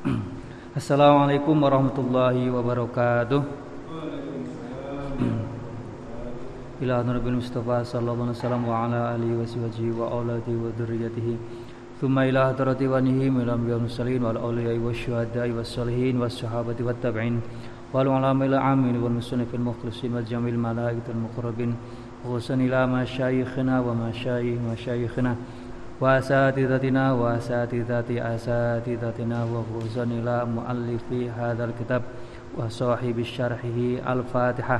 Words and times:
Assalamualaikum 0.00 1.60
warahmatullahi 1.60 2.48
wabarakatuh. 2.48 3.44
Ila 6.80 7.04
Nabi 7.04 7.36
Mustafa 7.36 7.84
sallallahu 7.84 8.32
alaihi 8.32 8.40
wasallam 8.40 8.64
wa 8.64 8.88
ala 8.88 9.12
alihi 9.12 9.36
wa 9.36 9.44
sahbihi 9.44 9.92
wa 9.92 10.08
auladihi 10.08 10.56
wa 10.56 10.72
dzurriyyatihi. 10.72 11.34
Thumma 12.00 12.24
ila 12.24 12.48
hadrati 12.48 12.88
wa 12.88 12.96
nihim 12.96 13.44
ila 13.44 13.60
anbiya'i 13.60 13.84
mursalin 13.84 14.24
wal 14.24 14.40
awliya'i 14.40 14.80
wasyuhada'i 14.80 15.52
wassalihin 15.52 16.16
wassahabati 16.16 16.80
wat 16.80 16.96
tabi'in 17.04 17.44
wal 17.92 18.08
ulama 18.08 18.48
ila 18.48 18.72
amin 18.72 18.96
wal 19.04 19.12
musannifil 19.12 19.60
mukhlisin 19.60 20.16
wal 20.16 20.24
jamil 20.24 20.56
malaikatil 20.56 21.20
muqarrabin. 21.28 21.76
Khususan 22.24 22.64
ila 22.64 22.88
masyayikhina 22.88 23.84
wa 23.84 23.92
masyayikh 23.92 24.64
masyayikhina. 24.64 25.36
وأساتذتنا 26.01 27.13
وأساتذة 27.13 28.35
أساتذتنا 28.35 29.39
وخصوصا 29.43 30.03
إلى 30.03 30.45
مؤلف 30.45 31.07
هذا 31.39 31.65
الكتاب 31.65 32.01
وصاحب 32.57 33.21
شرحه 33.23 33.77
الفاتحة 34.13 34.79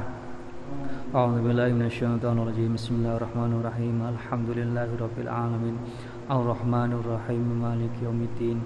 أعوذ 1.16 1.38
بالله 1.46 1.68
من 1.78 1.86
الشيطان 1.86 2.38
الرجيم 2.40 2.74
بسم 2.74 2.94
الله 2.96 3.14
الرحمن 3.18 3.52
الرحيم 3.60 3.98
الحمد 4.14 4.50
لله 4.60 4.90
رب 5.06 5.18
العالمين 5.26 5.76
الرحمن 6.32 6.92
الرحيم 7.00 7.46
مالك 7.66 7.94
يوم 8.04 8.20
الدين 8.30 8.58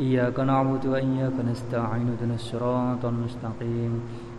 إياك 0.00 0.40
نعبد 0.40 0.86
وإياك 0.86 1.36
نستعين 1.50 2.06
اهدنا 2.12 2.34
الصراط 2.34 3.02
المستقيم 3.04 3.92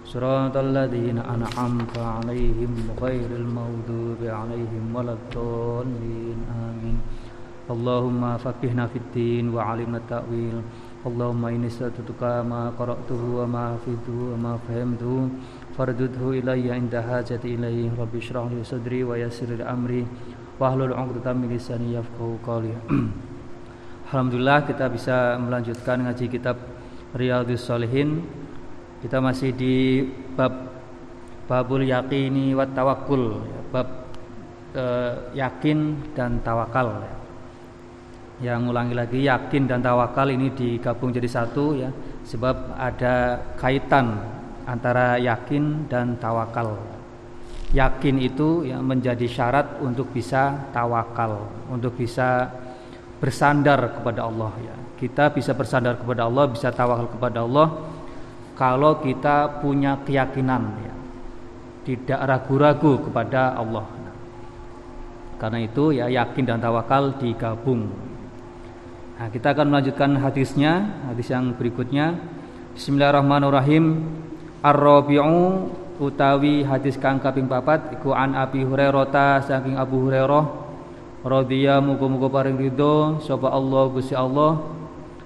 صراط 0.05 0.55
الذين 0.57 1.17
أنعمت 1.17 1.95
عليهم 1.97 2.71
غير 3.01 3.29
المغضوب 3.41 4.21
عليهم 4.39 4.83
ولا 4.95 5.13
الضالين 5.19 6.37
آمين 6.67 6.97
اللهم 7.67 8.23
فقهنا 8.43 8.85
في 8.91 8.97
الدين 8.99 9.55
وعلمنا 9.55 9.97
التأويل 9.97 10.55
اللهم 11.07 11.43
إني 11.45 11.69
سألتك 11.71 12.21
ما 12.43 12.75
قرأته 12.79 13.21
وما 13.39 13.63
حفظته 13.75 14.17
وما 14.35 14.53
فهمته 14.67 15.13
فردده 15.77 16.23
إلي 16.43 16.71
عند 16.71 16.93
حاجتي 16.95 17.55
إليه 17.55 17.95
رب 17.95 18.13
اشرح 18.15 18.51
لي 18.51 18.63
صدري 18.63 19.03
ويسر 19.03 19.49
لي 19.55 19.63
أمري 19.63 20.03
wahlul 20.61 20.93
'uqdatam 20.93 21.41
min 21.41 21.57
lisani 21.57 21.97
yafqahu 21.97 22.37
qawli. 22.45 22.73
Alhamdulillah 24.09 24.69
kita 24.69 24.85
bisa 24.93 25.41
melanjutkan 25.41 26.05
ngaji 26.05 26.25
kitab 26.29 26.57
Riyadhus 27.17 27.65
Shalihin. 27.65 28.21
Kita 29.01 29.19
masih 29.19 29.51
di 29.51 30.05
bab 30.37 30.53
babul 31.49 31.83
yaqini 31.83 32.55
wat 32.55 32.71
tawakkul, 32.71 33.43
bab 33.73 34.07
eh, 34.77 35.35
yakin 35.35 35.99
dan 36.15 36.39
tawakal 36.39 37.03
yang 38.38 38.70
ulangi 38.70 38.94
lagi 38.94 39.26
yakin 39.26 39.66
dan 39.66 39.82
tawakal 39.82 40.30
ini 40.30 40.54
digabung 40.54 41.10
jadi 41.10 41.26
satu 41.26 41.74
ya. 41.74 41.90
Sebab 42.22 42.78
ada 42.78 43.40
kaitan 43.58 44.14
antara 44.68 45.18
yakin 45.18 45.90
dan 45.90 46.14
tawakal. 46.22 46.78
Yakin 47.74 48.16
itu 48.22 48.64
yang 48.64 48.80
menjadi 48.86 49.28
syarat 49.28 49.82
untuk 49.84 50.08
bisa 50.14 50.70
tawakal 50.72 51.50
untuk 51.68 51.98
bisa 51.98 52.48
bersandar 53.18 54.00
kepada 54.00 54.24
Allah 54.24 54.52
ya. 54.62 54.74
Kita 54.98 55.34
bisa 55.34 55.52
bersandar 55.52 55.98
kepada 55.98 56.26
Allah 56.26 56.46
bisa 56.48 56.70
tawakal 56.70 57.10
kepada 57.10 57.44
Allah 57.44 57.68
kalau 58.54 59.02
kita 59.02 59.58
punya 59.58 59.98
keyakinan 60.06 60.62
ya. 60.86 60.94
Tidak 61.88 62.20
ragu-ragu 62.22 63.00
kepada 63.08 63.56
Allah. 63.56 63.88
Karena 65.38 65.58
itu 65.62 65.94
ya 65.94 66.06
yakin 66.10 66.44
dan 66.44 66.58
tawakal 66.60 67.16
digabung 67.16 68.07
Nah, 69.18 69.34
kita 69.34 69.50
akan 69.50 69.74
melanjutkan 69.74 70.14
hadisnya, 70.22 70.94
hadis 71.10 71.26
yang 71.34 71.50
berikutnya. 71.58 72.14
Bismillahirrahmanirrahim. 72.78 74.06
Ar-Rabi'u 74.62 75.74
utawi 75.98 76.62
hadis 76.62 76.94
kang 76.94 77.18
kaping 77.18 77.50
papat 77.50 77.98
iku 77.98 78.14
an 78.14 78.38
Abi 78.38 78.62
Hurairah 78.62 79.42
saking 79.42 79.74
Abu 79.74 80.06
Hurairah 80.06 80.46
radhiya 81.26 81.82
muga-muga 81.82 82.30
paring 82.30 82.54
ridho 82.54 83.18
sapa 83.18 83.50
Allah 83.50 83.90
Gusti 83.90 84.14
Allah 84.14 84.62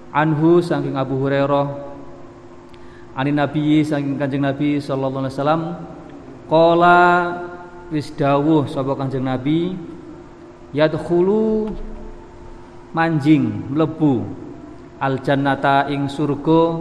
anhu 0.09 0.57
saking 0.57 0.97
Abu 0.97 1.21
Hurairah 1.21 1.65
ani 3.13 3.29
Nabi 3.29 3.85
saking 3.85 4.17
Kanjeng 4.17 4.41
Nabi 4.41 4.81
sallallahu 4.81 5.29
alaihi 5.29 5.37
wasallam 5.37 5.63
qala 6.49 7.01
wis 7.93 8.09
dawuh 8.09 8.65
sapa 8.65 8.97
Kanjeng 8.97 9.29
Nabi 9.29 9.77
yadkhulu 10.73 11.69
manjing 12.93 13.73
mlebu. 13.73 14.23
Al 15.01 15.19
jannata 15.19 15.89
ing 15.91 16.07
surga. 16.07 16.79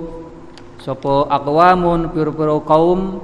Sapa 0.79 1.27
aqwamun 1.31 2.11
pira-pira 2.11 2.59
kaum 2.63 3.23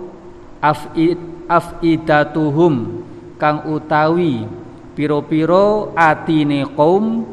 afid 0.63 1.19
afidatuhum 1.51 3.03
kang 3.39 3.67
utawi 3.67 4.47
pira-pira 4.95 5.91
atine 5.95 6.67
kaum 6.75 7.27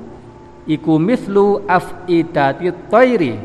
iku 0.66 0.98
mislu 0.98 1.66
afidati 1.70 2.74
thairi 2.90 3.38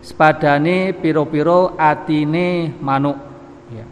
sepadane 0.00 0.96
pira-pira 0.96 1.76
atine 1.76 2.72
manuk. 2.80 3.18
Ya. 3.68 3.84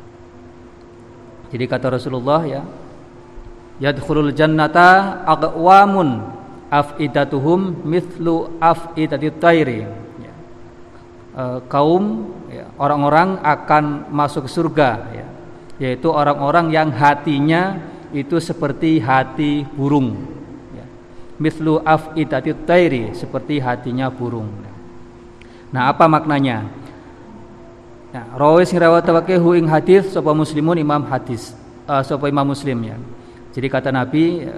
Jadi 1.52 1.64
kata 1.68 1.92
Rasulullah 1.92 2.40
ya 2.44 2.62
Yadkhulul 3.78 4.34
jannata 4.34 5.22
aqwamun 5.22 6.37
afidatuhum 6.68 7.84
mithlu 7.84 8.60
afidati 8.60 9.28
tairi 9.36 9.84
ya. 9.84 10.32
e, 11.32 11.42
kaum 11.68 12.32
ya, 12.52 12.68
orang-orang 12.76 13.40
akan 13.40 14.08
masuk 14.12 14.46
surga 14.46 14.90
ya, 15.12 15.26
yaitu 15.80 16.12
orang-orang 16.12 16.72
yang 16.72 16.88
hatinya 16.92 17.80
itu 18.12 18.40
seperti 18.40 19.00
hati 19.00 19.64
burung 19.64 20.16
ya. 20.76 20.84
mithlu 21.40 21.80
afidati 21.84 22.52
tairi 22.64 23.16
seperti 23.16 23.60
hatinya 23.60 24.08
burung 24.12 24.48
nah 25.68 25.92
apa 25.92 26.08
maknanya 26.08 26.64
Nah, 28.08 28.24
rawis 28.40 28.72
ngrawatake 28.72 29.36
hu 29.36 29.52
ing 29.52 29.68
hadis 29.68 30.16
sapa 30.16 30.32
muslimun 30.32 30.80
imam 30.80 31.04
hadis 31.12 31.52
uh, 31.84 32.00
sapa 32.00 32.32
imam 32.32 32.56
muslim 32.56 32.80
ya. 32.80 32.96
Jadi 33.52 33.68
kata 33.68 33.92
Nabi 33.92 34.48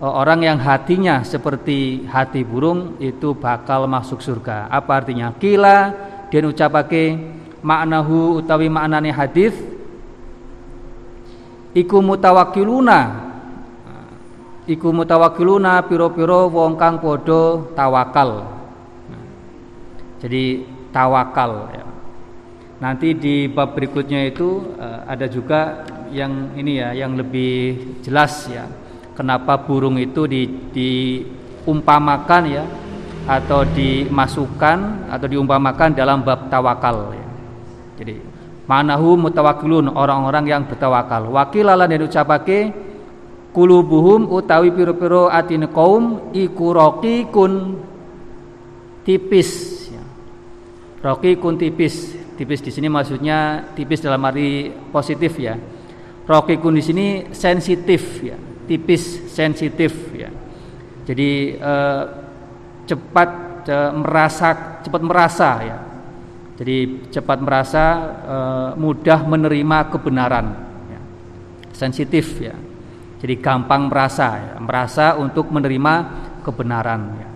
orang 0.00 0.40
yang 0.48 0.56
hatinya 0.56 1.20
seperti 1.20 2.08
hati 2.08 2.40
burung 2.40 2.96
itu 2.96 3.36
bakal 3.36 3.84
masuk 3.84 4.24
surga. 4.24 4.72
Apa 4.72 5.04
artinya? 5.04 5.36
Kila 5.36 5.92
dia 6.32 6.40
ucapake 6.40 7.20
maknahu 7.60 8.40
utawi 8.40 8.72
maknane 8.72 9.12
hadis 9.12 9.52
iku 11.76 12.00
mutawakiluna 12.00 13.28
iku 14.64 14.88
mutawakiluna 14.88 15.84
piro-piro 15.84 16.48
wong 16.48 16.80
kang 16.80 16.96
padha 16.96 17.60
tawakal. 17.76 18.48
Jadi 20.24 20.64
tawakal 20.92 21.52
ya. 21.76 21.84
Nanti 22.80 23.12
di 23.12 23.44
bab 23.52 23.76
berikutnya 23.76 24.24
itu 24.32 24.72
eh, 24.80 25.00
ada 25.04 25.28
juga 25.28 25.84
yang 26.08 26.56
ini 26.56 26.80
ya 26.80 26.96
yang 26.96 27.12
lebih 27.20 27.76
jelas 28.00 28.48
ya 28.48 28.64
kenapa 29.20 29.60
burung 29.60 30.00
itu 30.00 30.24
di, 30.24 30.48
diumpamakan 30.72 32.42
ya 32.48 32.64
atau 33.28 33.68
dimasukkan 33.68 35.12
atau 35.12 35.26
diumpamakan 35.28 35.92
dalam 35.92 36.24
bab 36.24 36.48
tawakal 36.48 37.12
ya. 37.12 37.26
Jadi 38.00 38.16
manahu 38.64 39.20
mutawakilun 39.20 39.92
orang-orang 39.92 40.48
yang 40.48 40.62
bertawakal. 40.64 41.28
Wakilalan 41.36 41.92
yang 41.92 42.08
ucapake 42.08 42.72
kulubuhum 43.52 44.24
utawi 44.24 44.72
piro-piro 44.72 45.28
atine 45.28 45.68
kaum 45.68 46.32
iku 46.32 46.72
kun 47.28 47.76
tipis 49.04 49.50
ya. 49.92 50.02
kun 51.36 51.60
tipis. 51.60 52.16
Tipis 52.40 52.64
di 52.64 52.72
sini 52.72 52.88
maksudnya 52.88 53.68
tipis 53.76 54.00
dalam 54.00 54.24
arti 54.24 54.72
positif 54.88 55.36
ya. 55.36 55.60
kun 56.24 56.72
di 56.72 56.80
sini 56.80 57.06
sensitif 57.36 58.24
ya 58.24 58.48
tipis 58.70 59.26
sensitif 59.26 60.14
ya 60.14 60.30
jadi 61.02 61.58
eh, 61.58 62.02
cepat 62.86 63.30
eh, 63.66 63.90
merasa 63.98 64.78
cepat 64.86 65.02
merasa 65.02 65.50
ya 65.66 65.78
jadi 66.54 67.10
cepat 67.10 67.38
merasa 67.42 67.84
eh, 68.22 68.70
mudah 68.78 69.26
menerima 69.26 69.78
kebenaran 69.90 70.46
ya. 70.86 71.00
sensitif 71.74 72.38
ya 72.38 72.54
jadi 73.18 73.34
gampang 73.42 73.90
merasa 73.90 74.38
ya. 74.38 74.54
merasa 74.62 75.18
untuk 75.18 75.50
menerima 75.50 75.94
kebenaran 76.46 77.00
ya. 77.18 77.28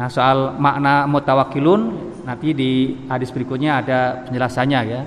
nah 0.00 0.08
soal 0.08 0.56
makna 0.56 1.04
mutawakilun 1.04 2.12
nanti 2.24 2.56
di 2.56 2.96
hadis 3.12 3.28
berikutnya 3.28 3.84
ada 3.84 4.24
penjelasannya 4.24 4.80
ya 4.88 5.02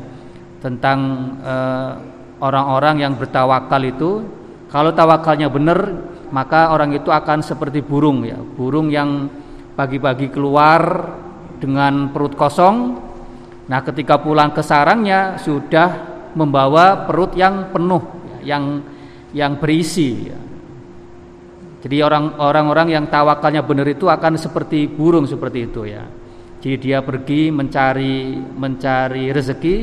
tentang 0.61 0.99
eh, 1.41 1.91
orang-orang 2.37 3.01
yang 3.01 3.13
bertawakal 3.17 3.81
itu 3.81 4.11
kalau 4.75 4.91
tawakalnya 4.91 5.47
benar, 5.47 5.87
maka 6.35 6.75
orang 6.75 6.91
itu 6.91 7.07
akan 7.07 7.39
seperti 7.39 7.79
burung 7.79 8.27
ya, 8.27 8.35
burung 8.35 8.91
yang 8.91 9.31
pagi-pagi 9.71 10.27
keluar 10.35 11.15
dengan 11.63 12.11
perut 12.11 12.35
kosong. 12.35 12.99
Nah, 13.71 13.79
ketika 13.87 14.19
pulang 14.19 14.51
ke 14.51 14.59
sarangnya 14.59 15.39
sudah 15.39 15.95
membawa 16.35 17.07
perut 17.07 17.39
yang 17.39 17.71
penuh, 17.71 18.03
yang 18.43 18.83
yang 19.31 19.55
berisi. 19.63 20.27
Jadi 21.79 21.97
orang-orang 22.03 22.99
yang 22.99 23.07
tawakalnya 23.07 23.63
benar 23.63 23.87
itu 23.87 24.11
akan 24.11 24.35
seperti 24.35 24.91
burung 24.91 25.23
seperti 25.23 25.71
itu 25.71 25.87
ya. 25.87 26.03
Jadi 26.59 26.75
dia 26.83 26.99
pergi 26.99 27.47
mencari 27.47 28.43
mencari 28.43 29.31
rezeki, 29.31 29.75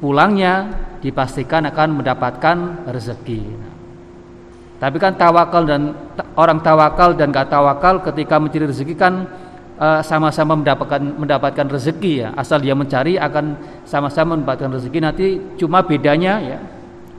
pulangnya 0.00 0.64
dipastikan 1.04 1.68
akan 1.68 2.00
mendapatkan 2.00 2.88
rezeki. 2.88 3.42
Nah, 3.44 3.79
tapi 4.80 4.96
kan 4.96 5.12
tawakal 5.12 5.68
dan 5.68 5.92
orang 6.40 6.64
tawakal 6.64 7.12
dan 7.12 7.28
gak 7.28 7.52
tawakal 7.52 8.00
ketika 8.00 8.40
mencari 8.40 8.64
rezeki 8.64 8.96
kan 8.96 9.28
eh, 9.76 10.00
sama-sama 10.00 10.56
mendapatkan 10.56 11.04
mendapatkan 11.20 11.68
rezeki 11.68 12.24
ya. 12.24 12.28
Asal 12.32 12.64
dia 12.64 12.72
mencari 12.72 13.20
akan 13.20 13.60
sama-sama 13.84 14.40
mendapatkan 14.40 14.80
rezeki. 14.80 14.98
Nanti 15.04 15.26
cuma 15.60 15.84
bedanya 15.84 16.40
ya. 16.40 16.58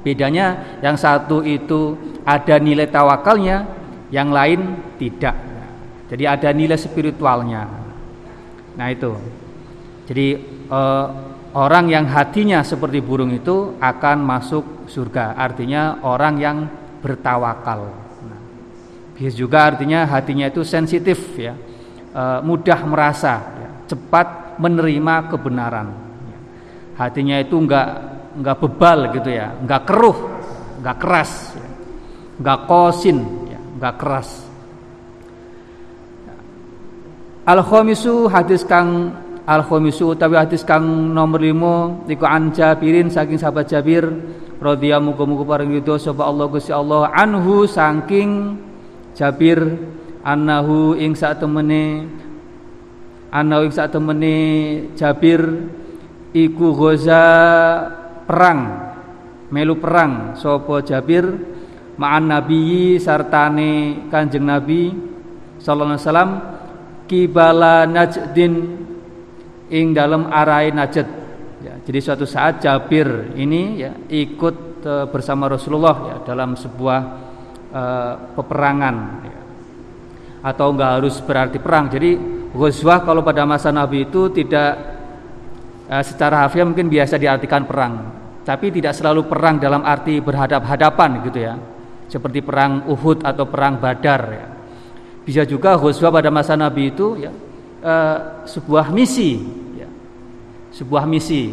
Bedanya 0.01 0.81
yang 0.81 0.97
satu 0.97 1.45
itu 1.45 1.93
ada 2.25 2.57
nilai 2.57 2.89
tawakalnya, 2.89 3.69
yang 4.09 4.33
lain 4.33 4.81
tidak. 4.97 5.37
Jadi 6.09 6.25
ada 6.25 6.49
nilai 6.49 6.81
spiritualnya. 6.81 7.69
Nah 8.73 8.87
itu. 8.89 9.13
Jadi 10.09 10.27
eh, 10.65 11.07
orang 11.53 11.93
yang 11.93 12.09
hatinya 12.09 12.65
seperti 12.65 13.05
burung 13.05 13.29
itu 13.29 13.77
akan 13.77 14.17
masuk 14.25 14.89
surga. 14.89 15.37
Artinya 15.37 16.01
orang 16.01 16.41
yang 16.41 16.80
bertawakal. 17.01 17.89
Nah, 18.29 18.39
bisa 19.17 19.33
juga 19.33 19.73
artinya 19.73 20.05
hatinya 20.05 20.47
itu 20.47 20.61
sensitif 20.61 21.17
ya, 21.35 21.57
e, 22.13 22.23
mudah 22.45 22.79
merasa, 22.85 23.33
ya, 23.57 23.69
cepat 23.89 24.61
menerima 24.61 25.33
kebenaran. 25.33 25.87
Ya. 26.29 26.39
Hatinya 27.01 27.41
itu 27.41 27.57
enggak 27.57 27.89
enggak 28.37 28.57
bebal 28.61 28.99
gitu 29.17 29.29
ya, 29.33 29.57
enggak 29.57 29.83
keruh, 29.89 30.17
enggak 30.79 30.97
keras, 31.01 31.31
ya. 31.57 31.69
enggak 32.39 32.59
kosin, 32.69 33.17
ya, 33.49 33.59
enggak 33.75 33.95
keras. 33.97 34.29
Al 37.41 37.65
khomisu 37.65 38.29
hadis 38.29 38.61
kang 38.61 39.17
al 39.49 39.65
khomisu 39.65 40.13
utawi 40.13 40.37
hadis 40.37 40.61
kang 40.61 40.85
nomor 41.11 41.41
limo 41.41 42.05
iku 42.05 42.29
an 42.29 42.53
Jabirin 42.53 43.09
saking 43.09 43.41
sahabat 43.41 43.65
Jabir 43.65 44.05
radhiya 44.61 45.01
muga-muga 45.01 45.57
paring 45.57 45.73
ridho 45.73 45.97
sapa 45.97 46.21
Allah 46.21 46.45
Gusti 46.45 46.69
Allah. 46.69 47.09
Anhu 47.09 47.65
saking 47.65 48.61
Jabir 49.17 49.59
annahu 50.21 50.93
ing 50.95 51.17
sak 51.17 51.41
temene 51.41 52.05
annahu 53.33 53.67
ing 53.67 53.73
sak 53.73 53.89
temene 53.91 54.35
Jabir 54.93 55.41
iku 56.31 56.77
goza 56.77 57.25
perang 58.29 58.59
melu 59.49 59.75
perang 59.81 60.37
sapa 60.37 60.85
Jabir 60.85 61.25
ma'an 61.97 62.29
nabiyyi 62.29 63.01
sartane 63.01 64.05
Kanjeng 64.13 64.45
Nabi 64.47 64.93
sallallahu 65.59 65.97
alaihi 65.97 66.05
wasallam 66.05 66.31
kibala 67.09 67.83
najdin 67.89 68.53
ing 69.67 69.85
dalam 69.91 70.31
arai 70.31 70.71
najd 70.71 71.20
jadi 71.81 71.97
suatu 71.97 72.29
saat 72.29 72.61
Jabir 72.61 73.33
ini 73.33 73.81
ya 73.81 73.91
ikut 74.05 74.85
uh, 74.85 75.05
bersama 75.09 75.49
Rasulullah 75.49 75.95
ya 76.13 76.17
dalam 76.21 76.53
sebuah 76.53 76.99
uh, 77.73 78.13
peperangan 78.37 78.95
ya. 79.25 79.39
atau 80.45 80.73
enggak 80.73 80.91
harus 81.01 81.17
berarti 81.25 81.57
perang. 81.57 81.89
Jadi 81.89 82.17
ghazwah 82.53 83.01
kalau 83.01 83.25
pada 83.25 83.49
masa 83.49 83.73
Nabi 83.73 84.05
itu 84.05 84.29
tidak 84.29 84.77
uh, 85.89 86.03
secara 86.05 86.45
harfiah 86.45 86.69
mungkin 86.69 86.85
biasa 86.85 87.17
diartikan 87.17 87.65
perang, 87.65 87.93
tapi 88.45 88.69
tidak 88.69 88.93
selalu 88.93 89.25
perang 89.25 89.57
dalam 89.57 89.81
arti 89.81 90.21
berhadap-hadapan 90.21 91.09
gitu 91.25 91.39
ya. 91.41 91.57
Seperti 92.05 92.45
perang 92.45 92.85
Uhud 92.93 93.25
atau 93.25 93.49
perang 93.49 93.81
Badar 93.81 94.21
ya. 94.29 94.45
Bisa 95.25 95.49
juga 95.49 95.81
ghazwah 95.81 96.13
pada 96.13 96.29
masa 96.29 96.53
Nabi 96.53 96.93
itu 96.93 97.25
ya 97.25 97.33
uh, 97.81 98.45
sebuah 98.45 98.93
misi 98.93 99.61
sebuah 100.71 101.03
misi. 101.05 101.51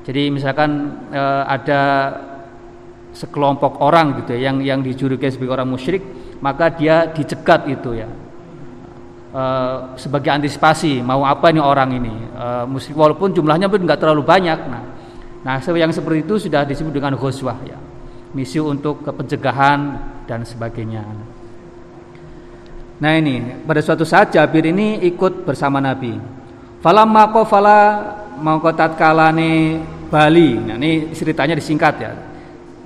Jadi 0.00 0.32
misalkan 0.32 0.96
e, 1.12 1.22
ada 1.44 1.82
sekelompok 3.12 3.84
orang 3.84 4.22
gitu 4.22 4.32
ya, 4.38 4.50
yang 4.50 4.56
yang 4.64 4.80
dijuluki 4.80 5.28
sebagai 5.28 5.60
orang 5.60 5.68
musyrik, 5.68 6.00
maka 6.40 6.72
dia 6.72 7.10
dicegat 7.12 7.68
itu 7.68 8.00
ya. 8.00 8.08
E, 9.30 9.42
sebagai 10.00 10.32
antisipasi 10.32 11.04
mau 11.04 11.22
apa 11.28 11.52
ini 11.52 11.60
orang 11.60 11.90
ini 11.94 12.14
e, 12.32 12.46
musyrik 12.64 12.96
walaupun 12.96 13.36
jumlahnya 13.36 13.68
pun 13.68 13.84
nggak 13.84 14.00
terlalu 14.00 14.24
banyak. 14.24 14.58
Nah, 14.66 14.82
nah 15.44 15.56
yang 15.60 15.92
seperti 15.92 16.24
itu 16.24 16.48
sudah 16.48 16.64
disebut 16.64 16.92
dengan 16.96 17.14
ghuswah 17.20 17.60
ya. 17.68 17.76
Misi 18.30 18.62
untuk 18.62 19.02
pencegahan 19.02 19.80
dan 20.24 20.46
sebagainya. 20.46 21.02
Nah 23.00 23.12
ini 23.16 23.64
pada 23.64 23.80
suatu 23.80 24.04
saat 24.04 24.36
Jabir 24.36 24.68
ini 24.68 25.00
ikut 25.08 25.48
bersama 25.48 25.80
Nabi. 25.80 26.14
Falamma 26.84 27.32
qafala 27.32 27.80
mongko 28.40 28.72
tatkalane 28.74 29.80
Bali. 30.10 30.58
Nah, 30.58 30.74
ini 30.80 31.14
ceritanya 31.14 31.54
disingkat 31.54 31.94
ya. 32.00 32.12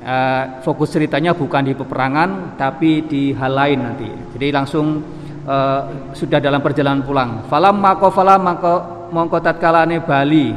Uh, 0.05 0.61
fokus 0.61 0.93
ceritanya 0.93 1.33
bukan 1.33 1.65
di 1.65 1.73
peperangan 1.73 2.61
tapi 2.61 3.09
di 3.09 3.33
hal 3.33 3.57
lain 3.57 3.79
nanti. 3.81 4.11
Jadi 4.37 4.53
langsung 4.53 5.01
uh, 5.49 6.13
sudah 6.13 6.37
dalam 6.45 6.61
perjalanan 6.61 7.01
pulang. 7.01 7.49
Falam 7.49 7.81
mako 7.81 8.13
falam 8.13 8.45
mako 8.45 8.75
mongko 9.09 9.41
tatkalane 9.41 10.05
Bali. 10.05 10.53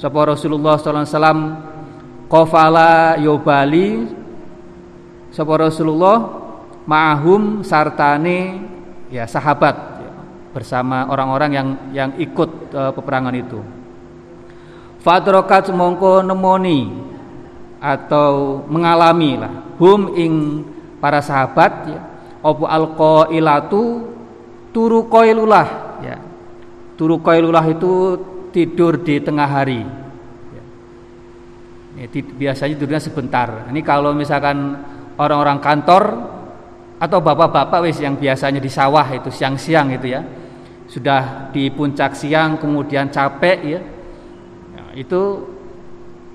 Sapa 0.00 0.32
Rasulullah 0.32 0.80
sallallahu 0.80 1.04
alaihi 1.04 1.12
wasallam 1.12 1.40
yo 3.20 3.34
Bali 3.44 3.88
sapa 5.28 5.52
Rasulullah 5.60 6.16
ma'hum 6.88 7.60
sartane 7.60 8.64
ya 9.12 9.28
sahabat 9.28 9.76
ya, 10.00 10.10
bersama 10.56 11.04
orang-orang 11.10 11.50
yang 11.52 11.68
yang 11.92 12.10
ikut 12.16 12.72
uh, 12.72 12.96
peperangan 12.96 13.34
itu. 13.36 13.60
Fadrokat 15.00 15.72
mongko 15.72 16.20
nemoni 16.20 16.92
atau 17.80 18.60
mengalami 18.68 19.40
lah. 19.40 19.52
Hum 19.80 20.12
ing 20.12 20.32
para 21.00 21.24
sahabat 21.24 21.72
ya. 21.88 22.00
Opo 22.44 23.28
ilatu 23.32 24.12
turu 24.72 25.08
koilulah 25.08 26.00
ya. 26.04 26.16
Turu 27.00 27.20
koilulah 27.24 27.64
itu 27.68 28.20
tidur 28.52 29.00
di 29.00 29.20
tengah 29.24 29.48
hari 29.48 29.80
ya. 30.52 30.64
Ya, 32.00 32.06
biasanya 32.12 32.76
tidurnya 32.76 33.00
sebentar. 33.00 33.48
Ini 33.72 33.80
kalau 33.80 34.12
misalkan 34.12 34.76
orang-orang 35.16 35.60
kantor 35.64 36.04
atau 37.00 37.18
bapak-bapak 37.24 37.88
wis 37.88 37.96
yang 38.04 38.20
biasanya 38.20 38.60
di 38.60 38.68
sawah 38.68 39.08
itu 39.16 39.32
siang-siang 39.32 39.96
itu 39.96 40.12
ya 40.12 40.20
sudah 40.84 41.48
di 41.48 41.72
puncak 41.72 42.12
siang 42.12 42.60
kemudian 42.60 43.08
capek 43.08 43.58
ya 43.64 43.80
itu 44.94 45.46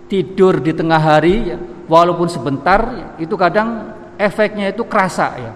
tidur 0.05 0.61
di 0.61 0.71
tengah 0.71 1.01
hari 1.01 1.53
ya, 1.53 1.57
walaupun 1.89 2.29
sebentar 2.29 3.13
itu 3.17 3.33
kadang 3.35 3.93
efeknya 4.15 4.71
itu 4.71 4.85
kerasa 4.85 5.27
ya. 5.37 5.53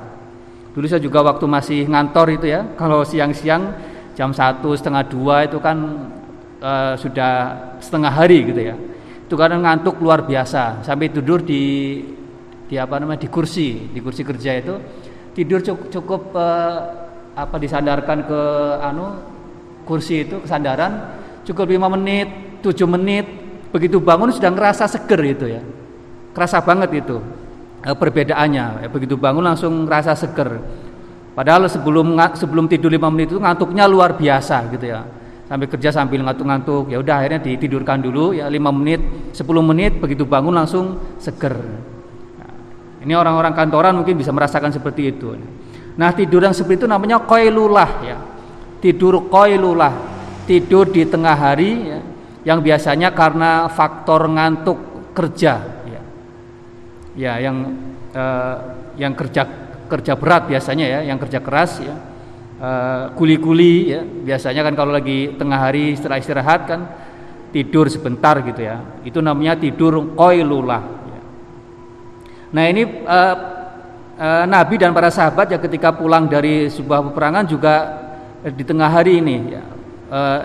Dulu 0.74 0.86
saya 0.86 1.02
juga 1.02 1.26
waktu 1.26 1.46
masih 1.46 1.80
ngantor 1.90 2.28
itu 2.40 2.46
ya, 2.50 2.66
kalau 2.80 3.06
siang-siang 3.06 3.74
jam 4.18 4.36
satu 4.36 4.76
setengah 4.76 5.04
dua 5.08 5.48
itu 5.48 5.58
kan 5.62 5.78
uh, 6.60 6.94
sudah 7.00 7.34
setengah 7.80 8.12
hari 8.12 8.48
gitu 8.50 8.62
ya. 8.62 8.76
Itu 9.30 9.38
kadang 9.38 9.62
ngantuk 9.62 10.02
luar 10.02 10.26
biasa 10.26 10.82
sampai 10.82 11.14
tidur 11.14 11.46
di 11.46 11.64
di 12.70 12.78
apa 12.78 13.02
namanya 13.02 13.26
di 13.26 13.30
kursi 13.30 13.90
di 13.90 13.98
kursi 13.98 14.22
kerja 14.22 14.62
itu 14.62 14.78
tidur 15.34 15.62
cukup, 15.62 15.88
cukup 15.90 16.22
uh, 16.38 16.78
apa 17.34 17.56
disandarkan 17.58 18.30
ke 18.30 18.42
anu 18.82 19.06
kursi 19.90 20.28
itu 20.28 20.38
kesandaran 20.46 21.18
cukup 21.46 21.66
lima 21.66 21.90
menit 21.90 22.49
tujuh 22.62 22.88
menit 22.88 23.26
begitu 23.70 24.02
bangun 24.02 24.34
sudah 24.34 24.52
ngerasa 24.52 24.86
seger 24.90 25.22
itu 25.24 25.46
ya. 25.48 25.62
Kerasa 26.36 26.62
banget 26.62 27.06
itu 27.06 27.18
e, 27.84 27.90
perbedaannya. 27.92 28.86
Ya, 28.86 28.88
begitu 28.88 29.16
bangun 29.16 29.44
langsung 29.44 29.88
ngerasa 29.88 30.14
seger. 30.16 30.62
Padahal 31.34 31.72
sebelum 31.72 32.18
sebelum 32.36 32.66
tidur 32.68 32.92
lima 32.92 33.08
menit 33.08 33.32
itu 33.32 33.40
ngantuknya 33.40 33.88
luar 33.88 34.20
biasa 34.20 34.68
gitu 34.76 34.86
ya. 34.92 35.08
Sampai 35.50 35.66
kerja 35.66 35.90
sambil 35.90 36.22
ngantuk-ngantuk 36.22 36.94
ya 36.94 37.02
udah 37.02 37.16
akhirnya 37.26 37.42
ditidurkan 37.42 38.06
dulu 38.06 38.38
ya 38.38 38.46
lima 38.52 38.70
menit 38.70 39.02
sepuluh 39.34 39.66
menit 39.66 39.98
begitu 39.98 40.28
bangun 40.28 40.54
langsung 40.54 41.00
seger. 41.18 41.58
Nah, 42.38 42.54
ini 43.02 43.18
orang-orang 43.18 43.58
kantoran 43.58 43.98
mungkin 43.98 44.14
bisa 44.14 44.30
merasakan 44.30 44.70
seperti 44.70 45.10
itu. 45.10 45.34
Nah 45.98 46.14
tidur 46.14 46.46
yang 46.46 46.54
seperti 46.54 46.86
itu 46.86 46.88
namanya 46.88 47.24
koilulah 47.26 47.90
ya. 48.06 48.18
Tidur 48.78 49.26
koilulah 49.26 49.92
tidur 50.50 50.90
di 50.90 51.06
tengah 51.06 51.38
hari 51.38 51.94
ya, 51.94 52.00
yang 52.48 52.64
biasanya 52.64 53.12
karena 53.12 53.68
faktor 53.68 54.32
ngantuk 54.32 54.80
kerja. 55.12 55.84
Ya, 55.88 56.02
ya 57.16 57.34
yang 57.50 57.58
eh, 58.16 58.56
yang 59.00 59.14
kerja 59.16 59.44
kerja 59.90 60.14
berat 60.16 60.48
biasanya 60.48 60.86
ya 60.86 61.00
yang 61.04 61.18
kerja 61.18 61.40
keras 61.42 61.82
ya. 61.82 61.96
Kuli-kuli 63.16 63.72
uh, 63.72 63.84
ya 63.88 64.02
biasanya 64.04 64.68
kan 64.68 64.76
kalau 64.76 64.92
lagi 64.92 65.32
tengah 65.40 65.56
hari 65.56 65.96
setelah 65.96 66.20
istirahat 66.20 66.68
kan 66.68 66.92
tidur 67.56 67.88
sebentar 67.88 68.36
gitu 68.44 68.60
ya. 68.60 68.84
Itu 69.08 69.24
namanya 69.24 69.56
tidur 69.56 70.12
koilulah 70.12 70.84
ya. 71.08 71.22
nah 72.52 72.64
ini 72.68 72.84
uh, 73.08 73.36
uh, 74.20 74.44
Nabi 74.44 74.76
dan 74.76 74.92
para 74.92 75.08
sahabat 75.08 75.56
ya 75.56 75.58
ketika 75.64 75.96
pulang 75.96 76.28
dari 76.28 76.68
sebuah 76.68 77.00
peperangan 77.10 77.48
juga 77.48 77.76
di 78.44 78.64
tengah 78.68 78.92
hari 78.92 79.24
ini 79.24 79.36
ya 79.56 79.64
uh, 80.12 80.42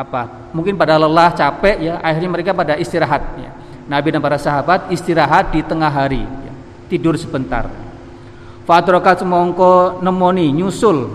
apa? 0.00 0.50
Mungkin 0.56 0.74
pada 0.74 0.96
lelah 0.96 1.30
capek 1.36 1.76
ya. 1.78 1.94
Akhirnya 2.00 2.30
mereka 2.32 2.50
pada 2.56 2.74
istirahat 2.80 3.22
ya. 3.36 3.50
Nabi 3.90 4.08
dan 4.14 4.22
para 4.22 4.38
sahabat 4.38 4.88
istirahat 4.94 5.50
di 5.50 5.60
tengah 5.66 5.90
hari 5.90 6.22
ya. 6.22 6.52
tidur 6.88 7.18
sebentar. 7.18 7.66
Fatrokat 8.64 9.20
semongko 9.20 9.98
nemoni 9.98 10.54
nyusul 10.54 11.10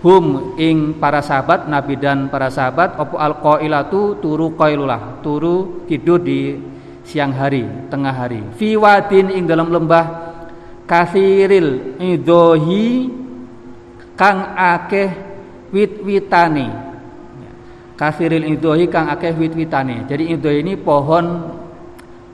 hum 0.00 0.54
ing 0.56 0.96
para 0.96 1.20
sahabat 1.20 1.66
Nabi 1.66 1.98
dan 1.98 2.30
para 2.32 2.48
sahabat 2.48 2.96
opo 2.96 3.20
al 3.20 3.36
qailatu 3.42 4.16
turu 4.22 4.54
qailulah 4.56 5.20
turu 5.20 5.84
tidur 5.90 6.22
di 6.22 6.56
siang 7.04 7.34
hari 7.34 7.66
tengah 7.90 8.14
hari. 8.14 8.40
Fi 8.56 8.78
wadin 8.78 9.34
ing 9.34 9.44
dalam 9.44 9.68
lembah 9.74 10.06
kathiril 10.86 11.98
idohi 11.98 13.10
kang 14.14 14.54
akeh 14.54 15.10
wit-witane 15.70 16.89
kathiril 18.00 18.48
idohi 18.48 18.88
kang 18.88 19.12
akeh 19.12 19.36
wit-witane. 19.36 20.08
Jadi 20.08 20.32
idohi 20.32 20.64
ini 20.64 20.80
pohon 20.80 21.52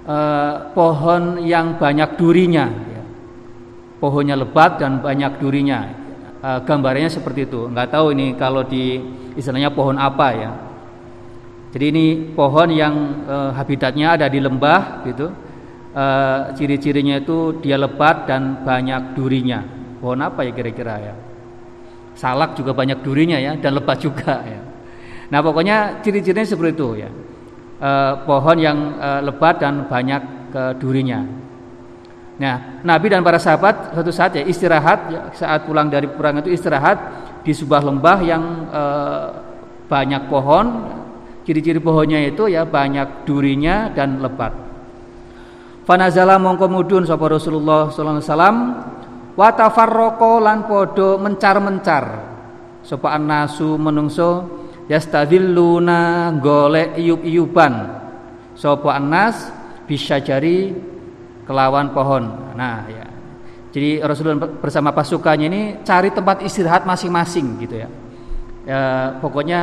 eh, 0.06 0.54
pohon 0.70 1.42
yang 1.42 1.74
banyak 1.74 2.14
durinya. 2.14 2.70
Pohonnya 3.98 4.38
lebat 4.38 4.78
dan 4.78 5.02
banyak 5.02 5.40
durinya. 5.40 5.88
E, 6.36 6.48
gambarnya 6.68 7.08
seperti 7.08 7.48
itu. 7.48 7.64
Nggak 7.72 7.96
tahu 7.96 8.12
ini 8.12 8.36
kalau 8.36 8.60
di 8.60 9.00
istilahnya 9.40 9.72
pohon 9.72 9.96
apa 9.96 10.28
ya. 10.36 10.52
Jadi 11.72 11.84
ini 11.96 12.06
pohon 12.36 12.68
yang 12.76 13.24
e, 13.24 13.36
habitatnya 13.56 14.20
ada 14.20 14.28
di 14.28 14.36
lembah 14.36 15.00
gitu. 15.08 15.32
E, 15.96 16.04
ciri-cirinya 16.60 17.16
itu 17.16 17.56
dia 17.64 17.80
lebat 17.80 18.28
dan 18.28 18.60
banyak 18.60 19.16
durinya. 19.16 19.64
Pohon 19.96 20.20
apa 20.20 20.44
ya 20.44 20.52
kira-kira 20.52 21.00
ya? 21.00 21.14
Salak 22.12 22.52
juga 22.52 22.76
banyak 22.76 23.00
durinya 23.00 23.40
ya 23.40 23.56
dan 23.56 23.80
lebat 23.80 23.96
juga 23.96 24.44
ya 24.44 24.75
nah 25.30 25.40
pokoknya 25.42 26.00
ciri-cirinya 26.02 26.46
seperti 26.46 26.72
itu 26.74 26.88
ya 27.02 27.10
e, 27.82 27.90
pohon 28.22 28.56
yang 28.58 28.78
e, 28.98 29.08
lebat 29.26 29.58
dan 29.58 29.90
banyak 29.90 30.22
ke 30.50 30.62
durinya 30.78 31.46
Nah, 32.36 32.84
Nabi 32.84 33.08
dan 33.08 33.24
para 33.24 33.40
sahabat 33.40 33.96
suatu 33.96 34.12
saat 34.12 34.36
ya 34.36 34.44
istirahat 34.44 34.98
ya, 35.08 35.20
saat 35.32 35.64
pulang 35.64 35.88
dari 35.88 36.04
perang 36.04 36.44
itu 36.44 36.52
istirahat 36.52 37.00
di 37.40 37.52
sebuah 37.56 37.80
lembah 37.80 38.18
yang 38.20 38.42
e, 38.68 38.82
banyak 39.88 40.28
pohon. 40.28 40.66
Ciri-ciri 41.48 41.80
pohonnya 41.80 42.20
itu 42.26 42.50
ya 42.50 42.68
banyak 42.68 43.24
durinya 43.24 43.88
dan 43.94 44.20
lebat. 44.20 44.52
Fanazala 45.86 46.42
mongko 46.42 46.66
mudun 46.66 47.06
sapa 47.06 47.30
Rasulullah 47.30 47.86
sallallahu 47.88 48.18
alaihi 48.18 48.28
wasallam 48.28 48.56
lan 50.42 50.58
padha 50.66 51.08
mencar-mencar 51.22 52.04
sapa 52.82 53.08
annasu 53.14 53.78
menungso 53.78 54.30
yastadilluna 54.86 56.30
golek 56.38 56.98
iyub-iyuban 56.98 57.74
sapa 58.56 58.96
annas 58.96 59.50
jari 59.86 60.74
kelawan 61.46 61.94
pohon. 61.94 62.54
Nah, 62.58 62.82
ya. 62.90 63.06
Jadi 63.70 64.00
Rasulullah 64.02 64.50
bersama 64.50 64.90
pasukannya 64.90 65.46
ini 65.46 65.62
cari 65.84 66.10
tempat 66.10 66.42
istirahat 66.42 66.88
masing-masing 66.88 67.60
gitu 67.60 67.76
ya. 67.84 67.88
ya 68.64 68.80
pokoknya 69.20 69.60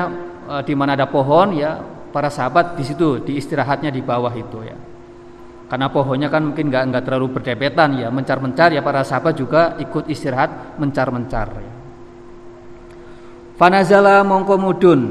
e, 0.48 0.56
di 0.70 0.74
mana 0.78 0.94
ada 0.94 1.10
pohon 1.10 1.58
ya 1.58 1.82
para 2.14 2.30
sahabat 2.30 2.78
di 2.78 2.86
situ 2.86 3.26
di 3.26 3.42
istirahatnya 3.42 3.90
di 3.90 4.06
bawah 4.06 4.32
itu 4.32 4.62
ya. 4.62 4.78
Karena 5.66 5.90
pohonnya 5.90 6.30
kan 6.30 6.46
mungkin 6.46 6.70
nggak 6.70 6.84
nggak 6.94 7.04
terlalu 7.10 7.28
berdepetan 7.34 7.98
ya, 7.98 8.14
mencar-mencar 8.14 8.70
ya 8.70 8.86
para 8.86 9.02
sahabat 9.02 9.34
juga 9.34 9.74
ikut 9.82 10.06
istirahat 10.06 10.78
mencar-mencar 10.78 11.48
ya. 11.58 11.73
Fanazala 13.54 14.26
mongko 14.26 14.56
mudun. 14.58 15.02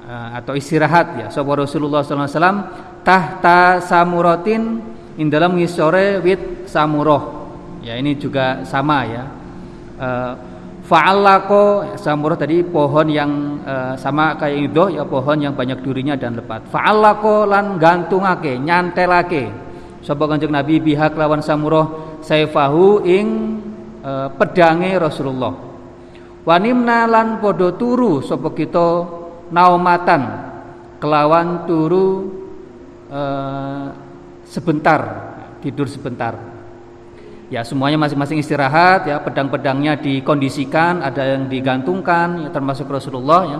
E, 0.00 0.12
atau 0.40 0.56
istirahat 0.56 1.06
ya. 1.20 1.26
Sahabat 1.28 1.68
Rasulullah 1.68 2.00
SAW 2.00 3.04
tahta 3.04 3.84
samuratin 3.84 4.80
in 5.20 5.28
dalam 5.28 5.56
ngisore 5.56 6.24
wit 6.24 6.64
samuroh. 6.64 7.44
Ya 7.84 8.00
ini 8.00 8.16
juga 8.16 8.64
sama 8.64 9.04
ya. 9.04 9.24
E, 10.00 10.08
fa'allako 10.84 11.96
samuroh 12.00 12.36
tadi 12.36 12.64
pohon 12.64 13.12
yang 13.12 13.60
e, 13.60 13.74
sama 14.00 14.40
kayak 14.40 14.72
itu 14.72 14.96
ya 14.96 15.04
pohon 15.04 15.36
yang 15.36 15.52
banyak 15.52 15.84
durinya 15.84 16.16
dan 16.16 16.40
lebat. 16.40 16.64
Fa'allako 16.72 17.44
lan 17.44 17.76
gantungake 17.76 18.56
nyantelake. 18.56 19.52
Sapa 20.00 20.28
kanjeng 20.28 20.52
Nabi 20.52 20.80
pihak 20.80 21.16
lawan 21.16 21.44
samuroh 21.44 22.20
saifahu 22.24 23.04
ing 23.04 23.26
e, 24.00 24.12
pedange 24.32 24.96
Rasulullah 24.96 25.73
wanimna 26.44 27.08
lan 27.08 27.40
podo 27.40 27.74
turu 27.74 28.20
sapa 28.20 28.52
kita 28.52 28.88
naumatan. 29.50 30.22
Kelawan 31.00 31.68
turu 31.68 32.32
e, 33.12 33.22
sebentar 34.48 35.00
tidur 35.60 35.84
sebentar. 35.84 36.32
Ya 37.52 37.60
semuanya 37.60 38.00
masing-masing 38.00 38.40
istirahat 38.40 39.04
ya 39.04 39.20
pedang-pedangnya 39.20 40.00
dikondisikan 40.00 41.04
ada 41.04 41.36
yang 41.36 41.44
digantungkan 41.44 42.48
ya, 42.48 42.48
termasuk 42.48 42.88
Rasulullah 42.88 43.42
ya. 43.44 43.58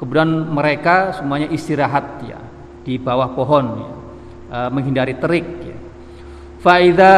Kemudian 0.00 0.48
mereka 0.48 1.12
semuanya 1.12 1.52
istirahat 1.52 2.24
ya 2.24 2.40
di 2.88 2.96
bawah 2.96 3.36
pohon 3.36 3.64
ya, 3.84 3.90
e, 4.48 4.58
menghindari 4.72 5.12
terik 5.20 5.46
ya. 5.60 5.76
faida 6.64 7.14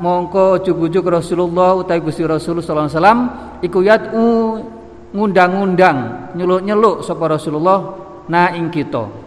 mongko 0.00 0.64
ujug-ujug 0.64 1.04
Rasulullah 1.06 1.76
utai 1.76 2.00
Gusti 2.00 2.24
Rasulullah 2.24 2.64
sallallahu 2.64 2.88
alaihi 2.88 2.96
wasallam 2.96 3.20
iku 3.60 3.78
yatu 3.84 4.26
ngundang-undang 5.12 5.98
nyeluk-nyeluk 6.34 7.04
sapa 7.04 7.36
Rasulullah 7.36 7.78
na 8.26 8.56
ing 8.56 8.72
kita 8.72 9.20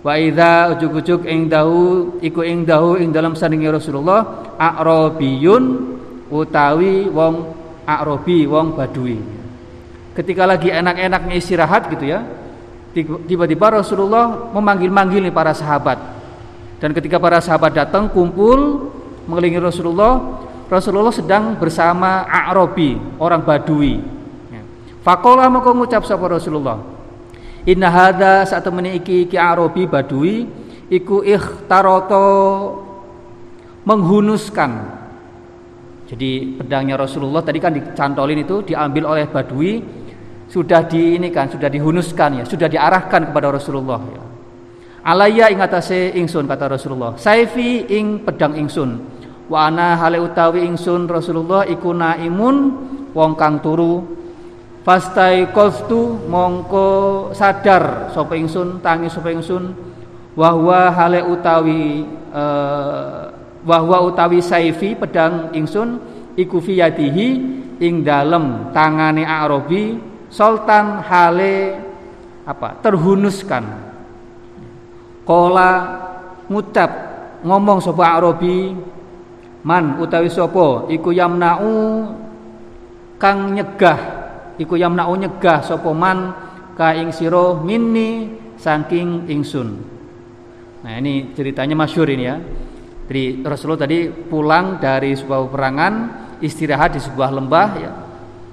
Wa 0.00 0.16
idza 0.16 0.72
ujug-ujug 0.72 1.28
ing 1.28 1.52
dahu 1.52 2.16
iku 2.24 2.40
ing 2.40 2.64
dahu 2.64 2.96
ing 2.96 3.12
dalam 3.12 3.36
sandingi 3.36 3.68
Rasulullah 3.68 4.48
a'rabiyun 4.56 5.64
utawi 6.32 7.04
wong 7.12 7.34
a'rabi 7.84 8.48
wong 8.48 8.72
badui. 8.72 9.20
Ketika 10.16 10.48
lagi 10.48 10.72
enak-enaknya 10.72 11.34
istirahat 11.36 11.92
gitu 11.92 12.16
ya, 12.16 12.24
tiba-tiba 13.28 13.76
Rasulullah 13.76 14.48
memanggil-manggil 14.56 15.28
para 15.36 15.52
sahabat. 15.52 16.00
Dan 16.80 16.96
ketika 16.96 17.20
para 17.20 17.44
sahabat 17.44 17.76
datang 17.76 18.08
kumpul 18.08 18.88
mengelilingi 19.30 19.62
Rasulullah, 19.62 20.42
Rasulullah 20.66 21.14
sedang 21.14 21.54
bersama 21.54 22.26
A'rabi, 22.26 22.98
orang 23.22 23.46
Badui. 23.46 24.02
Ya. 24.50 24.62
Fakola 25.06 25.46
maka 25.46 25.70
ngucap 25.70 26.02
sapa 26.02 26.26
Rasulullah, 26.26 26.82
Inna 27.68 27.92
hadza 27.92 28.48
saat 28.48 28.64
temene 28.64 28.96
iki 28.96 29.28
ki 29.28 29.36
Arabi 29.36 29.84
Badui 29.84 30.48
iku 30.88 31.20
ikhtaroto 31.20 32.24
menghunuskan. 33.84 34.98
Jadi 36.08 36.56
pedangnya 36.56 36.96
Rasulullah 36.98 37.44
tadi 37.44 37.60
kan 37.60 37.70
dicantolin 37.76 38.40
itu 38.42 38.64
diambil 38.64 39.14
oleh 39.14 39.28
Badui 39.28 39.78
sudah 40.50 40.82
di 40.88 41.20
ini 41.20 41.30
kan 41.30 41.46
sudah 41.46 41.70
dihunuskan 41.70 42.42
ya, 42.42 42.44
sudah 42.48 42.66
diarahkan 42.66 43.30
kepada 43.30 43.54
Rasulullah 43.54 44.00
ya. 44.08 44.24
Alaya 45.00 45.48
ing 45.48 45.60
atase 45.60 46.12
ingsun 46.16 46.44
kata 46.44 46.76
Rasulullah. 46.76 47.16
Saifi 47.16 47.88
ing 47.88 48.20
pedang 48.24 48.52
ingsun. 48.56 49.19
Wa 49.50 49.66
ana 49.66 49.98
hale 49.98 50.22
utawi 50.22 50.62
ingsun 50.62 51.10
Rasulullah 51.10 51.66
iku 51.66 51.90
naimun 51.90 52.56
wong 53.10 53.34
kang 53.34 53.58
turu. 53.58 54.22
Fastai 54.86 55.50
kostu 55.50 56.22
mongko 56.30 56.86
sadar 57.34 58.14
sapa 58.14 58.38
ingsun 58.38 58.78
tangi 58.78 59.10
sapa 59.10 59.34
ingsun. 59.34 59.74
Wahwa 60.38 60.94
hale 60.94 61.26
utawi 61.26 62.06
uh, 62.30 63.26
wahwa 63.66 64.06
utawi 64.06 64.38
saifi 64.38 64.94
pedang 64.94 65.50
ingsun 65.50 65.98
iku 66.38 66.62
fiyadihi 66.62 67.28
ing 67.82 68.06
dalem 68.06 68.70
tangane 68.70 69.26
Arabi 69.26 69.98
sultan 70.30 71.02
hale 71.02 71.74
apa 72.46 72.78
terhunuskan. 72.78 73.66
Kola 75.26 75.70
ngucap 76.46 76.90
ngomong 77.42 77.82
sapa 77.82 78.14
Arabi 78.14 78.78
man 79.66 80.00
utawi 80.00 80.32
sapa 80.32 80.88
iku 80.88 81.12
yamnau 81.12 82.08
kang 83.20 83.52
nyegah 83.52 84.20
iku 84.60 84.76
yamna'u 84.76 85.16
nyegah 85.16 85.64
sapa 85.64 85.90
man 85.96 86.32
ka 86.76 86.92
ing 86.92 87.12
sira 87.12 87.56
minni 87.60 88.28
saking 88.60 89.28
ingsun. 89.32 89.68
Nah, 90.80 90.96
ini 90.96 91.32
ceritanya 91.32 91.76
masyhur 91.76 92.08
ini 92.08 92.24
ya. 92.24 92.36
Jadi 93.10 93.44
Rasulullah 93.44 93.84
tadi 93.84 94.08
pulang 94.08 94.78
dari 94.78 95.12
sebuah 95.16 95.48
peperangan, 95.50 95.92
istirahat 96.40 96.96
di 96.96 97.00
sebuah 97.00 97.28
lembah 97.36 97.68
ya. 97.76 97.92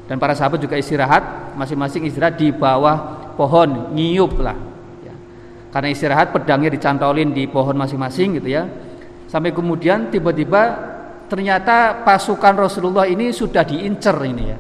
Dan 0.07 0.17
para 0.17 0.31
sahabat 0.35 0.63
juga 0.63 0.79
istirahat, 0.79 1.55
masing-masing 1.59 2.07
istirahat 2.07 2.39
di 2.39 2.51
bawah 2.55 3.31
pohon, 3.35 3.91
nyiup 3.91 4.39
lah. 4.39 4.55
Ya. 5.03 5.13
Karena 5.71 5.87
istirahat 5.91 6.31
pedangnya 6.31 6.71
dicantolin 6.71 7.35
di 7.35 7.45
pohon 7.47 7.75
masing-masing 7.75 8.39
gitu 8.39 8.49
ya. 8.49 8.63
Sampai 9.27 9.51
kemudian 9.51 10.07
tiba-tiba 10.07 10.95
ternyata 11.27 12.03
pasukan 12.03 12.67
Rasulullah 12.67 13.05
ini 13.07 13.31
sudah 13.31 13.63
diincer 13.63 14.17
ini 14.25 14.43
ya. 14.48 14.57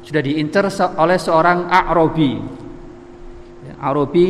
Sudah 0.00 0.22
diincer 0.24 0.66
oleh 0.96 1.18
seorang 1.20 1.68
Arabi. 1.68 2.32
Ya, 3.68 3.74
Arabi 3.84 4.28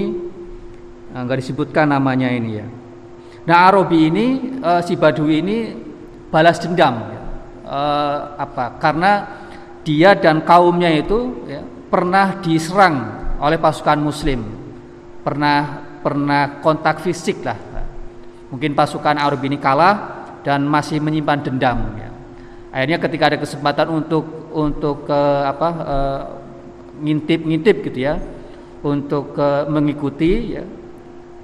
enggak 1.10 1.36
nah, 1.36 1.40
disebutkan 1.40 1.86
namanya 1.90 2.28
ini 2.30 2.50
ya. 2.58 2.66
Nah 3.46 3.56
Arabi 3.70 3.98
ini 4.10 4.26
uh, 4.60 4.82
si 4.82 4.94
Badui 4.94 5.42
ini 5.42 5.56
balas 6.30 6.58
dendam 6.62 6.94
ya. 7.08 7.20
uh, 7.66 8.18
apa? 8.38 8.78
Karena 8.78 9.40
dia 9.80 10.12
dan 10.14 10.44
kaumnya 10.44 10.92
itu 10.92 11.48
ya, 11.48 11.64
pernah 11.90 12.38
diserang 12.44 12.96
oleh 13.40 13.56
pasukan 13.56 13.98
muslim 13.98 14.40
pernah 15.24 15.88
pernah 16.00 16.60
kontak 16.60 17.00
fisik 17.00 17.44
lah 17.44 17.56
mungkin 18.52 18.76
pasukan 18.76 19.16
Arab 19.16 19.40
ini 19.44 19.56
kalah 19.56 20.19
dan 20.46 20.64
masih 20.64 20.98
menyimpan 21.02 21.44
dendam 21.44 21.78
ya. 21.98 22.10
akhirnya 22.72 22.98
ketika 22.98 23.24
ada 23.34 23.38
kesempatan 23.38 23.86
untuk 23.92 24.50
untuk 24.50 25.06
ke 25.06 25.20
apa 25.46 25.68
uh, 25.84 26.20
ngintip 27.00 27.40
ngintip 27.46 27.76
gitu 27.90 27.98
ya 28.10 28.18
untuk 28.80 29.36
uh, 29.36 29.68
mengikuti 29.68 30.56
ya. 30.58 30.64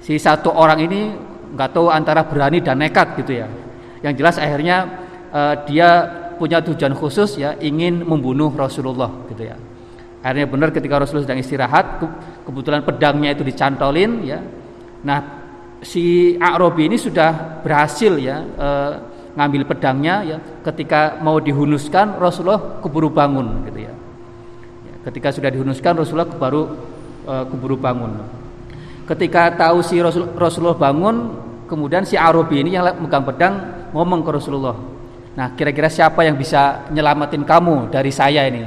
si 0.01 0.17
satu 0.17 0.53
orang 0.53 0.81
ini 0.83 0.99
nggak 1.53 1.69
tahu 1.71 1.87
antara 1.89 2.27
berani 2.27 2.59
dan 2.59 2.81
nekat 2.81 3.15
gitu 3.23 3.39
ya 3.41 3.47
yang 4.01 4.13
jelas 4.13 4.37
akhirnya 4.37 4.77
uh, 5.33 5.55
dia 5.65 5.89
punya 6.37 6.61
tujuan 6.61 6.93
khusus 6.93 7.41
ya 7.41 7.57
ingin 7.57 8.05
membunuh 8.05 8.53
Rasulullah 8.53 9.09
gitu 9.33 9.49
ya. 9.49 9.57
Akhirnya 10.21 10.47
benar 10.49 10.69
ketika 10.69 11.01
Rasulullah 11.01 11.25
sedang 11.25 11.41
istirahat 11.41 12.01
kebetulan 12.45 12.85
pedangnya 12.85 13.33
itu 13.33 13.41
dicantolin 13.41 14.21
ya. 14.21 14.39
Nah, 15.01 15.36
si 15.81 16.35
Arabi 16.41 16.89
ini 16.89 16.97
sudah 16.97 17.61
berhasil 17.61 18.17
ya 18.17 18.41
e, 18.43 18.69
ngambil 19.37 19.69
pedangnya 19.69 20.15
ya 20.25 20.37
ketika 20.65 21.21
mau 21.21 21.37
dihunuskan 21.37 22.17
Rasulullah 22.17 22.81
keburu 22.81 23.13
bangun 23.13 23.65
gitu 23.69 23.85
ya. 23.85 23.93
ya 24.85 24.95
ketika 25.09 25.29
sudah 25.29 25.49
dihunuskan 25.53 25.93
Rasulullah 26.01 26.29
baru 26.29 26.63
e, 27.25 27.33
keburu 27.53 27.77
bangun. 27.77 28.11
Ketika 29.07 29.55
tahu 29.55 29.79
si 29.79 30.03
Rasul, 30.03 30.35
Rasulullah 30.35 30.75
bangun, 30.75 31.31
kemudian 31.63 32.03
si 32.03 32.19
Arabi 32.19 32.59
ini 32.59 32.75
yang 32.75 32.91
megang 32.99 33.23
pedang 33.23 33.87
ngomong 33.95 34.19
ke 34.19 34.35
Rasulullah, 34.35 34.75
Nah, 35.37 35.53
kira-kira 35.53 35.85
siapa 35.85 36.25
yang 36.25 36.33
bisa 36.33 36.89
nyelamatin 36.89 37.45
kamu 37.45 37.93
dari 37.93 38.09
saya 38.09 38.49
ini? 38.49 38.65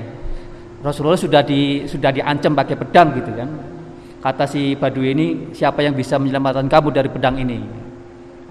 Rasulullah 0.80 1.18
sudah 1.18 1.42
di 1.42 1.84
sudah 1.90 2.14
diancam 2.14 2.54
pakai 2.54 2.78
pedang 2.78 3.10
gitu 3.18 3.34
kan. 3.34 3.50
Kata 4.20 4.44
si 4.44 4.76
Badui 4.76 5.16
ini, 5.16 5.26
siapa 5.56 5.80
yang 5.80 5.96
bisa 5.96 6.20
menyelamatkan 6.20 6.68
kamu 6.68 6.88
dari 6.92 7.08
pedang 7.08 7.40
ini? 7.40 7.60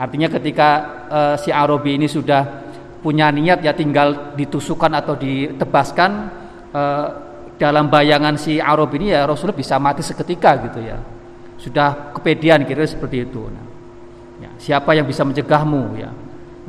Artinya 0.02 0.28
ketika 0.34 0.70
uh, 1.08 1.36
si 1.38 1.54
Arabi 1.54 2.02
ini 2.02 2.10
sudah 2.10 2.66
punya 3.00 3.30
niat 3.30 3.62
ya 3.62 3.72
tinggal 3.78 4.34
ditusukkan 4.34 4.92
atau 4.98 5.14
ditebaskan 5.14 6.12
uh, 6.74 7.08
dalam 7.62 7.88
bayangan 7.92 8.34
si 8.40 8.58
Arabi 8.58 9.04
ini 9.04 9.08
ya 9.14 9.30
Rasulullah 9.30 9.60
bisa 9.60 9.78
mati 9.78 10.02
seketika 10.02 10.58
gitu 10.66 10.80
ya. 10.82 10.98
Sudah 11.60 12.16
kepedian 12.16 12.64
kira 12.64 12.88
seperti 12.88 13.28
itu. 13.28 13.44
Nah, 13.46 13.66
ya, 14.42 14.52
siapa 14.58 14.96
yang 14.96 15.06
bisa 15.06 15.22
mencegahmu 15.28 16.00
ya? 16.00 16.10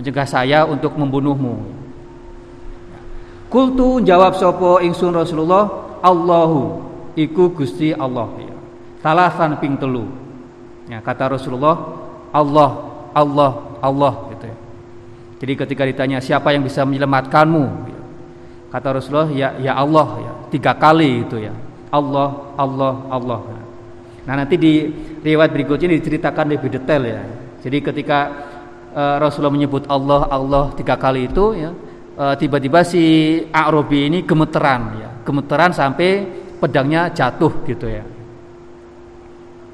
mencegah 0.00 0.24
saya 0.24 0.64
untuk 0.64 0.96
membunuhmu. 0.96 1.60
Kultu 3.52 4.00
jawab 4.00 4.32
sopo 4.38 4.80
ingsun 4.80 5.12
Rasulullah 5.12 5.68
Allahu 6.00 6.80
iku 7.18 7.52
Gusti 7.52 7.92
Allah 7.92 8.32
ya. 8.40 8.49
Salasan 9.00 9.56
ping 9.60 9.80
telu. 9.80 10.06
Ya, 10.88 11.00
kata 11.00 11.32
Rasulullah 11.32 11.76
Allah 12.30 12.70
Allah 13.16 13.52
Allah 13.80 14.12
gitu 14.36 14.44
ya. 14.46 14.56
Jadi 15.40 15.52
ketika 15.56 15.82
ditanya 15.88 16.18
siapa 16.20 16.52
yang 16.52 16.62
bisa 16.62 16.84
menyelamatkanmu 16.84 17.64
ya. 17.88 18.00
Kata 18.70 18.88
Rasulullah 19.00 19.30
ya 19.32 19.56
ya 19.56 19.72
Allah 19.74 20.08
ya. 20.20 20.32
Tiga 20.52 20.76
kali 20.76 21.24
itu 21.24 21.40
ya. 21.40 21.54
Allah 21.90 22.54
Allah 22.54 22.94
Allah. 23.08 23.40
Nah 24.28 24.34
nanti 24.36 24.60
di 24.60 24.86
riwayat 25.24 25.50
berikutnya 25.50 25.90
diceritakan 25.96 26.46
lebih 26.54 26.68
detail 26.70 27.02
ya. 27.02 27.22
Jadi 27.60 27.78
ketika 27.80 28.18
uh, 28.94 29.16
Rasulullah 29.18 29.54
menyebut 29.54 29.86
Allah 29.86 30.26
Allah 30.30 30.64
tiga 30.74 30.98
kali 30.98 31.30
itu 31.30 31.54
ya 31.56 31.70
uh, 32.18 32.34
tiba-tiba 32.34 32.82
si 32.82 33.02
Arabi 33.50 34.10
ini 34.10 34.18
gemeteran 34.26 34.82
ya 34.98 35.10
gemeteran 35.22 35.70
sampai 35.70 36.26
pedangnya 36.58 37.10
jatuh 37.12 37.64
gitu 37.64 37.86
ya 37.86 38.04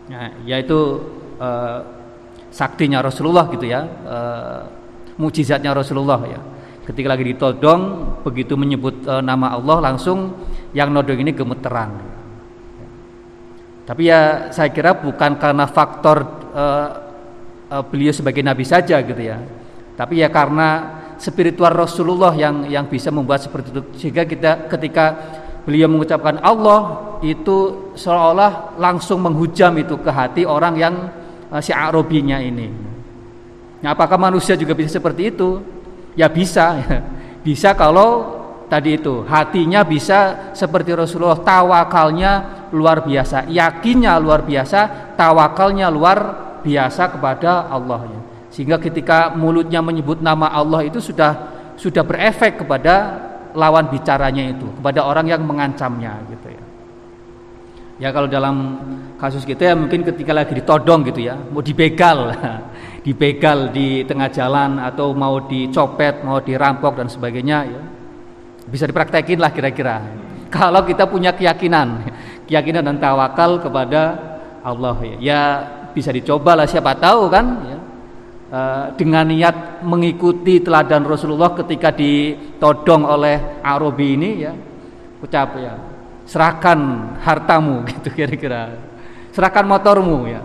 ya 0.07 0.31
yaitu 0.47 0.79
uh, 1.39 1.83
saktinya 2.51 3.03
Rasulullah 3.03 3.51
gitu 3.51 3.67
ya 3.67 3.85
uh, 3.85 4.61
mujizatnya 5.21 5.73
Rasulullah 5.73 6.21
ya. 6.29 6.41
Ketika 6.87 7.11
lagi 7.11 7.27
ditodong 7.27 7.81
begitu 8.23 8.55
menyebut 8.55 9.03
uh, 9.11 9.19
nama 9.19 9.59
Allah 9.59 9.91
langsung 9.91 10.39
yang 10.71 10.95
nodong 10.95 11.19
ini 11.27 11.35
gemeteran. 11.35 11.99
Tapi 13.87 14.03
ya 14.07 14.51
saya 14.55 14.71
kira 14.71 14.95
bukan 14.95 15.35
karena 15.35 15.67
faktor 15.67 16.27
uh, 16.55 16.89
uh, 17.71 17.83
beliau 17.87 18.15
sebagai 18.15 18.43
nabi 18.43 18.63
saja 18.63 19.03
gitu 19.03 19.19
ya. 19.19 19.43
Tapi 19.99 20.23
ya 20.23 20.31
karena 20.31 21.03
spiritual 21.19 21.75
Rasulullah 21.75 22.31
yang 22.39 22.71
yang 22.71 22.87
bisa 22.87 23.11
membuat 23.11 23.43
seperti 23.43 23.75
itu. 23.75 23.83
Sehingga 23.99 24.23
kita 24.23 24.71
ketika 24.71 25.07
beliau 25.67 25.91
mengucapkan 25.91 26.39
Allah 26.41 27.11
itu 27.27 27.91
seolah-olah 27.99 28.79
langsung 28.79 29.19
menghujam 29.19 29.75
itu 29.83 29.99
ke 29.99 30.11
hati 30.15 30.47
orang 30.47 30.79
yang 30.79 30.95
uh, 31.51 31.59
si 31.59 31.75
Arabinya 31.75 32.39
ini. 32.39 32.71
Nah, 33.83 33.93
apakah 33.93 34.17
manusia 34.17 34.55
juga 34.55 34.79
bisa 34.79 34.97
seperti 34.97 35.35
itu? 35.35 35.61
Ya 36.15 36.31
bisa, 36.31 36.79
bisa 37.47 37.75
kalau 37.75 38.39
tadi 38.71 38.99
itu 38.99 39.27
hatinya 39.27 39.83
bisa 39.83 40.51
seperti 40.55 40.95
Rasulullah 40.95 41.43
tawakalnya 41.43 42.67
luar 42.71 43.03
biasa, 43.03 43.51
yakinnya 43.51 44.15
luar 44.23 44.47
biasa, 44.47 45.13
tawakalnya 45.19 45.91
luar 45.91 46.19
biasa 46.63 47.11
kepada 47.19 47.67
Allah. 47.71 48.07
Sehingga 48.55 48.81
ketika 48.81 49.35
mulutnya 49.35 49.83
menyebut 49.83 50.23
nama 50.23 50.49
Allah 50.49 50.87
itu 50.87 51.03
sudah 51.03 51.55
sudah 51.77 52.01
berefek 52.01 52.65
kepada 52.65 53.21
lawan 53.57 53.89
bicaranya 53.89 54.53
itu, 54.53 54.69
kepada 54.77 55.09
orang 55.09 55.27
yang 55.33 55.41
mengancamnya 55.43 56.21
gitu 56.29 56.53
ya. 56.53 56.63
Ya 57.97 58.13
kalau 58.13 58.29
dalam 58.29 58.77
kasus 59.17 59.49
kita 59.49 59.73
ya 59.73 59.75
mungkin 59.75 60.05
ketika 60.05 60.37
lagi 60.37 60.53
ditodong 60.53 61.01
gitu 61.09 61.25
ya, 61.25 61.33
mau 61.33 61.65
dibegal, 61.65 62.29
dibegal 63.09 63.73
di 63.73 64.05
tengah 64.05 64.29
jalan 64.29 64.77
atau 64.77 65.17
mau 65.17 65.41
dicopet, 65.41 66.21
mau 66.21 66.45
dirampok 66.45 67.01
dan 67.01 67.09
sebagainya 67.09 67.59
ya. 67.65 67.81
Bisa 68.69 68.85
dipraktekin 68.85 69.41
lah 69.41 69.49
kira-kira. 69.49 70.05
Kalau 70.53 70.85
kita 70.85 71.09
punya 71.09 71.33
keyakinan, 71.33 72.05
keyakinan 72.47 72.85
dan 72.85 72.97
tawakal 73.01 73.65
kepada 73.65 74.03
Allah 74.61 74.97
ya. 75.01 75.17
Ya 75.17 75.41
bisa 75.97 76.13
dicoba 76.13 76.53
lah 76.53 76.69
siapa 76.69 76.93
tahu 77.01 77.33
kan 77.33 77.47
ya. 77.65 77.79
E, 78.47 78.61
dengan 78.95 79.27
niat 79.27 79.83
mengikuti 79.83 80.63
teladan 80.63 81.03
Rasulullah 81.03 81.51
ketika 81.59 81.91
ditodong 81.91 83.03
oleh 83.03 83.59
Arabi 83.59 84.07
ini 84.15 84.31
ya. 84.39 84.55
Ucap 85.19 85.59
ya. 85.59 85.75
Serahkan 86.27 86.79
hartamu 87.27 87.83
gitu 87.91 88.15
kira-kira. 88.15 88.79
Serahkan 89.35 89.67
motormu 89.67 90.31
ya. 90.31 90.43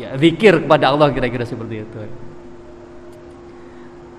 Ya 0.00 0.16
zikir 0.16 0.64
kepada 0.64 0.96
Allah 0.96 1.12
kira-kira 1.12 1.44
seperti 1.44 1.84
itu. 1.84 2.00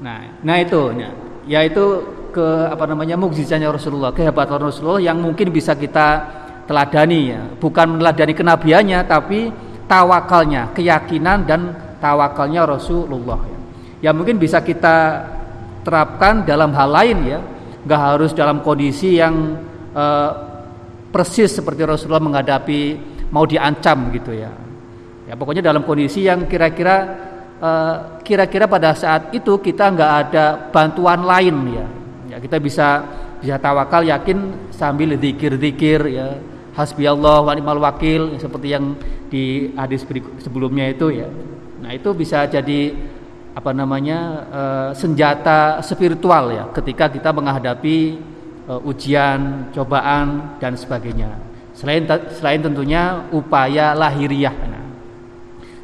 Nah 0.06 0.38
nah 0.46 0.56
itu 0.62 0.94
ya, 0.94 1.10
ya 1.50 1.60
itu 1.66 1.86
ke 2.30 2.48
apa 2.70 2.86
namanya 2.86 3.18
mukjizatnya 3.18 3.74
Rasulullah 3.74 4.14
kehebatan 4.14 4.62
Rasulullah 4.62 5.02
yang 5.02 5.18
mungkin 5.18 5.50
bisa 5.50 5.74
kita 5.74 6.30
teladani 6.70 7.34
ya. 7.34 7.42
Bukan 7.58 7.98
meneladani 7.98 8.34
kenabiannya 8.38 9.00
tapi 9.10 9.50
tawakalnya 9.92 10.72
keyakinan 10.72 11.44
dan 11.44 11.62
tawakalnya 12.00 12.64
Rasulullah. 12.64 13.44
Ya. 13.44 13.60
ya 14.08 14.12
mungkin 14.16 14.40
bisa 14.40 14.64
kita 14.64 15.28
terapkan 15.84 16.48
dalam 16.48 16.72
hal 16.72 16.88
lain 16.88 17.18
ya. 17.28 17.40
Nggak 17.84 18.02
harus 18.02 18.32
dalam 18.32 18.64
kondisi 18.64 19.20
yang 19.20 19.60
uh, 19.92 20.32
persis 21.12 21.52
seperti 21.52 21.84
Rasulullah 21.84 22.24
menghadapi 22.24 22.96
mau 23.36 23.44
diancam 23.44 24.08
gitu 24.16 24.32
ya. 24.32 24.52
Ya 25.28 25.36
pokoknya 25.36 25.60
dalam 25.60 25.84
kondisi 25.84 26.24
yang 26.24 26.48
kira-kira 26.48 26.96
uh, 27.60 27.96
kira-kira 28.24 28.72
pada 28.72 28.96
saat 28.96 29.36
itu 29.36 29.60
kita 29.60 29.92
nggak 29.92 30.12
ada 30.24 30.46
bantuan 30.72 31.20
lain 31.28 31.58
ya. 31.76 31.86
Ya 32.32 32.38
kita 32.40 32.64
bisa 32.64 33.04
bisa 33.42 33.58
tawakal 33.58 34.06
yakin 34.06 34.70
sambil 34.70 35.18
zikir-zikir 35.18 36.00
ya 36.14 36.38
hasbi 36.76 37.04
Allah 37.08 37.44
wa 37.44 37.52
ni'mal 37.52 37.82
wakil 37.84 38.40
seperti 38.40 38.68
yang 38.72 38.96
di 39.28 39.72
hadis 39.76 40.08
sebelumnya 40.40 40.92
itu 40.92 41.12
ya. 41.12 41.28
Nah, 41.82 41.92
itu 41.92 42.14
bisa 42.14 42.46
jadi 42.48 42.94
apa 43.52 43.76
namanya 43.76 44.20
uh, 44.48 44.90
senjata 44.96 45.84
spiritual 45.84 46.56
ya 46.56 46.72
ketika 46.72 47.12
kita 47.12 47.36
menghadapi 47.36 48.16
uh, 48.72 48.80
ujian, 48.88 49.72
cobaan 49.76 50.58
dan 50.62 50.80
sebagainya. 50.80 51.36
Selain 51.76 52.04
selain 52.38 52.62
tentunya 52.64 53.28
upaya 53.32 53.92
lahiriah. 53.92 54.56
Nah, 54.68 54.84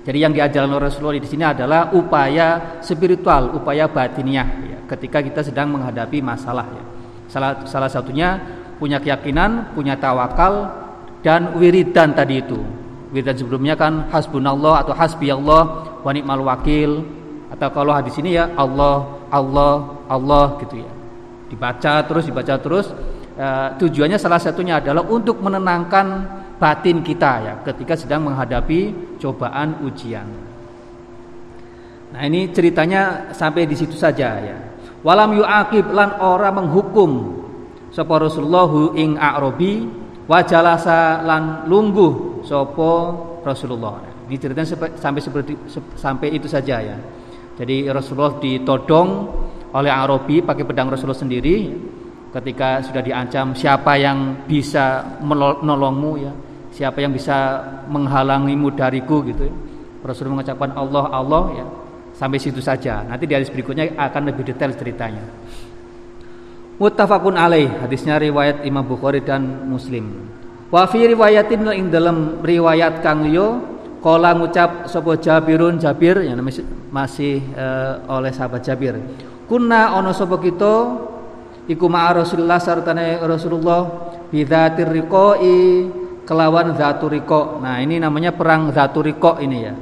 jadi 0.07 0.23
yang 0.23 0.31
diajarkan 0.31 0.71
oleh 0.71 0.87
Rasulullah 0.87 1.19
di 1.19 1.27
sini 1.27 1.43
adalah 1.43 1.91
upaya 1.91 2.79
spiritual, 2.79 3.59
upaya 3.59 3.91
batiniah 3.91 4.47
ya, 4.63 4.79
ketika 4.95 5.19
kita 5.19 5.43
sedang 5.43 5.75
menghadapi 5.75 6.23
masalah 6.23 6.67
ya. 6.71 6.83
Salah 7.27 7.67
salah 7.67 7.91
satunya 7.91 8.39
punya 8.77 9.01
keyakinan, 9.01 9.73
punya 9.73 9.97
tawakal 9.97 10.69
dan 11.25 11.57
wiridan 11.57 12.13
tadi 12.13 12.41
itu. 12.41 12.57
Wiridan 13.11 13.37
sebelumnya 13.37 13.75
kan 13.75 14.07
hasbunallah 14.09 14.85
atau 14.85 14.93
hasbiyallah 14.93 15.63
wa 16.01 16.11
ni'mal 16.13 16.45
wakil 16.45 17.03
atau 17.51 17.67
kalau 17.73 17.91
hadis 17.95 18.13
ini 18.21 18.37
ya 18.37 18.53
Allah, 18.53 19.27
Allah, 19.33 20.05
Allah 20.07 20.61
gitu 20.63 20.81
ya. 20.81 20.91
Dibaca 21.47 21.93
terus, 22.05 22.23
dibaca 22.27 22.53
terus. 22.59 22.87
E, 23.37 23.47
tujuannya 23.79 24.19
salah 24.19 24.41
satunya 24.41 24.83
adalah 24.83 25.07
untuk 25.07 25.39
menenangkan 25.39 26.27
batin 26.57 27.05
kita 27.05 27.31
ya 27.41 27.53
ketika 27.63 27.95
sedang 27.95 28.27
menghadapi 28.27 28.91
cobaan 29.21 29.79
ujian. 29.87 30.27
Nah, 32.07 32.21
ini 32.23 32.51
ceritanya 32.51 33.31
sampai 33.35 33.67
di 33.67 33.75
situ 33.75 33.95
saja 33.95 34.29
ya. 34.41 34.57
Walam 35.05 35.37
yu'aqib 35.39 35.91
lan 35.93 36.19
ora 36.19 36.51
menghukum 36.51 37.39
sapa 37.97 38.21
Rasulullah 38.21 38.93
ing 38.93 39.17
a'rabi 39.17 39.89
wa 40.29 40.45
jalasa 40.45 41.25
lan 41.25 41.65
lungguh 41.65 42.45
sapa 42.45 42.89
Rasulullah. 43.41 44.05
Ini 44.29 44.37
ceritanya 44.37 44.69
sampai 44.93 45.21
seperti 45.23 45.57
sampai 45.97 46.29
itu 46.37 46.45
saja 46.45 46.77
ya. 46.77 46.97
Jadi 47.57 47.89
Rasulullah 47.89 48.37
ditodong 48.37 49.09
oleh 49.73 49.89
Arabi 49.89 50.45
pakai 50.45 50.61
pedang 50.61 50.93
Rasulullah 50.93 51.17
sendiri 51.17 51.73
ketika 52.37 52.85
sudah 52.85 53.01
diancam 53.01 53.57
siapa 53.57 53.97
yang 53.97 54.45
bisa 54.45 55.17
menolongmu 55.25 56.11
ya 56.21 56.31
siapa 56.69 57.01
yang 57.01 57.09
bisa 57.09 57.65
menghalangimu 57.89 58.77
dariku 58.77 59.25
gitu 59.25 59.49
ya. 59.49 59.55
Rasul 60.05 60.29
mengucapkan 60.29 60.69
Allah 60.77 61.09
Allah 61.09 61.43
ya 61.57 61.65
sampai 62.13 62.37
situ 62.37 62.61
saja 62.61 63.01
nanti 63.09 63.25
di 63.25 63.33
hadis 63.33 63.49
berikutnya 63.49 63.97
akan 63.97 64.21
lebih 64.29 64.53
detail 64.53 64.69
ceritanya 64.77 65.25
muttafaqun 66.77 67.35
alaih 67.37 67.69
hadisnya 67.85 68.21
riwayat 68.21 68.63
Imam 68.65 68.85
Bukhari 68.85 69.21
dan 69.21 69.67
Muslim 69.69 70.29
wa 70.69 70.83
fi 70.85 71.05
riwayatin 71.05 71.65
ing 71.73 71.89
dalam 71.89 72.41
riwayat 72.41 73.01
kang 73.01 73.25
liya 73.25 73.59
kala 74.01 74.37
ngucap 74.37 74.85
sapa 74.85 75.17
Jabirun 75.17 75.81
Jabir 75.81 76.21
yang 76.21 76.37
masih 76.93 77.41
uh, 77.57 78.05
oleh 78.13 78.29
sahabat 78.29 78.61
Jabir 78.61 78.95
kunna 79.49 79.97
ono 79.97 80.13
sapa 80.13 80.37
kita 80.37 80.73
iku 81.67 81.85
ma'a 81.91 82.23
Rasulullah 82.23 82.61
sartane 82.61 83.19
Rasulullah 83.19 84.13
bidzatir 84.31 84.87
riqai 84.91 85.87
kelawan 86.27 86.75
Zaturiko. 86.75 87.63
Nah, 87.63 87.79
ini 87.79 88.03
namanya 88.03 88.35
perang 88.35 88.67
Zaturiko 88.75 89.39
ini 89.39 89.57
ya. 89.63 89.73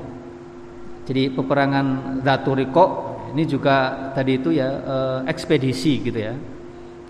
Jadi 1.05 1.33
peperangan 1.33 2.21
Zaturiko 2.21 2.85
ini 3.33 3.43
juga 3.49 4.09
tadi 4.13 4.37
itu 4.37 4.53
ya 4.53 4.69
eh, 4.69 5.19
ekspedisi 5.25 6.05
gitu 6.05 6.19
ya. 6.21 6.33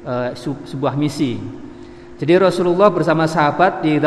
Eh, 0.06 0.38
sebuah 0.38 0.94
misi. 0.94 1.34
Jadi 2.22 2.38
Rasulullah 2.38 2.94
bersama 2.94 3.26
sahabat 3.26 3.82
di 3.82 3.98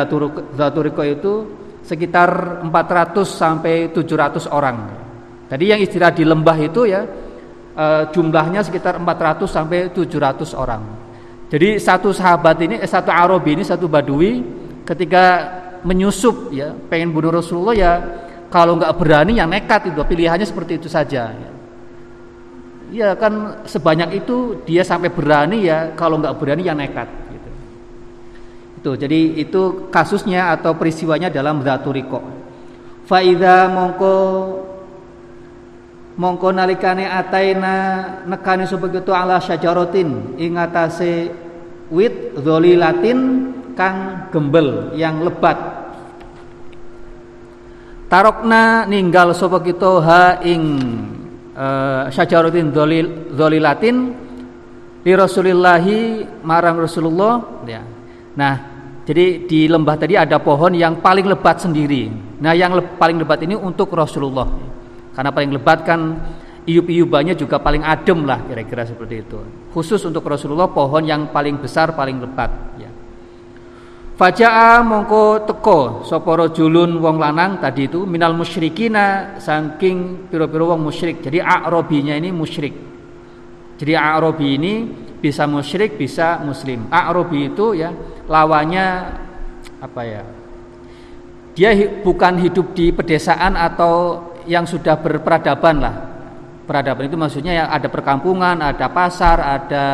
Zaturiko 0.54 1.02
itu 1.02 1.32
sekitar 1.82 2.62
400 2.62 3.26
sampai 3.26 3.90
700 3.90 4.46
orang. 4.46 4.94
Tadi 5.50 5.74
yang 5.74 5.82
istirahat 5.82 6.14
di 6.14 6.22
lembah 6.22 6.54
itu 6.62 6.86
ya 6.86 7.02
eh, 7.74 8.02
jumlahnya 8.14 8.62
sekitar 8.62 9.02
400 9.02 9.50
sampai 9.50 9.90
700 9.90 10.54
orang. 10.54 10.86
Jadi 11.50 11.82
satu 11.82 12.14
sahabat 12.14 12.62
ini, 12.62 12.78
eh, 12.78 12.86
satu 12.86 13.10
Arabi 13.10 13.58
ini, 13.58 13.66
satu 13.66 13.90
Badui 13.90 14.46
ketika 14.86 15.50
menyusup 15.82 16.54
ya 16.54 16.78
pengen 16.86 17.10
bunuh 17.10 17.34
Rasulullah 17.34 17.74
ya 17.74 17.92
kalau 18.54 18.78
nggak 18.78 18.94
berani 18.94 19.42
yang 19.42 19.50
nekat 19.50 19.90
itu 19.90 19.98
pilihannya 19.98 20.46
seperti 20.46 20.78
itu 20.78 20.86
saja 20.86 21.34
ya. 21.34 21.57
Ya 22.92 23.12
kan 23.16 23.64
sebanyak 23.68 24.24
itu 24.24 24.64
dia 24.64 24.80
sampai 24.84 25.12
berani 25.12 25.68
ya 25.68 25.92
kalau 25.92 26.16
nggak 26.20 26.36
berani 26.40 26.64
yang 26.64 26.78
nekat 26.80 27.08
gitu. 27.32 27.50
itu 28.80 28.90
jadi 29.04 29.20
itu 29.44 29.62
kasusnya 29.92 30.56
atau 30.56 30.72
peristiwanya 30.76 31.28
dalam 31.28 31.60
Zaturiko 31.60 32.24
faida 33.04 33.68
mongko 33.68 34.14
mongko 36.16 36.48
nalikane 36.50 37.04
ataina 37.04 37.74
nekani 38.24 38.64
sebegitu 38.64 39.12
ala 39.12 39.38
syajarotin 39.38 40.40
ingatase 40.40 41.32
wit 41.92 42.36
zolilatin 42.40 43.52
kang 43.76 44.28
gembel 44.32 44.92
yang 44.96 45.22
lebat 45.22 45.56
tarokna 48.08 48.88
ninggal 48.88 49.36
kita 49.36 49.92
ha 50.00 50.24
ing 50.40 50.64
uh, 51.58 52.06
syajaratin 52.08 52.70
dzalilatin 53.34 53.96
li 55.02 55.12
Rasulillahi 55.14 55.98
marang 56.46 56.78
Rasulullah 56.78 57.64
ya. 57.66 57.82
Nah, 58.38 58.54
jadi 59.02 59.48
di 59.48 59.66
lembah 59.66 59.96
tadi 59.98 60.14
ada 60.14 60.38
pohon 60.38 60.76
yang 60.78 61.02
paling 61.02 61.26
lebat 61.26 61.58
sendiri. 61.58 62.12
Nah, 62.38 62.54
yang 62.54 62.78
le 62.78 62.94
paling 62.94 63.18
lebat 63.18 63.42
ini 63.42 63.58
untuk 63.58 63.90
Rasulullah. 63.90 64.46
Karena 65.16 65.34
paling 65.34 65.50
lebat 65.50 65.82
kan 65.82 66.00
iup-iubannya 66.68 67.34
juga 67.34 67.58
paling 67.58 67.82
adem 67.82 68.28
lah 68.28 68.44
kira-kira 68.44 68.84
seperti 68.86 69.24
itu. 69.24 69.38
Khusus 69.72 70.04
untuk 70.04 70.22
Rasulullah 70.28 70.68
pohon 70.70 71.02
yang 71.02 71.32
paling 71.32 71.58
besar, 71.58 71.96
paling 71.96 72.20
lebat 72.22 72.50
ya. 72.78 72.87
Faja'a 74.18 74.82
mongko 74.82 75.46
teko 75.46 76.02
sapa 76.02 76.50
julun 76.50 76.98
wong 76.98 77.22
lanang 77.22 77.62
tadi 77.62 77.86
itu 77.86 78.02
minal 78.02 78.34
musyrikina 78.34 79.38
saking 79.38 80.26
piro-piro 80.26 80.74
wong 80.74 80.90
musyrik. 80.90 81.22
Jadi 81.22 81.38
a'rabinya 81.38 82.18
ini 82.18 82.34
musyrik. 82.34 82.74
Jadi 83.78 83.94
a'rabi 83.94 84.58
ini 84.58 84.74
bisa 85.22 85.46
musyrik, 85.46 85.94
bisa 85.94 86.42
muslim. 86.42 86.90
A'rabi 86.90 87.46
itu 87.46 87.78
ya 87.78 87.94
lawannya 88.26 88.86
apa 89.78 90.02
ya? 90.02 90.22
Dia 91.54 92.02
bukan 92.02 92.42
hidup 92.42 92.74
di 92.74 92.90
pedesaan 92.90 93.54
atau 93.54 94.26
yang 94.50 94.66
sudah 94.66 94.98
berperadaban 94.98 95.78
lah. 95.78 95.94
Peradaban 96.66 97.06
itu 97.06 97.14
maksudnya 97.14 97.54
ya 97.54 97.64
ada 97.70 97.86
perkampungan, 97.86 98.66
ada 98.66 98.90
pasar, 98.90 99.38
ada 99.62 99.86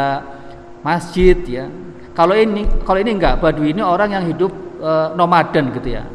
masjid 0.80 1.36
ya 1.44 1.68
kalau 2.14 2.38
ini 2.38 2.62
kalau 2.86 3.02
ini 3.02 3.10
enggak 3.18 3.42
Badui 3.42 3.74
ini 3.74 3.82
orang 3.82 4.14
yang 4.14 4.24
hidup 4.30 4.54
e, 4.78 4.90
nomaden 5.18 5.74
gitu 5.74 5.98
ya. 5.98 6.06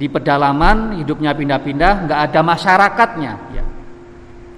Di 0.00 0.08
pedalaman 0.08 0.96
hidupnya 0.96 1.36
pindah-pindah, 1.36 2.08
enggak 2.08 2.20
ada 2.32 2.40
masyarakatnya 2.40 3.32
ya. 3.52 3.64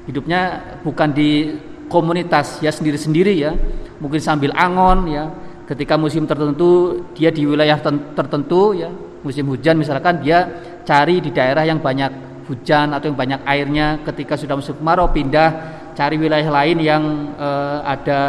Hidupnya 0.06 0.40
bukan 0.86 1.10
di 1.10 1.58
komunitas 1.90 2.62
ya 2.62 2.70
sendiri-sendiri 2.70 3.34
ya. 3.34 3.58
Mungkin 3.98 4.22
sambil 4.22 4.54
angon 4.54 5.10
ya. 5.10 5.26
Ketika 5.66 5.98
musim 5.98 6.30
tertentu 6.30 7.02
dia 7.18 7.34
di 7.34 7.42
wilayah 7.42 7.82
tertentu 8.14 8.70
ya. 8.70 8.94
Musim 9.26 9.50
hujan 9.50 9.82
misalkan 9.82 10.22
dia 10.22 10.46
cari 10.86 11.18
di 11.18 11.34
daerah 11.34 11.66
yang 11.66 11.82
banyak 11.82 12.46
hujan 12.46 12.94
atau 12.94 13.10
yang 13.10 13.18
banyak 13.18 13.40
airnya. 13.42 13.98
Ketika 14.06 14.38
sudah 14.38 14.54
musim 14.54 14.78
kemarau 14.78 15.10
pindah 15.10 15.82
cari 15.98 16.22
wilayah 16.22 16.46
lain 16.54 16.78
yang 16.78 17.02
e, 17.34 17.48
ada 17.82 18.20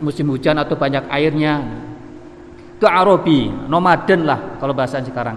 musim 0.00 0.26
hujan 0.28 0.60
atau 0.60 0.76
banyak 0.76 1.08
airnya. 1.08 1.60
Itu 2.80 2.88
Arabi 2.88 3.48
nomaden 3.68 4.24
lah 4.24 4.56
kalau 4.56 4.72
bahasa 4.72 5.00
sekarang. 5.04 5.36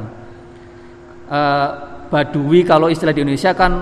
E, 1.28 1.40
Badui 2.08 2.64
kalau 2.64 2.88
istilah 2.88 3.12
di 3.12 3.26
Indonesia 3.26 3.52
kan 3.52 3.74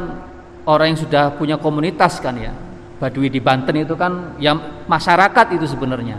orang 0.65 0.95
yang 0.95 0.99
sudah 1.01 1.23
punya 1.37 1.57
komunitas 1.61 2.21
kan 2.21 2.37
ya. 2.37 2.53
Badui 3.01 3.33
di 3.33 3.41
Banten 3.41 3.81
itu 3.81 3.97
kan 3.97 4.37
yang 4.37 4.85
masyarakat 4.85 5.57
itu 5.57 5.65
sebenarnya. 5.65 6.17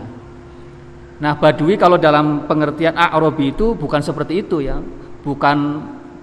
Nah 1.23 1.33
Badui 1.39 1.79
kalau 1.79 1.95
dalam 1.95 2.43
pengertian 2.47 2.95
Arabi 2.95 3.55
itu 3.55 3.75
bukan 3.75 4.03
seperti 4.03 4.43
itu 4.43 4.59
ya. 4.63 4.79
Bukan 5.23 5.57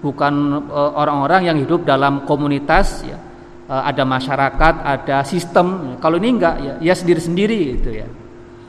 bukan 0.01 0.33
eh, 0.69 0.91
orang-orang 0.97 1.49
yang 1.49 1.57
hidup 1.57 1.85
dalam 1.85 2.25
komunitas 2.25 3.05
ya 3.05 3.30
ada 3.71 4.03
masyarakat, 4.03 4.73
ada 4.83 5.17
sistem. 5.23 5.95
Kalau 6.03 6.19
ini 6.19 6.35
enggak 6.35 6.55
ya, 6.59 6.73
ya 6.83 6.93
sendiri-sendiri 6.93 7.79
itu 7.79 7.89
ya. 7.95 8.07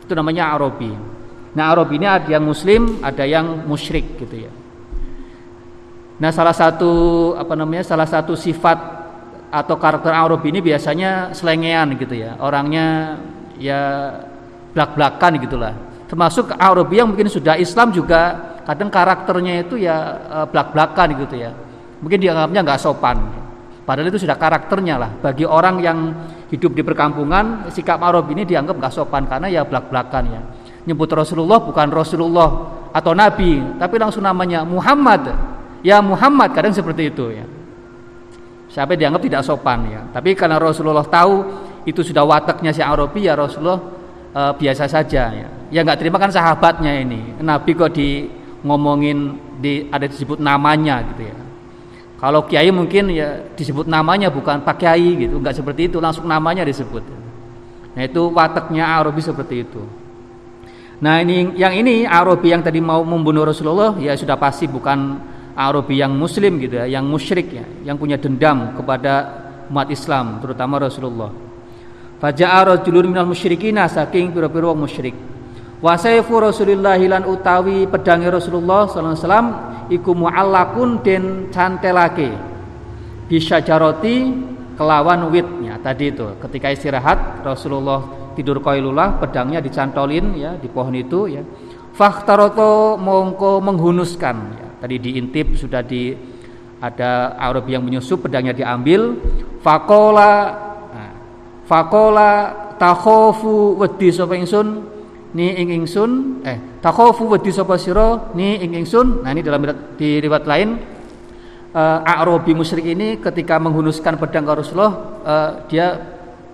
Itu 0.06 0.14
namanya 0.14 0.54
Arabi. 0.54 0.94
Nah, 1.52 1.74
Arabi 1.74 1.98
ini 1.98 2.06
ada 2.06 2.30
yang 2.30 2.46
muslim, 2.46 3.02
ada 3.02 3.26
yang 3.26 3.66
musyrik 3.66 4.14
gitu 4.16 4.46
ya. 4.46 4.52
Nah, 6.22 6.30
salah 6.30 6.54
satu 6.54 6.90
apa 7.34 7.58
namanya? 7.58 7.82
salah 7.82 8.06
satu 8.06 8.38
sifat 8.38 8.78
atau 9.50 9.74
karakter 9.76 10.14
Arabi 10.14 10.54
ini 10.54 10.62
biasanya 10.62 11.34
selengean 11.34 11.98
gitu 11.98 12.14
ya. 12.14 12.38
Orangnya 12.38 13.18
ya 13.58 13.80
blak-blakan 14.70 15.42
gitulah. 15.42 15.74
Termasuk 16.06 16.54
Arabi 16.54 17.02
yang 17.02 17.10
mungkin 17.10 17.26
sudah 17.26 17.58
Islam 17.58 17.90
juga 17.90 18.54
kadang 18.62 18.86
karakternya 18.86 19.66
itu 19.66 19.82
ya 19.82 19.96
eh, 20.30 20.46
blak-blakan 20.46 21.08
gitu 21.26 21.42
ya. 21.42 21.50
Mungkin 21.98 22.22
dianggapnya 22.22 22.60
nggak 22.62 22.80
sopan. 22.80 23.41
Padahal 23.82 24.14
itu 24.14 24.22
sudah 24.22 24.38
karakternya 24.38 24.94
lah. 24.94 25.10
Bagi 25.18 25.42
orang 25.42 25.82
yang 25.82 25.98
hidup 26.54 26.70
di 26.70 26.86
perkampungan, 26.86 27.66
sikap 27.74 27.98
Arab 27.98 28.30
ini 28.30 28.46
dianggap 28.46 28.78
nggak 28.78 28.94
sopan 28.94 29.26
karena 29.26 29.50
ya 29.50 29.66
belak-belakan 29.66 30.24
ya. 30.30 30.40
Nyebut 30.86 31.10
Rasulullah 31.10 31.58
bukan 31.58 31.90
Rasulullah 31.90 32.48
atau 32.94 33.10
Nabi, 33.14 33.58
tapi 33.82 33.94
langsung 33.98 34.22
namanya 34.22 34.62
Muhammad. 34.62 35.34
Ya 35.82 35.98
Muhammad 35.98 36.54
kadang 36.54 36.70
seperti 36.70 37.10
itu 37.10 37.34
ya. 37.34 37.42
Sampai 38.70 38.94
dianggap 38.94 39.22
tidak 39.26 39.42
sopan 39.42 39.90
ya. 39.90 40.00
Tapi 40.14 40.38
karena 40.38 40.62
Rasulullah 40.62 41.02
tahu 41.02 41.42
itu 41.82 42.06
sudah 42.06 42.22
wataknya 42.22 42.70
si 42.70 42.78
Arabi 42.78 43.26
ya 43.26 43.34
Rasulullah 43.34 43.82
e, 44.30 44.40
biasa 44.62 44.86
saja 44.86 45.34
ya. 45.34 45.48
Ya 45.74 45.80
nggak 45.82 45.98
terima 45.98 46.22
kan 46.22 46.30
sahabatnya 46.30 47.02
ini. 47.02 47.42
Nabi 47.42 47.74
kok 47.74 47.98
di 47.98 48.30
ngomongin 48.62 49.42
di 49.58 49.90
ada 49.90 50.06
disebut 50.06 50.38
namanya 50.38 51.02
gitu 51.02 51.26
ya 51.26 51.41
kalau 52.22 52.46
kiai 52.46 52.70
mungkin 52.70 53.10
ya 53.10 53.50
disebut 53.58 53.90
namanya 53.90 54.30
bukan 54.30 54.62
Pak 54.62 54.78
Kiai 54.78 55.26
gitu, 55.26 55.42
nggak 55.42 55.58
seperti 55.58 55.90
itu, 55.90 55.98
langsung 55.98 56.30
namanya 56.30 56.62
disebut. 56.62 57.02
Nah 57.98 58.02
itu 58.06 58.30
wataknya 58.30 58.86
Arabi 58.86 59.18
seperti 59.18 59.66
itu. 59.66 59.82
Nah 61.02 61.18
ini 61.18 61.58
yang 61.58 61.74
ini 61.74 62.06
Arabi 62.06 62.54
yang 62.54 62.62
tadi 62.62 62.78
mau 62.78 63.02
membunuh 63.02 63.42
Rasulullah 63.42 63.98
ya 63.98 64.14
sudah 64.14 64.38
pasti 64.38 64.70
bukan 64.70 65.18
Arabi 65.58 65.98
yang 65.98 66.14
Muslim 66.14 66.62
gitu 66.62 66.78
ya, 66.78 66.86
yang 66.86 67.10
musyrik 67.10 67.50
ya, 67.50 67.66
yang 67.82 67.98
punya 67.98 68.14
dendam 68.22 68.78
kepada 68.78 69.42
umat 69.66 69.90
Islam, 69.90 70.38
terutama 70.38 70.78
Rasulullah. 70.78 71.34
Faja'a 72.22 72.70
rajulun 72.70 73.10
minal 73.10 73.26
musyrikina 73.26 73.90
saking 73.90 74.30
pira-pira 74.30 74.70
musyrik. 74.78 75.31
Wa 75.82 75.98
sayfu 75.98 76.38
Rasulillah 76.38 76.94
lan 77.10 77.26
utawi 77.26 77.90
pedange 77.90 78.30
Rasulullah 78.30 78.86
sallallahu 78.86 79.18
alaihi 79.18 79.24
wasallam 79.26 79.48
iku 79.90 80.10
muallakun 80.14 81.02
den 81.02 81.50
cantelake. 81.50 82.30
Bisa 83.26 83.58
jaroti 83.66 84.30
kelawan 84.78 85.26
witnya. 85.34 85.82
Tadi 85.82 86.14
itu 86.14 86.38
ketika 86.38 86.70
istirahat 86.70 87.42
Rasulullah 87.42 88.30
tidur 88.38 88.62
koilulah 88.62 89.18
pedangnya 89.18 89.58
dicantolin 89.58 90.38
ya 90.38 90.54
di 90.54 90.70
pohon 90.70 90.94
itu 90.94 91.26
ya. 91.26 91.42
Fakhtaroto 91.92 92.96
mongko 92.96 93.60
menghunuskan 93.60 94.36
ya. 94.56 94.68
tadi 94.80 94.96
diintip 94.96 95.60
sudah 95.60 95.84
di 95.84 96.14
ada 96.78 97.36
Arab 97.36 97.66
yang 97.66 97.82
menyusup 97.82 98.22
pedangnya 98.30 98.54
diambil. 98.54 99.18
Fakola 99.58 100.34
nah, 100.94 101.12
fakola 101.66 102.30
takhofu 102.78 103.82
wedi 103.82 104.14
sapa 104.14 104.38
ingsun 104.38 105.01
ni 105.32 105.48
ing 105.56 105.72
ingsun 105.82 106.44
eh 106.44 106.80
takhafu 106.84 107.24
wedi 107.32 107.48
sapa 107.48 107.80
sira 107.80 108.32
ni 108.36 108.60
ing 108.60 108.76
ingsun. 108.84 109.24
Nah 109.24 109.32
ini 109.32 109.40
dalam 109.40 109.64
di 109.96 110.20
riwayat 110.20 110.44
lain 110.44 110.68
uh, 111.72 112.04
A'rabi 112.04 112.52
musyrik 112.52 112.84
ini 112.84 113.16
ketika 113.16 113.56
menghunuskan 113.56 114.20
pedang 114.20 114.44
ke 114.44 114.52
Rasulullah 114.52 114.94
uh, 115.24 115.50
dia 115.68 115.96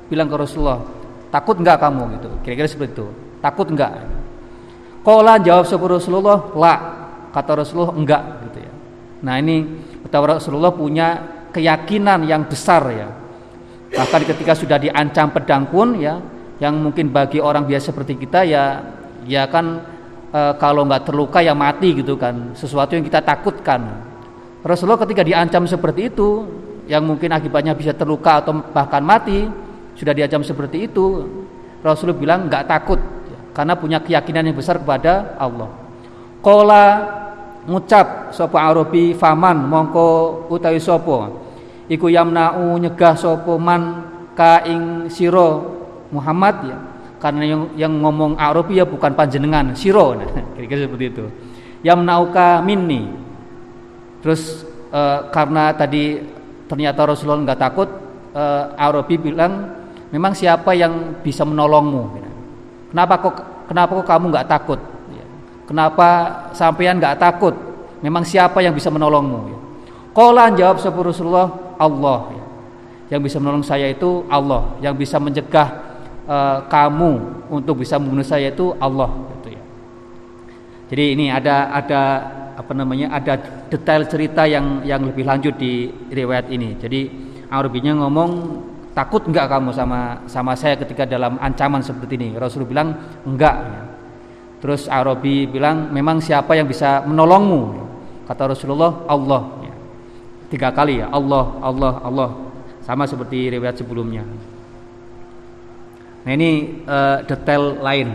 bilang 0.06 0.30
ke 0.30 0.36
Rasulullah 0.38 0.78
takut 1.34 1.58
enggak 1.58 1.82
kamu? 1.82 2.02
Gitu. 2.18 2.30
Kira-kira 2.46 2.68
seperti 2.70 2.92
itu. 3.02 3.06
Takut 3.42 3.66
enggak? 3.70 3.92
Kola 5.02 5.38
jawab 5.42 5.66
sapa 5.66 5.84
Rasulullah 5.86 6.38
la 6.54 6.74
kata 7.34 7.52
Rasulullah 7.62 7.92
enggak 7.94 8.22
gitu 8.50 8.58
ya. 8.62 8.72
Nah 9.26 9.34
ini 9.42 9.66
betapa 10.06 10.38
Rasulullah 10.38 10.70
punya 10.70 11.08
keyakinan 11.50 12.22
yang 12.30 12.46
besar 12.46 12.82
ya. 12.94 13.08
Bahkan 13.88 14.22
ketika 14.22 14.52
sudah 14.52 14.78
diancam 14.78 15.32
pedang 15.32 15.66
pun 15.66 15.96
ya 15.96 16.20
yang 16.58 16.74
mungkin 16.78 17.14
bagi 17.14 17.38
orang 17.38 17.64
biasa 17.66 17.94
seperti 17.94 18.18
kita 18.18 18.42
ya 18.42 18.82
ya 19.26 19.46
kan 19.46 19.82
e, 20.34 20.40
kalau 20.58 20.82
nggak 20.86 21.06
terluka 21.06 21.38
ya 21.38 21.54
mati 21.54 21.94
gitu 21.94 22.18
kan. 22.18 22.54
Sesuatu 22.58 22.98
yang 22.98 23.06
kita 23.06 23.22
takutkan. 23.22 24.06
Rasulullah 24.62 24.98
ketika 25.06 25.22
diancam 25.22 25.64
seperti 25.70 26.10
itu 26.10 26.46
yang 26.90 27.06
mungkin 27.06 27.30
akibatnya 27.30 27.78
bisa 27.78 27.94
terluka 27.94 28.42
atau 28.42 28.58
bahkan 28.74 29.04
mati 29.04 29.46
sudah 29.94 30.10
diancam 30.10 30.42
seperti 30.42 30.90
itu 30.90 31.26
Rasulullah 31.78 32.18
bilang 32.18 32.40
nggak 32.50 32.64
takut 32.66 32.98
karena 33.54 33.74
punya 33.78 33.98
keyakinan 34.02 34.50
yang 34.50 34.56
besar 34.58 34.82
kepada 34.82 35.38
Allah. 35.38 35.70
Kola 36.42 36.86
ngucap 37.66 38.34
sopo 38.34 38.58
Arabi 38.58 39.14
faman 39.14 39.62
mongko 39.66 40.46
utawi 40.50 40.82
sopo. 40.82 41.46
Iku 41.86 42.10
yamna'u 42.10 42.78
nyegah 42.82 43.14
sopo 43.14 43.58
man 43.58 44.10
ka 44.34 44.66
ing 44.66 45.06
siro 45.10 45.77
Muhammad 46.12 46.56
ya. 46.64 46.78
Karena 47.18 47.42
yang 47.42 47.62
yang 47.74 47.92
ngomong 47.98 48.38
Arabi 48.38 48.78
ya 48.78 48.86
bukan 48.86 49.10
panjenengan 49.18 49.74
siro 49.74 50.14
nah, 50.14 50.28
kira-kira 50.54 50.86
seperti 50.86 51.04
itu. 51.10 51.24
Yang 51.82 52.00
nauka 52.06 52.62
minni. 52.62 53.10
Terus 54.22 54.62
e, 54.90 55.00
karena 55.34 55.74
tadi 55.74 56.22
ternyata 56.70 57.02
Rasulullah 57.02 57.42
nggak 57.42 57.60
takut 57.60 57.90
e, 58.30 58.42
Arabi 58.78 59.18
bilang 59.18 59.66
memang 60.14 60.30
siapa 60.30 60.78
yang 60.78 61.18
bisa 61.18 61.42
menolongmu? 61.42 62.22
Kenapa 62.94 63.14
kok 63.18 63.34
kenapa 63.66 63.90
kok 63.98 64.06
kamu 64.06 64.24
nggak 64.30 64.48
takut? 64.48 64.80
Ya. 65.10 65.26
kenapa 65.66 66.08
sampean 66.54 67.02
nggak 67.02 67.18
takut? 67.18 67.54
Memang 67.98 68.22
siapa 68.22 68.62
yang 68.62 68.78
bisa 68.78 68.94
menolongmu? 68.94 69.38
Ya. 69.50 69.58
Kolan 70.14 70.54
jawab 70.54 70.78
sepuh 70.78 71.02
Rasulullah 71.10 71.50
Allah. 71.82 72.30
Ya. 72.30 72.44
yang 73.16 73.24
bisa 73.24 73.40
menolong 73.40 73.64
saya 73.64 73.88
itu 73.88 74.22
Allah 74.28 74.76
yang 74.84 74.92
bisa 74.92 75.16
mencegah 75.16 75.87
uh, 76.28 76.68
kamu 76.68 77.10
untuk 77.48 77.80
bisa 77.82 77.96
membunuh 77.96 78.22
saya 78.22 78.52
itu 78.52 78.76
Allah 78.76 79.08
gitu 79.40 79.56
ya. 79.56 79.62
Jadi 80.92 81.04
ini 81.16 81.26
ada 81.32 81.72
ada 81.72 82.02
apa 82.58 82.72
namanya 82.76 83.14
ada 83.16 83.38
detail 83.72 84.04
cerita 84.06 84.44
yang 84.44 84.84
yang 84.84 85.00
lebih 85.02 85.24
lanjut 85.24 85.56
di 85.56 85.88
riwayat 86.12 86.52
ini. 86.52 86.76
Jadi 86.76 87.00
Arabinya 87.48 87.96
ngomong 88.04 88.30
takut 88.92 89.24
enggak 89.24 89.48
kamu 89.48 89.72
sama 89.72 90.26
sama 90.28 90.52
saya 90.52 90.76
ketika 90.76 91.08
dalam 91.08 91.40
ancaman 91.40 91.80
seperti 91.80 92.20
ini? 92.20 92.28
Rasul 92.36 92.68
bilang 92.68 92.92
enggak. 93.24 93.88
Terus 94.58 94.90
Arabi 94.90 95.46
bilang 95.46 95.88
memang 95.94 96.18
siapa 96.18 96.58
yang 96.58 96.66
bisa 96.66 97.06
menolongmu? 97.06 97.88
Kata 98.26 98.52
Rasulullah 98.52 99.06
Allah. 99.08 99.56
Tiga 100.48 100.72
kali 100.72 101.04
ya 101.04 101.12
Allah 101.12 101.60
Allah 101.60 101.92
Allah 102.02 102.28
sama 102.82 103.04
seperti 103.04 103.52
riwayat 103.52 103.78
sebelumnya. 103.78 104.24
Nah 106.26 106.32
ini 106.34 106.82
uh, 106.84 107.22
detail 107.22 107.78
lain. 107.78 108.08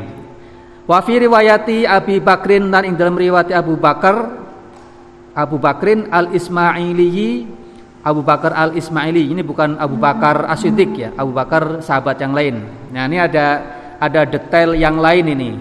Wa 0.84 1.00
fi 1.00 1.16
riwayati 1.16 1.88
Abi 1.88 2.20
Bakrin 2.20 2.68
dan 2.68 2.84
ing 2.84 3.00
dalam 3.00 3.16
riwayat 3.16 3.56
Abu 3.56 3.80
Bakar 3.80 4.44
Abu 5.32 5.56
Bakrin 5.56 6.12
Al 6.12 6.36
Ismaili 6.36 7.48
Abu 8.04 8.20
Bakar 8.20 8.52
Al 8.52 8.76
Ismaili 8.76 9.32
ini 9.32 9.42
bukan 9.42 9.80
Abu 9.80 9.96
Bakar 9.96 10.44
Asyidik 10.52 10.92
ya 11.00 11.10
Abu 11.16 11.32
Bakar 11.32 11.80
sahabat 11.80 12.20
yang 12.20 12.36
lain. 12.36 12.68
Nah 12.92 13.08
ini 13.08 13.16
ada 13.16 13.64
ada 13.96 14.28
detail 14.28 14.76
yang 14.76 15.00
lain 15.00 15.26
ini 15.32 15.52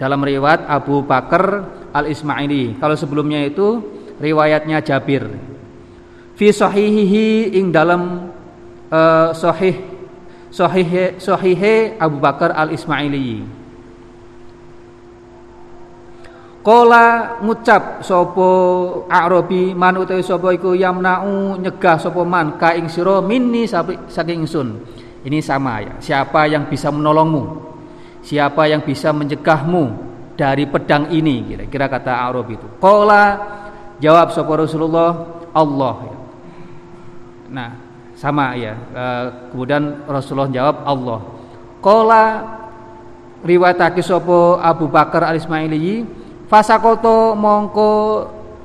dalam 0.00 0.24
riwayat 0.24 0.64
Abu 0.64 1.04
Bakar 1.04 1.68
Al 1.92 2.08
Ismaili 2.08 2.80
kalau 2.80 2.96
sebelumnya 2.96 3.44
itu 3.44 3.84
riwayatnya 4.16 4.80
Jabir. 4.80 5.28
Fi 6.32 6.48
sahihihi 6.48 7.60
ing 7.60 7.68
dalam 7.68 8.32
uh, 8.88 9.36
sahih 9.36 9.91
Sahih 10.52 11.96
Abu 11.96 12.20
Bakar 12.20 12.52
Al 12.52 12.76
Ismaili. 12.76 13.40
Kola 16.62 17.40
ngucap 17.42 18.06
sopo 18.06 18.46
Arabi 19.10 19.74
man 19.74 19.98
utawi 19.98 20.22
sopo 20.22 20.54
iku 20.54 20.78
yamna'u 20.78 21.58
nyegah 21.58 21.98
sopo 21.98 22.22
man 22.22 22.54
ka 22.54 22.78
ing 22.78 22.86
sira 22.86 23.18
minni 23.18 23.66
saking 23.66 24.46
ingsun. 24.46 24.78
Ini 25.26 25.42
sama 25.42 25.82
ya. 25.82 25.92
Siapa 25.98 26.46
yang 26.46 26.70
bisa 26.70 26.94
menolongmu? 26.94 27.42
Siapa 28.22 28.70
yang 28.70 28.86
bisa 28.86 29.10
mencegahmu 29.10 29.84
dari 30.38 30.70
pedang 30.70 31.10
ini? 31.10 31.42
Kira-kira 31.50 31.90
kata 31.90 32.30
Arabi 32.30 32.54
itu. 32.54 32.68
Kola 32.78 33.24
jawab 33.98 34.30
sopo 34.30 34.54
Rasulullah 34.54 35.10
Allah. 35.50 35.96
Nah, 37.50 37.70
sama 38.22 38.54
ya. 38.54 38.78
E, 38.78 39.04
kemudian 39.50 40.06
Rasulullah 40.06 40.46
jawab 40.46 40.86
Allah. 40.86 41.20
Kola 41.82 42.24
riwayatake 43.42 43.98
sapa 43.98 44.62
Abu 44.62 44.86
Bakar 44.86 45.26
Al 45.26 45.42
Ismaili 45.42 46.06
fasakoto 46.46 47.34
mongko 47.34 47.90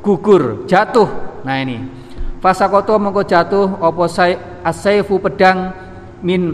gugur 0.06 0.70
jatuh. 0.70 1.42
Nah 1.42 1.58
ini. 1.58 1.82
Fasakoto 2.38 3.02
mongko 3.02 3.26
jatuh 3.26 3.82
apa 3.82 4.06
say, 4.06 4.38
asaifu 4.62 5.18
pedang 5.18 5.74
min 6.22 6.54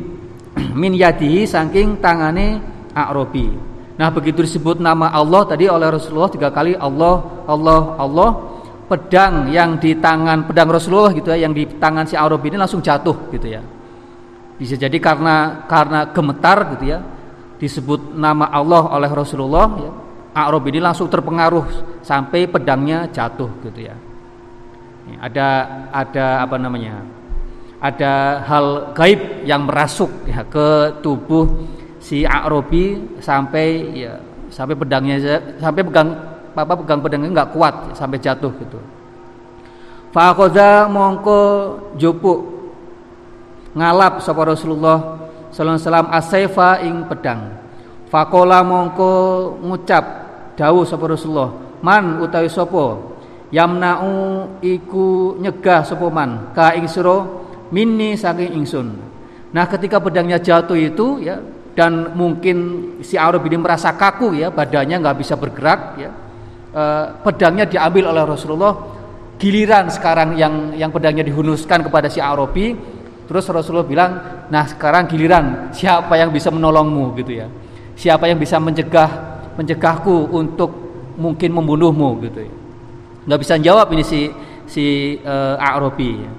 min 0.79 0.95
yadihi 0.95 1.43
saking 1.43 1.99
tangane 1.99 2.63
Arabi. 2.95 3.51
Nah 3.99 4.07
begitu 4.15 4.47
disebut 4.47 4.79
nama 4.79 5.11
Allah 5.11 5.43
tadi 5.43 5.67
oleh 5.67 5.91
Rasulullah 5.91 6.31
tiga 6.31 6.49
kali 6.55 6.71
Allah 6.79 7.43
Allah 7.43 7.99
Allah 7.99 8.52
pedang 8.93 9.49
yang 9.49 9.81
di 9.81 9.97
tangan 9.97 10.45
pedang 10.45 10.69
Rasulullah 10.69 11.09
gitu 11.17 11.33
ya 11.33 11.49
yang 11.49 11.57
di 11.57 11.65
tangan 11.65 12.05
si 12.05 12.13
Arab 12.13 12.45
ini 12.45 12.53
langsung 12.53 12.85
jatuh 12.85 13.33
gitu 13.33 13.49
ya. 13.49 13.65
Bisa 14.61 14.77
jadi 14.77 14.93
karena 15.01 15.65
karena 15.65 16.13
gemetar 16.13 16.77
gitu 16.77 16.93
ya 16.93 17.01
disebut 17.57 18.13
nama 18.13 18.53
Allah 18.53 18.85
oleh 18.93 19.09
Rasulullah 19.09 19.65
ya 19.81 19.91
Arab 20.37 20.69
ini 20.69 20.77
langsung 20.77 21.09
terpengaruh 21.09 21.97
sampai 22.05 22.45
pedangnya 22.45 23.09
jatuh 23.09 23.49
gitu 23.65 23.89
ya. 23.89 23.97
Ada 25.17 25.47
ada 25.89 26.45
apa 26.45 26.61
namanya 26.61 27.01
ada 27.81 28.45
hal 28.45 28.95
gaib 28.95 29.43
yang 29.43 29.65
merasuk 29.65 30.29
ya, 30.29 30.45
ke 30.45 31.01
tubuh 31.01 31.49
si 31.97 32.23
Arabi 32.23 33.17
sampai 33.19 33.67
ya 33.97 34.21
sampai 34.53 34.77
pedangnya 34.77 35.17
sampai 35.57 35.81
pegang 35.81 36.32
apa 36.53 36.73
pegang 36.77 37.01
pedangnya 37.01 37.29
nggak 37.41 37.51
kuat 37.53 37.97
sampai 37.97 38.21
jatuh 38.21 38.53
gitu. 38.61 38.79
Fakoda 40.13 40.85
mongko 40.85 41.39
jupuk 41.97 42.39
ngalap 43.73 44.21
sapa 44.21 44.45
Rasulullah 44.45 45.17
sallallahu 45.49 46.09
alaihi 46.13 46.47
wasallam 46.53 46.85
ing 46.85 46.95
pedang. 47.09 47.41
Fakola 48.13 48.61
mongko 48.61 49.11
ngucap 49.65 50.05
dawuh 50.53 50.85
sapa 50.85 51.09
Rasulullah 51.09 51.49
man 51.81 52.21
utawi 52.21 52.45
sapa 52.45 53.01
yamna'u 53.49 54.13
iku 54.61 55.37
nyegah 55.41 55.81
sapa 55.81 56.05
man 56.13 56.53
ka 56.53 56.77
ing 56.77 56.85
sira 56.85 57.25
minni 57.73 58.13
saking 58.13 58.53
ingsun. 58.61 58.87
Nah, 59.53 59.69
ketika 59.69 60.01
pedangnya 60.01 60.41
jatuh 60.41 60.77
itu 60.77 61.21
ya 61.21 61.37
dan 61.73 62.13
mungkin 62.13 62.57
si 63.01 63.17
Arab 63.17 63.45
ini 63.49 63.57
merasa 63.57 63.93
kaku 63.97 64.37
ya 64.37 64.53
badannya 64.53 65.01
nggak 65.01 65.17
bisa 65.17 65.33
bergerak 65.33 65.81
ya 65.97 66.09
e, 66.73 66.83
pedangnya 67.21 67.69
diambil 67.69 68.09
oleh 68.09 68.23
Rasulullah. 68.25 68.73
Giliran 69.37 69.89
sekarang 69.93 70.35
yang 70.39 70.73
yang 70.73 70.89
pedangnya 70.89 71.23
dihunuskan 71.23 71.85
kepada 71.85 72.09
si 72.09 72.17
Arabi. 72.17 72.73
Terus 73.23 73.47
Rasulullah 73.47 73.87
bilang 73.87 74.11
nah 74.51 74.67
sekarang 74.67 75.07
giliran 75.07 75.71
siapa 75.71 76.17
yang 76.17 76.33
bisa 76.33 76.49
menolongmu? 76.49 77.13
Gitu 77.21 77.31
ya. 77.39 77.47
Siapa 77.93 78.25
yang 78.27 78.41
bisa 78.41 78.57
mencegah 78.57 79.09
mencegahku 79.55 80.33
untuk 80.33 80.71
mungkin 81.15 81.53
membunuhmu? 81.53 82.09
Gitu 82.25 82.39
ya. 82.49 82.53
Nggak 83.29 83.39
bisa 83.39 83.53
jawab 83.61 83.87
ini 83.93 84.03
si 84.03 84.27
si 84.67 85.17
e, 85.21 85.35
Arabi 85.61 86.09
ya. 86.19 86.31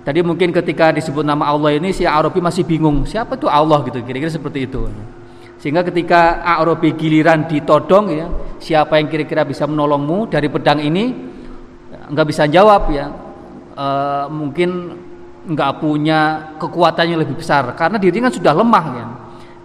Tadi 0.00 0.24
mungkin 0.24 0.48
ketika 0.50 0.90
disebut 0.96 1.22
nama 1.22 1.52
Allah 1.52 1.76
ini 1.76 1.92
si 1.92 2.08
Arabi 2.08 2.40
masih 2.40 2.64
bingung 2.64 3.04
siapa 3.04 3.36
itu 3.36 3.46
Allah? 3.46 3.84
Gitu 3.84 4.00
kira-kira 4.00 4.32
seperti 4.32 4.64
itu. 4.64 4.88
Sehingga 5.60 5.84
ketika 5.84 6.40
Arabi 6.40 6.96
giliran 6.96 7.44
ditodong 7.44 8.08
ya, 8.08 8.26
siapa 8.56 8.96
yang 8.96 9.12
kira-kira 9.12 9.44
bisa 9.44 9.68
menolongmu 9.68 10.32
dari 10.32 10.48
pedang 10.48 10.80
ini 10.80 11.12
nggak 12.08 12.26
bisa 12.26 12.48
jawab 12.48 12.88
ya. 12.88 13.12
E, 13.76 13.86
mungkin 14.32 14.96
nggak 15.52 15.72
punya 15.84 16.20
kekuatan 16.56 17.12
yang 17.12 17.20
lebih 17.20 17.36
besar 17.36 17.76
karena 17.76 18.00
dirinya 18.00 18.32
sudah 18.32 18.56
lemah 18.56 18.86
ya. 18.96 19.06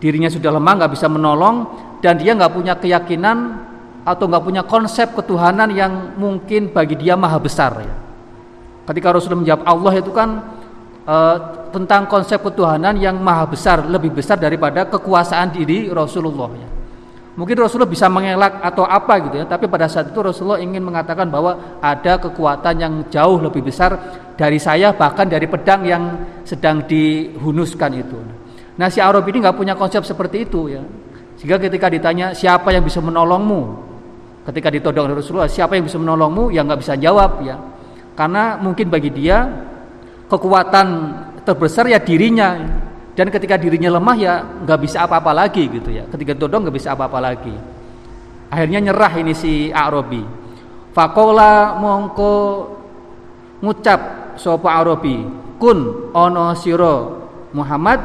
Dirinya 0.04 0.28
sudah 0.28 0.52
lemah 0.52 0.84
nggak 0.84 0.92
bisa 1.00 1.08
menolong 1.08 1.56
dan 2.04 2.20
dia 2.20 2.36
nggak 2.36 2.52
punya 2.52 2.76
keyakinan 2.76 3.64
atau 4.04 4.28
nggak 4.28 4.44
punya 4.44 4.64
konsep 4.68 5.16
ketuhanan 5.16 5.72
yang 5.72 6.12
mungkin 6.20 6.76
bagi 6.76 7.00
dia 7.00 7.16
maha 7.16 7.40
besar 7.40 7.72
ya. 7.80 7.96
Ketika 8.86 9.16
Rasulullah 9.16 9.48
menjawab 9.48 9.64
Allah 9.64 9.94
itu 9.96 10.12
kan 10.12 10.55
e, 11.06 11.16
tentang 11.72 12.10
konsep 12.10 12.42
ketuhanan 12.42 12.98
yang 12.98 13.22
maha 13.22 13.46
besar, 13.46 13.86
lebih 13.86 14.12
besar 14.12 14.42
daripada 14.42 14.90
kekuasaan 14.90 15.54
diri 15.54 15.88
Rasulullah 15.94 16.50
ya. 16.58 16.70
Mungkin 17.36 17.56
Rasulullah 17.60 17.92
bisa 17.92 18.08
mengelak 18.08 18.64
atau 18.64 18.88
apa 18.88 19.20
gitu 19.28 19.44
ya, 19.44 19.46
tapi 19.46 19.68
pada 19.68 19.92
saat 19.92 20.08
itu 20.08 20.20
Rasulullah 20.24 20.56
ingin 20.56 20.80
mengatakan 20.80 21.28
bahwa 21.28 21.80
ada 21.84 22.16
kekuatan 22.16 22.76
yang 22.80 22.94
jauh 23.12 23.44
lebih 23.44 23.60
besar 23.60 23.92
dari 24.40 24.56
saya 24.56 24.96
bahkan 24.96 25.28
dari 25.28 25.44
pedang 25.44 25.84
yang 25.84 26.04
sedang 26.48 26.88
dihunuskan 26.88 27.92
itu. 27.92 28.20
Nah 28.80 28.88
si 28.88 29.04
Arab 29.04 29.28
ini 29.28 29.44
nggak 29.44 29.56
punya 29.56 29.76
konsep 29.76 30.08
seperti 30.08 30.48
itu 30.48 30.72
ya, 30.72 30.84
sehingga 31.36 31.60
ketika 31.60 31.92
ditanya 31.92 32.32
siapa 32.32 32.72
yang 32.72 32.88
bisa 32.88 33.04
menolongmu, 33.04 33.62
ketika 34.48 34.72
ditodong 34.72 35.12
Rasulullah 35.12 35.52
siapa 35.52 35.76
yang 35.76 35.84
bisa 35.92 36.00
menolongmu, 36.00 36.56
ya 36.56 36.64
nggak 36.64 36.80
bisa 36.80 36.96
jawab 36.96 37.44
ya 37.44 37.60
karena 38.16 38.56
mungkin 38.64 38.88
bagi 38.88 39.12
dia 39.12 39.44
kekuatan 40.30 40.88
terbesar 41.46 41.90
ya 41.90 42.02
dirinya. 42.02 42.82
Dan 43.16 43.32
ketika 43.32 43.56
dirinya 43.56 43.96
lemah 43.96 44.18
ya 44.20 44.34
nggak 44.44 44.80
bisa 44.84 45.08
apa-apa 45.08 45.32
lagi 45.32 45.72
gitu 45.72 45.88
ya. 45.88 46.04
Ketika 46.12 46.36
todong 46.36 46.68
nggak 46.68 46.76
bisa 46.76 46.92
apa-apa 46.92 47.20
lagi. 47.24 47.56
Akhirnya 48.52 48.92
nyerah 48.92 49.14
ini 49.16 49.32
si 49.32 49.72
Arabi. 49.72 50.24
Fakola 50.92 51.80
mongko 51.80 52.34
ngucap 53.64 54.00
sopa 54.36 54.84
Arabi 54.84 55.24
kun 55.60 56.12
ono 56.12 56.52
siro 56.60 56.96
Muhammad 57.56 58.00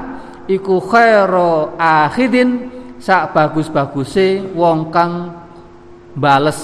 iku 0.47 0.79
khairo 0.79 1.75
akhidin 1.77 2.71
sak 3.03 3.35
bagus-baguse 3.35 4.55
wong 4.55 4.95
kang 4.95 5.35
bales 6.15 6.59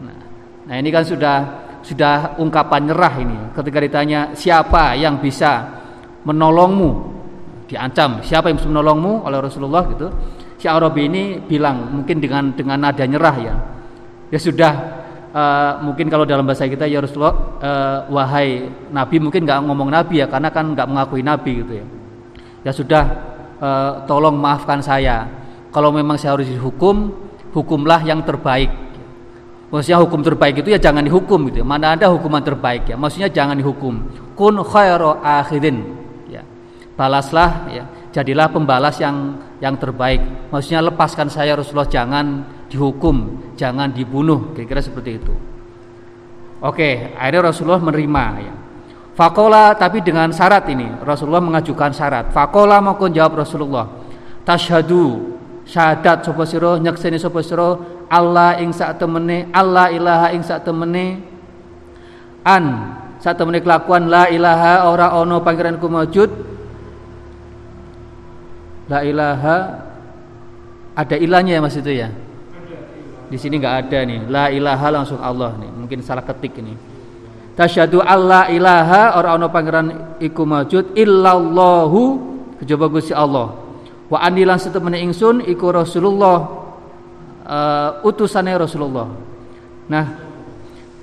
nah, 0.00 0.20
nah 0.68 0.74
ini 0.76 0.88
kan 0.92 1.04
sudah 1.04 1.67
sudah 1.88 2.36
ungkapan 2.36 2.92
nyerah 2.92 3.14
ini. 3.16 3.38
Ketika 3.56 3.78
ditanya 3.80 4.20
siapa 4.36 4.92
yang 4.92 5.16
bisa 5.24 5.64
menolongmu? 6.28 7.16
Diancam 7.64 8.20
siapa 8.20 8.52
yang 8.52 8.60
bisa 8.60 8.68
menolongmu? 8.68 9.24
Oleh 9.24 9.40
Rasulullah 9.40 9.88
gitu. 9.88 10.12
Si 10.60 10.68
Arabi 10.68 11.08
ini 11.08 11.40
bilang 11.40 11.88
mungkin 11.88 12.20
dengan 12.20 12.52
dengan 12.52 12.76
nada 12.76 13.04
nyerah 13.08 13.36
ya. 13.40 13.54
Ya 14.28 14.36
sudah 14.36 14.72
uh, 15.32 15.72
mungkin 15.80 16.12
kalau 16.12 16.28
dalam 16.28 16.44
bahasa 16.44 16.68
kita 16.68 16.84
ya 16.84 17.00
Rasulullah 17.00 17.36
uh, 17.64 17.98
wahai 18.12 18.68
Nabi 18.92 19.16
mungkin 19.24 19.48
nggak 19.48 19.64
ngomong 19.64 19.88
Nabi 19.88 20.20
ya 20.20 20.26
karena 20.28 20.52
kan 20.52 20.76
nggak 20.76 20.88
mengakui 20.92 21.24
Nabi 21.24 21.52
gitu 21.64 21.72
ya. 21.72 21.86
Ya 22.68 22.72
sudah 22.76 23.04
uh, 23.64 23.92
tolong 24.04 24.36
maafkan 24.36 24.84
saya. 24.84 25.24
Kalau 25.72 25.88
memang 25.88 26.20
saya 26.20 26.36
harus 26.36 26.48
dihukum 26.48 27.12
hukumlah 27.56 28.04
yang 28.04 28.20
terbaik 28.24 28.87
Maksudnya 29.68 30.00
hukum 30.00 30.24
terbaik 30.24 30.64
itu 30.64 30.72
ya 30.72 30.80
jangan 30.80 31.04
dihukum 31.04 31.52
gitu. 31.52 31.60
Ya. 31.60 31.66
Mana 31.66 31.92
ada 31.92 32.08
hukuman 32.08 32.40
terbaik 32.40 32.88
ya. 32.88 32.96
Maksudnya 32.96 33.28
jangan 33.28 33.52
dihukum. 33.52 34.00
Kun 34.32 34.56
khairu 34.64 35.20
akhirin 35.20 35.76
ya. 36.32 36.40
Balaslah 36.96 37.68
ya. 37.68 37.84
Jadilah 38.08 38.48
pembalas 38.48 38.96
yang 38.96 39.36
yang 39.60 39.76
terbaik. 39.76 40.48
Maksudnya 40.48 40.80
lepaskan 40.88 41.28
saya 41.28 41.52
Rasulullah 41.52 41.86
jangan 41.86 42.48
dihukum, 42.72 43.44
jangan 43.60 43.92
dibunuh. 43.92 44.56
Kira-kira 44.56 44.80
seperti 44.80 45.20
itu. 45.20 45.34
Oke, 46.64 47.14
akhirnya 47.14 47.52
Rasulullah 47.52 47.78
menerima 47.78 48.24
ya. 48.42 48.54
Fakola 49.14 49.74
tapi 49.74 49.98
dengan 49.98 50.30
syarat 50.30 50.64
ini 50.70 50.86
Rasulullah 51.02 51.42
mengajukan 51.42 51.90
syarat. 51.90 52.30
Fakola 52.30 52.78
maupun 52.78 53.10
jawab 53.10 53.42
Rasulullah. 53.42 53.86
Tashhadu 54.46 55.36
syahadat 55.68 56.24
sapa 56.24 56.42
sira 56.48 56.80
nyekseni 56.80 57.18
sapa 57.20 57.42
sira 57.44 57.97
Allah 58.08 58.56
ing 58.60 58.72
sak 58.72 58.96
temene 58.96 59.52
Allah 59.52 59.92
ilaha 59.92 60.32
ing 60.32 60.42
sak 60.42 60.64
temene. 60.64 61.20
An 62.44 62.64
sak 63.20 63.36
temene 63.36 63.60
kelakuan 63.60 64.08
la 64.08 64.32
ilaha 64.32 64.88
ora 64.88 65.12
ono 65.16 65.44
pangeranku 65.44 65.86
maujud 65.86 66.30
la 68.88 69.04
ilaha 69.04 69.56
ada 70.98 71.14
ilahnya 71.14 71.56
ya 71.56 71.62
Mas 71.62 71.76
itu 71.78 71.92
ya? 71.94 72.10
Di 73.28 73.36
sini 73.36 73.60
nggak 73.60 73.74
ada 73.86 73.98
nih. 74.08 74.20
La 74.26 74.48
ilaha 74.48 74.88
langsung 74.90 75.20
Allah 75.20 75.54
nih. 75.60 75.70
Mungkin 75.70 76.00
salah 76.00 76.24
ketik 76.24 76.58
ini. 76.58 76.74
Tasyhadu 77.54 78.02
alla 78.02 78.48
ilaha 78.50 79.14
ora 79.14 79.36
ono 79.36 79.46
pangeran 79.52 80.18
iku 80.18 80.42
maujud 80.48 80.96
illallahu 80.96 82.00
kejaba 82.58 82.90
Gusti 82.90 83.12
Allah. 83.14 83.54
Wa 84.08 84.24
anilan 84.24 84.56
setemene 84.58 84.98
ingsun 85.04 85.44
iku 85.44 85.70
Rasulullah 85.70 86.57
uh, 87.48 88.04
utusane 88.04 88.52
Rasulullah. 88.52 89.08
Nah 89.88 90.06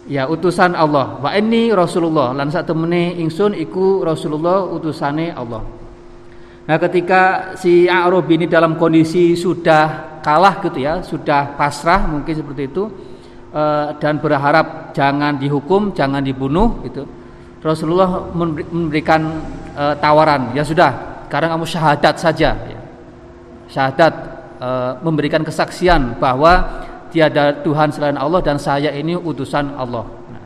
ya 0.06 0.30
utusan 0.30 0.78
Allah. 0.78 1.18
Wa 1.18 1.34
ini 1.34 1.74
Rasulullah. 1.74 2.32
Lan 2.38 2.54
satemene 2.54 3.18
ingsun 3.18 3.58
iku 3.58 4.06
Rasulullah 4.06 4.70
utusane 4.70 5.34
Allah. 5.34 5.66
Nah 6.66 6.78
ketika 6.82 7.54
si 7.58 7.90
A'rab 7.90 8.30
ini 8.30 8.46
dalam 8.46 8.78
kondisi 8.78 9.34
sudah 9.34 10.22
kalah 10.22 10.62
gitu 10.66 10.82
ya 10.82 11.06
sudah 11.06 11.54
pasrah 11.54 12.10
mungkin 12.10 12.34
seperti 12.34 12.74
itu 12.74 12.90
uh, 13.54 13.94
dan 14.02 14.18
berharap 14.18 14.90
jangan 14.98 15.38
dihukum 15.38 15.94
jangan 15.94 16.26
dibunuh 16.26 16.82
gitu 16.82 17.06
Rasulullah 17.62 18.34
memberikan 18.34 19.22
uh, 19.78 19.94
tawaran 20.02 20.58
ya 20.58 20.66
sudah 20.66 21.16
sekarang 21.36 21.58
kamu 21.58 21.66
syahadat 21.68 22.16
saja. 22.16 22.50
Ya. 22.56 22.80
Syahadat 23.68 24.14
e, 24.60 24.70
memberikan 25.04 25.44
kesaksian 25.44 26.20
bahwa 26.20 26.84
tiada 27.12 27.64
Tuhan 27.64 27.92
selain 27.92 28.20
Allah 28.20 28.44
dan 28.44 28.60
saya 28.60 28.92
ini 28.92 29.16
utusan 29.16 29.76
Allah. 29.76 30.06
Nah, 30.32 30.46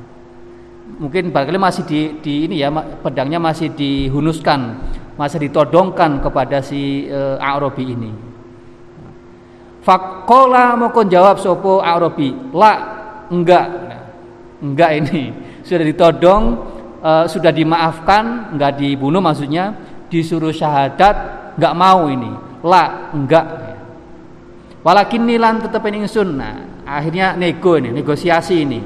mungkin 1.01 1.33
barangkali 1.33 1.59
masih 1.59 1.83
di, 1.85 1.99
di 2.21 2.33
ini 2.49 2.61
ya 2.61 2.69
pedangnya 3.01 3.41
masih 3.41 3.73
dihunuskan, 3.73 4.77
masih 5.17 5.49
ditodongkan 5.49 6.21
kepada 6.21 6.61
si 6.61 7.09
e, 7.09 7.19
Arabi 7.41 7.85
ini. 7.89 8.11
Fakola 9.79 10.75
mau 10.75 10.91
jawab 10.91 11.39
sopo 11.39 11.79
Arabi, 11.79 12.35
la 12.51 12.73
enggak, 13.31 13.65
nah, 13.89 14.03
enggak 14.61 14.91
ini 15.01 15.23
sudah 15.67 15.85
ditodong, 15.87 16.43
e, 17.01 17.11
sudah 17.31 17.49
dimaafkan, 17.49 18.53
enggak 18.53 18.77
dibunuh 18.77 19.23
maksudnya, 19.23 19.73
disuruh 20.11 20.53
syahadat, 20.53 21.15
enggak 21.57 21.73
mau 21.73 22.05
ini 22.11 22.49
la 22.63 23.11
enggak 23.15 23.45
walakin 24.83 25.23
nilan 25.27 25.63
tetap 25.63 25.83
ingsun. 25.87 26.29
Nah 26.35 26.83
akhirnya 26.87 27.35
nego 27.35 27.77
ini 27.77 27.93
negosiasi 27.93 28.55
ini. 28.63 28.81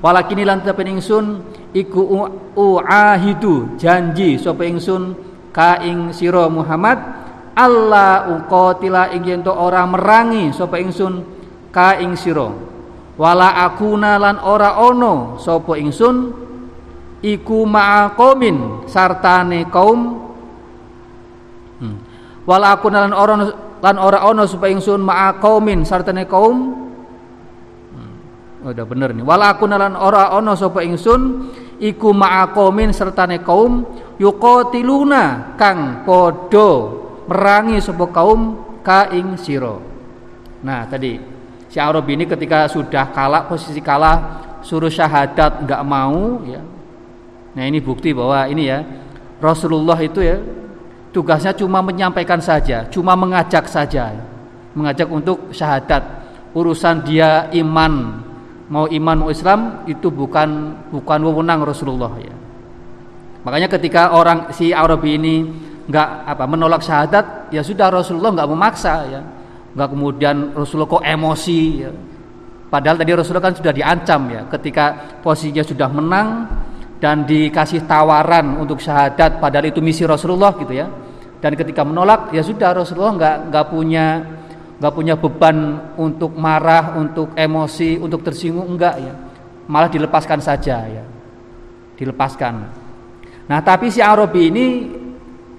Walakin 0.00 0.36
nilan 0.40 0.64
tetap 0.64 0.80
ingsun 0.80 1.44
iku 1.76 2.26
uahidu 2.56 3.76
janji 3.76 4.40
sapa 4.40 4.64
ingsun 4.64 5.12
ka 5.52 5.82
ing 5.84 6.14
sira 6.16 6.48
Muhammad 6.48 6.98
Allah 7.52 8.30
uqatila 8.32 9.12
ing 9.12 9.22
yen 9.26 9.40
ora 9.44 9.84
merangi 9.84 10.54
sapa 10.56 10.80
ingsun 10.80 11.20
ka 11.68 12.00
ing 12.00 12.16
sira. 12.16 12.48
Wala 13.20 13.68
akuna 13.68 14.16
lan 14.16 14.40
ora 14.40 14.80
ono 14.80 15.36
sapa 15.36 15.76
ingsun 15.76 16.16
iku 17.20 17.68
ma'aqomin 17.68 18.88
sartane 18.88 19.68
kaum. 19.68 20.00
Hmm. 21.80 21.96
wala 22.44 22.76
akuna 22.76 23.08
lan 23.08 23.16
ora 23.16 23.34
lan 23.80 23.96
ora 23.96 24.28
ono 24.28 24.44
sapa 24.44 24.68
ingsun 24.68 25.00
ma'aqomin 25.00 25.88
sartane 25.88 26.28
kaum 26.28 26.56
hmm. 27.96 28.64
oh, 28.64 28.70
udah 28.70 28.84
bener 28.84 29.16
nih 29.16 29.24
wala 29.24 29.56
akuna 29.56 29.80
lan 29.80 29.96
ora 29.96 30.36
ono 30.36 30.52
sapa 30.52 30.84
ingsun 30.84 31.22
iku 31.80 32.12
ma'aqomin 32.12 32.92
sertane 32.92 33.40
kaum 33.40 33.88
yuqatiluna 34.20 35.56
kang 35.56 36.04
podo 36.04 37.00
merangi 37.24 37.80
sapa 37.80 38.04
kaum 38.12 38.40
ka 38.84 39.08
ing 39.14 39.38
sira. 39.40 39.76
Nah, 40.60 40.84
tadi 40.88 41.16
si 41.72 41.80
Arab 41.80 42.04
ini 42.12 42.28
ketika 42.28 42.68
sudah 42.68 43.08
kalah 43.14 43.48
posisi 43.48 43.80
kalah 43.80 44.44
suruh 44.60 44.92
syahadat 44.92 45.64
enggak 45.64 45.82
mau 45.86 46.44
ya. 46.44 46.60
Nah, 47.56 47.64
ini 47.64 47.80
bukti 47.80 48.12
bahwa 48.12 48.44
ini 48.46 48.68
ya 48.68 48.84
Rasulullah 49.40 49.96
itu 50.04 50.20
ya 50.20 50.36
tugasnya 51.10 51.54
cuma 51.54 51.82
menyampaikan 51.82 52.38
saja, 52.38 52.86
cuma 52.90 53.14
mengajak 53.14 53.66
saja. 53.66 54.14
Mengajak 54.70 55.10
untuk 55.10 55.50
syahadat. 55.50 56.02
Urusan 56.54 57.02
dia 57.06 57.50
iman 57.58 58.22
mau 58.70 58.86
iman 58.86 59.16
mau 59.26 59.30
Islam 59.30 59.82
itu 59.90 60.10
bukan 60.10 60.78
bukan 60.94 61.18
wewenang 61.26 61.66
Rasulullah 61.66 62.14
ya. 62.22 62.34
Makanya 63.42 63.66
ketika 63.66 64.14
orang 64.14 64.54
si 64.54 64.70
Arabi 64.70 65.18
ini 65.18 65.34
nggak 65.90 66.08
apa 66.30 66.44
menolak 66.46 66.86
syahadat 66.86 67.50
ya 67.50 67.66
sudah 67.66 67.90
Rasulullah 67.90 68.30
nggak 68.30 68.50
memaksa 68.50 68.94
ya 69.10 69.20
nggak 69.74 69.88
kemudian 69.90 70.36
Rasulullah 70.54 70.86
kok 70.86 71.02
emosi 71.02 71.60
ya. 71.82 71.90
padahal 72.70 72.96
tadi 73.02 73.10
Rasulullah 73.10 73.46
kan 73.50 73.58
sudah 73.58 73.72
diancam 73.74 74.20
ya 74.30 74.42
ketika 74.54 75.18
posisinya 75.18 75.66
sudah 75.66 75.88
menang 75.90 76.28
dan 77.02 77.26
dikasih 77.26 77.90
tawaran 77.90 78.62
untuk 78.62 78.78
syahadat 78.78 79.42
padahal 79.42 79.66
itu 79.66 79.82
misi 79.82 80.06
Rasulullah 80.06 80.54
gitu 80.62 80.78
ya 80.78 80.86
dan 81.40 81.52
ketika 81.56 81.82
menolak 81.82 82.30
ya 82.36 82.44
sudah 82.44 82.76
Rasulullah 82.76 83.16
nggak 83.16 83.36
nggak 83.48 83.66
punya 83.72 84.06
nggak 84.80 84.94
punya 84.96 85.14
beban 85.20 85.76
untuk 86.00 86.32
marah, 86.40 86.96
untuk 86.96 87.36
emosi, 87.36 88.00
untuk 88.00 88.24
tersinggung 88.24 88.64
enggak 88.64 88.96
ya. 88.96 89.12
Malah 89.68 89.92
dilepaskan 89.92 90.40
saja 90.40 90.88
ya. 90.88 91.04
Dilepaskan. 92.00 92.54
Nah, 93.44 93.60
tapi 93.60 93.92
si 93.92 94.00
Arabi 94.00 94.48
ini 94.48 94.66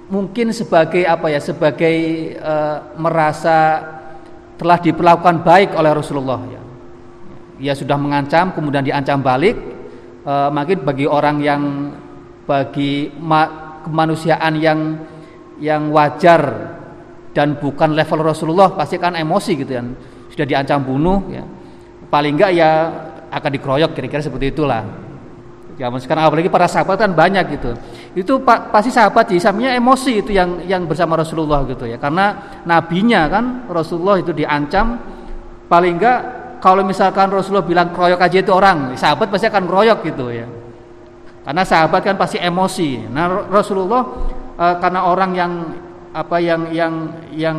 mungkin 0.09 0.49
sebagai 0.49 1.05
apa 1.05 1.29
ya? 1.29 1.37
Sebagai 1.37 1.95
e, 2.33 2.55
merasa 2.97 3.77
telah 4.57 4.81
diperlakukan 4.81 5.45
baik 5.45 5.77
oleh 5.77 5.91
Rasulullah 5.93 6.41
ya. 6.49 6.61
Ia 7.61 7.73
sudah 7.77 8.01
mengancam 8.01 8.57
kemudian 8.57 8.81
diancam 8.81 9.21
balik. 9.21 9.53
E, 10.25 10.33
makin 10.49 10.81
bagi 10.81 11.05
orang 11.05 11.37
yang 11.45 11.61
bagi 12.49 13.13
ma, 13.21 13.69
kemanusiaan 13.85 14.57
yang 14.57 14.79
yang 15.61 15.93
wajar 15.93 16.73
dan 17.31 17.55
bukan 17.55 17.95
level 17.95 18.25
Rasulullah 18.25 18.73
pasti 18.73 18.97
kan 18.97 19.13
emosi 19.15 19.51
gitu 19.61 19.71
kan. 19.77 19.87
Sudah 20.33 20.45
diancam 20.49 20.81
bunuh 20.83 21.29
ya. 21.31 21.45
Paling 22.11 22.35
enggak 22.35 22.51
ya 22.51 22.71
akan 23.31 23.49
dikeroyok 23.55 23.91
kira-kira 23.95 24.19
seperti 24.19 24.51
itulah. 24.51 24.83
Zaman 25.79 25.97
sekarang 26.03 26.27
apalagi 26.27 26.51
para 26.51 26.67
sahabat 26.67 26.99
kan 26.99 27.11
banyak 27.15 27.57
gitu. 27.57 27.71
Itu 28.11 28.43
pa, 28.43 28.67
pasti 28.67 28.91
sahabat 28.91 29.31
Isamnya 29.31 29.71
emosi 29.71 30.19
itu 30.19 30.35
yang 30.35 30.59
yang 30.67 30.83
bersama 30.83 31.15
Rasulullah 31.15 31.63
gitu 31.63 31.87
ya. 31.87 31.95
Karena 31.95 32.59
nabinya 32.67 33.29
kan 33.31 33.69
Rasulullah 33.71 34.19
itu 34.19 34.35
diancam 34.35 34.99
paling 35.71 35.95
enggak 35.95 36.19
kalau 36.59 36.83
misalkan 36.83 37.31
Rasulullah 37.31 37.65
bilang 37.65 37.89
keroyok 37.95 38.19
aja 38.19 38.37
itu 38.43 38.51
orang 38.51 38.93
sahabat 38.99 39.31
pasti 39.31 39.47
akan 39.47 39.63
keroyok 39.65 39.99
gitu 40.11 40.25
ya. 40.29 40.47
Karena 41.41 41.63
sahabat 41.65 42.01
kan 42.03 42.15
pasti 42.19 42.37
emosi. 42.37 43.07
Nah 43.09 43.49
Rasulullah 43.49 44.03
e, 44.61 44.65
karena 44.77 45.09
orang 45.09 45.31
yang 45.33 45.51
apa 46.13 46.37
yang 46.37 46.69
yang 46.69 46.93
yang 47.33 47.57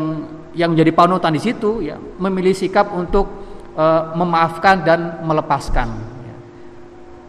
yang 0.55 0.69
menjadi 0.77 0.93
panutan 0.95 1.33
di 1.35 1.41
situ 1.43 1.83
ya 1.83 1.99
memilih 1.99 2.55
sikap 2.55 2.95
untuk 2.95 3.27
e, 3.75 3.85
memaafkan 4.15 4.87
dan 4.87 5.01
melepaskan. 5.27 6.13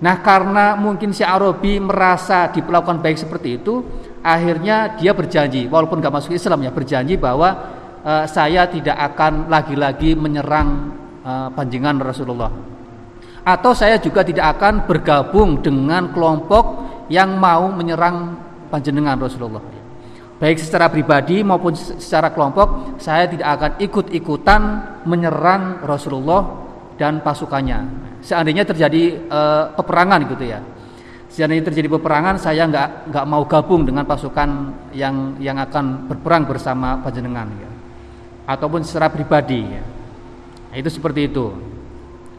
Nah 0.03 0.19
karena 0.19 0.75
mungkin 0.75 1.15
si 1.15 1.23
Arabi 1.23 1.79
merasa 1.79 2.51
diperlakukan 2.51 2.99
baik 2.99 3.17
seperti 3.23 3.63
itu, 3.63 3.79
akhirnya 4.19 4.99
dia 4.99 5.15
berjanji 5.15 5.71
walaupun 5.71 6.03
gak 6.03 6.11
masuk 6.11 6.35
Islam 6.35 6.67
ya 6.67 6.71
berjanji 6.75 7.15
bahwa 7.15 7.49
e, 8.03 8.13
saya 8.27 8.67
tidak 8.67 8.99
akan 9.15 9.47
lagi-lagi 9.47 10.11
menyerang 10.19 10.91
e, 11.23 11.31
panjangan 11.55 12.03
Rasulullah. 12.03 12.51
Atau 13.43 13.75
saya 13.75 13.99
juga 13.99 14.23
tidak 14.23 14.59
akan 14.59 14.87
bergabung 14.87 15.63
dengan 15.63 16.11
kelompok 16.11 16.83
yang 17.11 17.35
mau 17.39 17.67
menyerang 17.71 18.39
panjenengan 18.73 19.21
Rasulullah. 19.21 19.61
Baik 20.41 20.57
secara 20.57 20.89
pribadi 20.89 21.45
maupun 21.45 21.77
secara 21.77 22.33
kelompok 22.33 22.97
saya 22.97 23.29
tidak 23.29 23.47
akan 23.53 23.71
ikut-ikutan 23.77 24.61
menyerang 25.05 25.85
Rasulullah 25.85 26.65
dan 26.97 27.21
pasukannya. 27.21 27.85
Seandainya 28.25 28.65
terjadi 28.65 29.23
e, 29.29 29.39
peperangan 29.77 30.25
gitu 30.25 30.49
ya. 30.49 30.59
Seandainya 31.29 31.69
terjadi 31.69 31.85
peperangan 31.85 32.41
saya 32.41 32.65
nggak 32.65 33.13
nggak 33.13 33.25
mau 33.29 33.45
gabung 33.45 33.85
dengan 33.85 34.09
pasukan 34.09 34.49
yang 34.97 35.37
yang 35.37 35.61
akan 35.61 36.09
berperang 36.09 36.49
bersama 36.49 36.97
panjenengan 37.05 37.47
ya. 37.53 37.69
Ataupun 38.57 38.81
secara 38.81 39.13
pribadi 39.13 39.63
ya. 39.63 39.83
Nah, 40.73 40.75
itu 40.81 40.89
seperti 40.89 41.29
itu. 41.29 41.55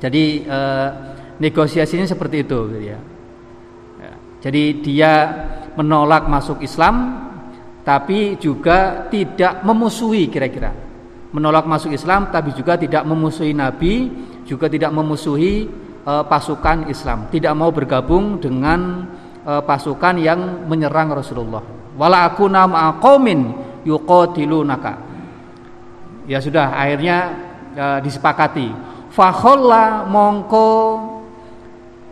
Jadi 0.03 0.45
e, 0.45 0.59
negosiasinya 1.39 2.05
seperti 2.05 2.43
itu 2.43 2.59
gitu 2.75 2.85
ya. 2.85 2.99
Jadi 4.45 4.77
dia 4.85 5.13
menolak 5.73 6.29
masuk 6.29 6.61
Islam 6.61 7.25
tapi 7.81 8.37
juga 8.37 9.09
tidak 9.09 9.65
memusuhi 9.65 10.29
kira-kira. 10.29 10.69
Menolak 11.33 11.65
masuk 11.65 11.97
Islam 11.97 12.29
tapi 12.29 12.53
juga 12.53 12.77
tidak 12.77 13.09
memusuhi 13.09 13.57
Nabi 13.57 14.13
juga 14.45 14.69
tidak 14.69 14.93
memusuhi 14.93 15.65
e, 16.05 16.13
pasukan 16.29 16.93
Islam. 16.93 17.33
Tidak 17.33 17.57
mau 17.57 17.73
bergabung 17.73 18.37
dengan 18.37 19.09
e, 19.41 19.53
pasukan 19.65 20.21
yang 20.21 20.69
menyerang 20.69 21.17
Rasulullah. 21.17 21.65
Wala 21.97 22.29
aku 22.29 22.45
nama 22.45 23.01
qaumin 23.01 23.49
yuqatilunaka. 23.89 24.93
Ya 26.29 26.45
sudah 26.45 26.77
akhirnya 26.77 27.17
e, 27.73 27.85
disepakati. 28.05 28.69
Fakholla 29.09 30.05
mongko 30.05 30.69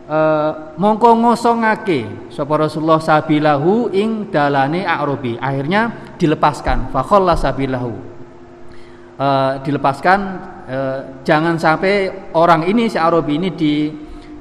uh, 0.09 0.75
mongko 0.79 1.19
ngosongake 1.19 2.31
sapa 2.33 2.67
Rasulullah 2.67 3.03
sabilahu 3.03 3.93
ing 3.93 4.33
dalane 4.33 4.83
Arabi. 4.87 5.39
Akhirnya 5.39 6.15
dilepaskan. 6.19 6.91
Fakhalla 6.91 7.39
sabilahu. 7.39 7.93
Uh, 9.19 9.61
dilepaskan. 9.63 10.21
Uh, 10.63 11.01
jangan 11.27 11.59
sampai 11.59 12.11
orang 12.39 12.65
ini 12.71 12.87
si 12.87 12.97
Arabi 12.97 13.37
ini 13.37 13.51
di 13.53 13.91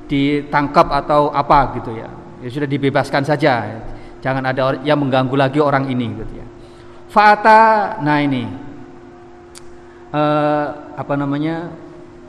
ditangkap 0.06 0.92
atau 0.92 1.32
apa 1.32 1.76
gitu 1.80 1.96
ya. 1.96 2.10
Ya 2.42 2.50
sudah 2.52 2.70
dibebaskan 2.70 3.24
saja. 3.24 3.80
Jangan 4.22 4.44
ada 4.46 4.78
yang 4.86 5.02
mengganggu 5.02 5.34
lagi 5.34 5.60
orang 5.64 5.90
ini 5.90 6.08
gitu 6.20 6.34
ya. 6.36 6.46
Fata 7.10 7.98
nah 8.04 8.20
ini. 8.22 8.46
Uh, 10.12 10.68
apa 11.00 11.16
namanya 11.16 11.72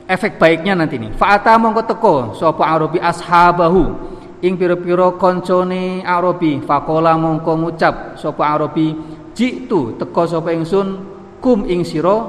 efek 0.07 0.39
baiknya 0.39 0.75
nanti 0.75 0.99
nih. 0.99 1.11
Fa'ata 1.15 1.55
mongko 1.59 1.81
teko 1.87 2.15
sapa 2.35 2.63
arabi 2.67 2.99
ashabahu? 2.99 4.11
Ing 4.43 4.59
pira-pira 4.59 5.15
kancane 5.15 6.03
arabi 6.03 6.59
faqala 6.59 7.15
mongko 7.15 7.51
ngucap 7.63 8.19
sapa 8.19 8.43
arabi 8.43 8.91
jitu 9.31 9.95
teko 9.95 10.27
sapa 10.27 10.51
ingsun 10.51 10.87
kum 11.39 11.63
ing 11.63 11.87
sira. 11.87 12.27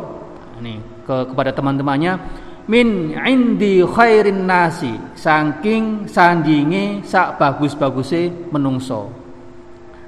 Ini 0.62 0.78
ke, 1.02 1.34
kepada 1.34 1.50
teman-temannya 1.50 2.12
min 2.70 3.12
indi 3.12 3.84
khairin 3.84 4.46
nasi 4.48 4.94
saking 5.18 6.08
sandinge 6.08 7.02
sak 7.04 7.36
bagus-baguse 7.36 8.50
menungso. 8.54 9.10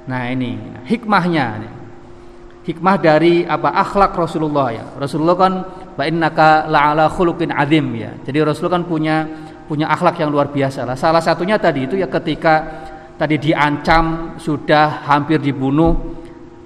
Nah 0.07 0.31
ini 0.31 0.55
hikmahnya 0.87 1.47
nih. 1.61 1.73
Hikmah 2.67 2.97
dari 2.99 3.47
apa? 3.47 3.71
Akhlak 3.79 4.19
Rasulullah 4.19 4.75
ya. 4.75 4.83
Rasulullah 4.99 5.39
kan 5.39 5.53
wa 5.97 6.05
innaka 6.05 6.69
la'ala 6.69 7.09
khuluqin 7.09 7.51
azim 7.51 7.97
ya. 7.97 8.13
Jadi 8.21 8.39
Rasulullah 8.45 8.79
kan 8.79 8.85
punya 8.85 9.17
punya 9.67 9.91
akhlak 9.91 10.23
yang 10.23 10.31
luar 10.31 10.53
biasa 10.53 10.87
lah. 10.87 10.95
Salah 10.95 11.25
satunya 11.25 11.59
tadi 11.59 11.89
itu 11.89 11.99
ya 11.99 12.07
ketika 12.07 12.55
tadi 13.17 13.41
diancam 13.41 14.37
sudah 14.37 15.09
hampir 15.09 15.41
dibunuh 15.41 15.97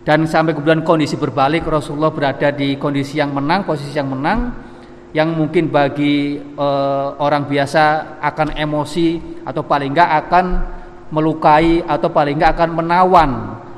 dan 0.03 0.27
sampai 0.27 0.53
kemudian 0.53 0.83
kondisi 0.83 1.15
berbalik 1.15 1.65
Rasulullah 1.65 2.11
berada 2.11 2.51
di 2.51 2.75
kondisi 2.77 3.23
yang 3.23 3.31
menang, 3.31 3.65
posisi 3.65 3.95
yang 3.95 4.11
menang 4.11 4.69
yang 5.11 5.35
mungkin 5.35 5.71
bagi 5.75 6.39
e, 6.39 6.69
orang 7.19 7.51
biasa 7.51 8.19
akan 8.23 8.55
emosi 8.55 9.43
atau 9.43 9.67
paling 9.67 9.91
enggak 9.91 10.11
akan 10.27 10.47
melukai 11.11 11.83
atau 11.83 12.09
paling 12.15 12.39
enggak 12.39 12.55
akan 12.55 12.71
menawan 12.79 13.31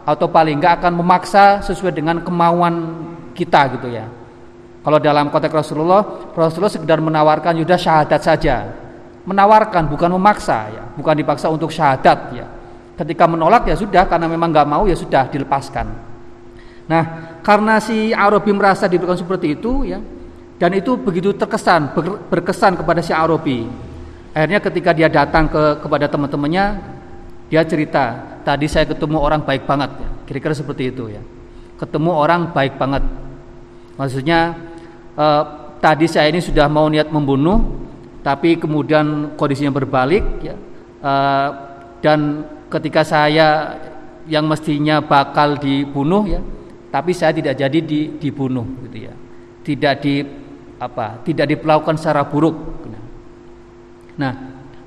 atau 0.05 0.29
paling 0.29 0.61
enggak 0.61 0.83
akan 0.83 0.93
memaksa 1.01 1.65
sesuai 1.65 1.97
dengan 1.97 2.21
kemauan 2.21 2.75
kita 3.33 3.81
gitu 3.81 3.89
ya. 3.89 4.05
Kalau 4.83 4.99
dalam 4.99 5.31
konteks 5.31 5.55
Rasulullah, 5.55 6.35
Rasulullah 6.35 6.75
sekedar 6.75 6.99
menawarkan 6.99 7.55
sudah 7.63 7.79
syahadat 7.79 8.21
saja. 8.23 8.57
Menawarkan 9.23 9.87
bukan 9.87 10.11
memaksa 10.19 10.67
ya, 10.75 10.83
bukan 10.99 11.15
dipaksa 11.15 11.47
untuk 11.47 11.71
syahadat 11.71 12.19
ya. 12.35 12.47
Ketika 12.99 13.31
menolak 13.31 13.71
ya 13.71 13.79
sudah 13.79 14.03
karena 14.11 14.27
memang 14.27 14.51
nggak 14.51 14.67
mau 14.67 14.83
ya 14.91 14.99
sudah 14.99 15.31
dilepaskan. 15.31 15.87
Nah, 16.91 17.39
karena 17.47 17.79
si 17.79 18.11
Arabi 18.11 18.51
merasa 18.51 18.91
diberikan 18.91 19.15
seperti 19.15 19.55
itu 19.55 19.87
ya, 19.87 20.03
dan 20.59 20.75
itu 20.75 20.99
begitu 20.99 21.31
terkesan 21.31 21.95
ber, 21.95 22.19
berkesan 22.27 22.75
kepada 22.75 22.99
si 22.99 23.15
Arabi. 23.15 23.71
Akhirnya 24.35 24.59
ketika 24.59 24.91
dia 24.91 25.07
datang 25.07 25.47
ke 25.47 25.79
kepada 25.79 26.11
teman-temannya, 26.11 26.83
dia 27.47 27.63
cerita, 27.63 28.19
tadi 28.43 28.67
saya 28.67 28.91
ketemu 28.91 29.23
orang 29.23 29.47
baik 29.47 29.63
banget 29.63 29.95
ya. 29.95 30.09
Kira-kira 30.27 30.55
seperti 30.59 30.91
itu 30.91 31.07
ya. 31.07 31.23
Ketemu 31.79 32.11
orang 32.11 32.51
baik 32.51 32.75
banget. 32.83 33.07
Maksudnya 33.95 34.72
eh, 35.17 35.43
tadi 35.83 36.07
saya 36.07 36.31
ini 36.31 36.41
sudah 36.41 36.71
mau 36.71 36.87
niat 36.87 37.11
membunuh, 37.11 37.59
tapi 38.23 38.57
kemudian 38.57 39.35
kondisinya 39.35 39.75
berbalik, 39.75 40.25
ya, 40.45 40.55
eh, 41.03 41.49
dan 42.03 42.47
ketika 42.71 43.03
saya 43.03 43.79
yang 44.31 44.47
mestinya 44.47 45.03
bakal 45.03 45.59
dibunuh, 45.59 46.23
ya, 46.27 46.41
tapi 46.95 47.11
saya 47.11 47.35
tidak 47.35 47.59
jadi 47.59 47.79
di, 47.83 48.01
dibunuh, 48.21 48.65
gitu 48.87 49.11
ya, 49.11 49.15
tidak 49.67 49.95
di 50.05 50.23
apa, 50.83 51.23
tidak 51.23 51.47
diperlakukan 51.57 51.95
secara 51.99 52.27
buruk. 52.27 52.55
Nah, 54.19 54.33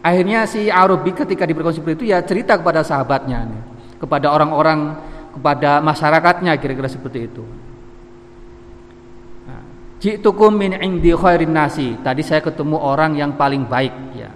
akhirnya 0.05 0.45
si 0.45 0.69
Arabi 0.69 1.15
ketika 1.15 1.49
diberikan 1.49 1.73
seperti 1.73 2.03
itu 2.03 2.05
ya 2.13 2.21
cerita 2.21 2.59
kepada 2.59 2.85
sahabatnya, 2.85 3.49
kepada 3.97 4.29
orang-orang, 4.29 5.01
kepada 5.33 5.81
masyarakatnya 5.81 6.53
kira-kira 6.61 6.85
seperti 6.85 7.31
itu. 7.31 7.43
Ji'tukum 10.05 10.53
min 10.53 10.77
indi 10.77 11.09
khairin 11.17 11.49
nasi. 11.49 11.97
Tadi 11.97 12.21
saya 12.21 12.37
ketemu 12.45 12.77
orang 12.77 13.17
yang 13.17 13.33
paling 13.33 13.65
baik 13.65 14.13
ya. 14.13 14.29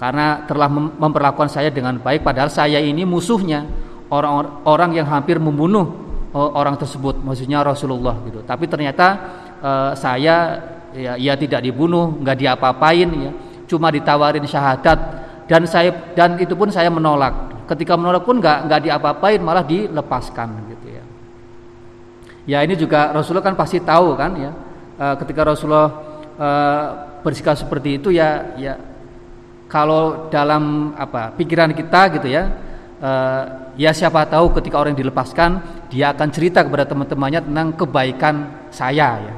Karena 0.00 0.48
telah 0.48 0.72
memperlakukan 0.72 1.52
saya 1.52 1.68
dengan 1.68 2.00
baik 2.00 2.24
padahal 2.24 2.48
saya 2.48 2.80
ini 2.80 3.04
musuhnya 3.04 3.68
orang-orang 4.08 4.96
yang 4.96 5.04
hampir 5.12 5.36
membunuh 5.36 5.92
eh, 6.32 6.50
orang 6.56 6.80
tersebut, 6.80 7.20
maksudnya 7.20 7.60
Rasulullah 7.60 8.16
gitu. 8.24 8.40
Tapi 8.48 8.64
ternyata 8.64 9.06
uh, 9.60 9.92
saya 9.92 10.56
ya, 10.96 11.20
ya 11.20 11.36
tidak 11.36 11.60
dibunuh, 11.68 12.16
nggak 12.16 12.40
diapa-apain 12.40 13.08
ya. 13.12 13.32
Cuma 13.68 13.92
ditawarin 13.92 14.48
syahadat 14.48 14.98
dan 15.44 15.68
saya 15.68 15.92
dan 16.16 16.40
itu 16.40 16.56
pun 16.56 16.72
saya 16.72 16.88
menolak. 16.88 17.68
Ketika 17.68 17.92
menolak 17.92 18.24
pun 18.24 18.40
nggak 18.40 18.72
nggak 18.72 18.80
diapa-apain, 18.88 19.36
malah 19.44 19.68
dilepaskan 19.68 20.48
gitu 20.72 20.96
ya. 20.96 21.04
Ya 22.48 22.58
ini 22.64 22.72
juga 22.72 23.12
Rasulullah 23.12 23.44
kan 23.44 23.54
pasti 23.60 23.84
tahu 23.84 24.16
kan 24.16 24.32
ya 24.40 24.69
uh, 25.00 25.16
ketika 25.16 25.48
Rasulullah 25.48 25.88
uh, 26.36 26.86
bersikap 27.24 27.56
seperti 27.56 27.96
itu 27.96 28.12
ya 28.12 28.52
ya 28.60 28.76
kalau 29.72 30.28
dalam 30.28 30.92
apa 30.94 31.32
pikiran 31.34 31.72
kita 31.72 32.20
gitu 32.20 32.28
ya 32.28 32.52
uh, 33.00 33.72
ya 33.80 33.90
siapa 33.96 34.28
tahu 34.28 34.52
ketika 34.60 34.76
orang 34.76 34.92
dilepaskan 34.92 35.64
dia 35.88 36.12
akan 36.12 36.28
cerita 36.28 36.60
kepada 36.60 36.84
teman-temannya 36.84 37.40
tentang 37.48 37.68
kebaikan 37.74 38.34
saya 38.68 39.08
ya. 39.24 39.34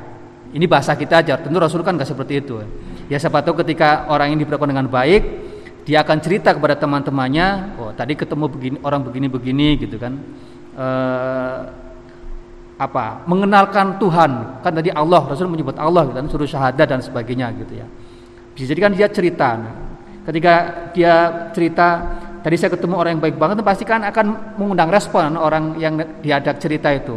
Ini 0.53 0.69
bahasa 0.69 0.93
kita 0.93 1.25
aja 1.25 1.41
tentu 1.41 1.57
Rasul 1.57 1.81
kan 1.81 1.97
nggak 1.97 2.13
seperti 2.13 2.45
itu 2.45 2.61
ya. 3.09 3.17
Siapa 3.17 3.41
tahu 3.41 3.65
ketika 3.65 4.05
orang 4.13 4.37
ini 4.37 4.45
diperlakukan 4.45 4.73
dengan 4.73 4.89
baik 4.89 5.23
dia 5.83 6.07
akan 6.07 6.19
cerita 6.23 6.55
kepada 6.55 6.79
teman-temannya 6.79 7.77
oh 7.79 7.91
tadi 7.93 8.15
ketemu 8.15 8.47
begini 8.47 8.77
orang 8.87 9.03
begini 9.03 9.27
begini 9.27 9.69
gitu 9.83 9.99
kan 9.99 10.15
apa 12.83 13.22
mengenalkan 13.30 13.97
Tuhan. 14.03 14.61
Kan 14.62 14.72
tadi 14.74 14.91
Allah 14.91 15.22
Rasul 15.22 15.47
menyebut 15.47 15.78
Allah 15.78 16.11
gitu 16.11 16.16
kan 16.18 16.26
suruh 16.26 16.49
syahadat 16.49 16.87
dan 16.91 17.01
sebagainya 17.01 17.55
gitu 17.62 17.78
ya. 17.78 17.87
Bisa 18.53 18.74
jadi 18.74 18.80
kan 18.83 18.93
dia 18.93 19.09
cerita. 19.09 19.49
Nah, 19.55 19.74
ketika 20.26 20.55
dia 20.91 21.14
cerita 21.55 21.87
tadi 22.43 22.59
saya 22.59 22.74
ketemu 22.74 22.95
orang 22.99 23.11
yang 23.16 23.22
baik 23.22 23.37
banget 23.39 23.62
pasti 23.62 23.87
kan 23.87 24.03
akan 24.03 24.59
mengundang 24.59 24.91
respon 24.91 25.39
orang 25.39 25.78
yang 25.78 25.95
diajak 26.20 26.59
cerita 26.59 26.91
itu. 26.91 27.16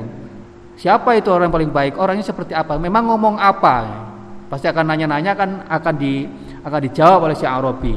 Siapa 0.75 1.15
itu 1.15 1.31
orang 1.31 1.49
yang 1.49 1.55
paling 1.55 1.71
baik? 1.71 1.93
Orangnya 1.95 2.25
seperti 2.27 2.51
apa? 2.51 2.75
Memang 2.75 3.07
ngomong 3.07 3.39
apa? 3.39 4.05
Pasti 4.51 4.67
akan 4.67 4.85
nanya-nanya 4.91 5.33
kan 5.33 5.49
akan 5.65 5.93
di 5.95 6.27
akan 6.61 6.79
dijawab 6.91 7.31
oleh 7.31 7.35
si 7.37 7.47
Arabi. 7.47 7.95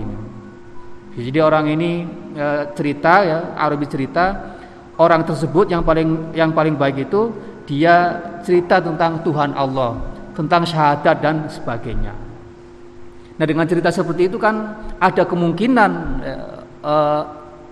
Jadi 1.18 1.38
orang 1.42 1.66
ini 1.74 2.06
e, 2.38 2.46
cerita 2.78 3.26
ya 3.26 3.38
Arabi 3.58 3.90
cerita 3.90 4.54
orang 4.98 5.26
tersebut 5.26 5.66
yang 5.74 5.82
paling 5.82 6.30
yang 6.34 6.54
paling 6.54 6.78
baik 6.78 7.10
itu 7.10 7.34
dia 7.68 8.16
cerita 8.40 8.80
tentang 8.80 9.20
Tuhan 9.20 9.52
Allah, 9.52 10.00
tentang 10.32 10.64
syahadat 10.64 11.20
dan 11.20 11.36
sebagainya. 11.52 12.16
Nah 13.36 13.44
dengan 13.44 13.68
cerita 13.68 13.92
seperti 13.92 14.32
itu 14.32 14.40
kan 14.40 14.88
ada 14.96 15.28
kemungkinan 15.28 15.90
eh, 16.24 16.52
eh, 16.64 17.22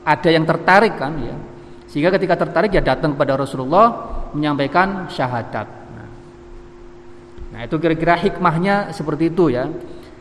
ada 0.04 0.28
yang 0.28 0.44
tertarik 0.44 1.00
kan 1.00 1.16
ya, 1.16 1.34
sehingga 1.88 2.12
ketika 2.12 2.44
tertarik 2.44 2.76
ya 2.76 2.84
datang 2.84 3.16
kepada 3.16 3.40
Rasulullah 3.40 3.86
menyampaikan 4.36 5.08
syahadat. 5.08 5.66
Nah, 5.66 6.08
nah 7.56 7.60
itu 7.64 7.80
kira-kira 7.80 8.20
hikmahnya 8.20 8.92
seperti 8.92 9.32
itu 9.32 9.48
ya. 9.48 9.64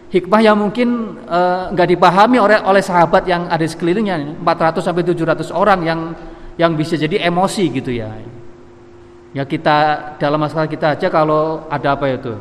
Hikmah 0.07 0.39
yang 0.39 0.55
mungkin 0.55 1.19
eh, 1.27 1.63
nggak 1.75 1.87
eh, 1.89 1.91
dipahami 1.99 2.39
oleh 2.39 2.63
oleh 2.63 2.79
sahabat 2.79 3.27
yang 3.27 3.51
ada 3.51 3.59
di 3.59 3.67
sekelilingnya 3.67 4.39
400 4.39 4.79
sampai 4.79 5.03
700 5.03 5.51
orang 5.51 5.83
yang 5.83 5.99
yang 6.55 6.71
bisa 6.79 6.95
jadi 6.95 7.27
emosi 7.27 7.67
gitu 7.75 7.91
ya. 7.91 8.07
Ya 9.35 9.43
kita 9.43 10.15
dalam 10.15 10.39
masalah 10.39 10.63
kita 10.63 10.95
aja 10.95 11.11
kalau 11.11 11.67
ada 11.67 11.91
apa 11.91 12.07
itu? 12.07 12.31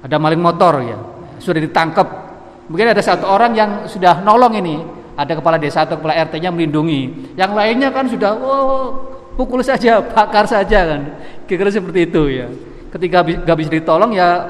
Ada 0.00 0.16
maling 0.16 0.40
motor 0.40 0.80
ya, 0.80 0.96
sudah 1.36 1.60
ditangkap. 1.60 2.08
Mungkin 2.72 2.96
ada 2.96 3.02
satu 3.04 3.28
orang 3.28 3.52
yang 3.52 3.70
sudah 3.84 4.24
nolong 4.24 4.56
ini, 4.56 4.80
ada 5.20 5.36
kepala 5.36 5.60
desa 5.60 5.84
atau 5.84 6.00
kepala 6.00 6.16
RT-nya 6.16 6.48
melindungi. 6.48 7.36
Yang 7.36 7.52
lainnya 7.52 7.92
kan 7.92 8.08
sudah 8.08 8.32
oh 8.40 9.04
pukul 9.36 9.60
saja, 9.60 10.00
bakar 10.00 10.48
saja 10.48 10.96
kan. 10.96 11.00
Kira-kira 11.44 11.76
seperti 11.76 12.08
itu 12.08 12.22
ya. 12.32 12.48
Ketika 12.88 13.20
gak 13.20 13.58
bisa 13.60 13.70
ditolong 13.76 14.16
ya 14.16 14.48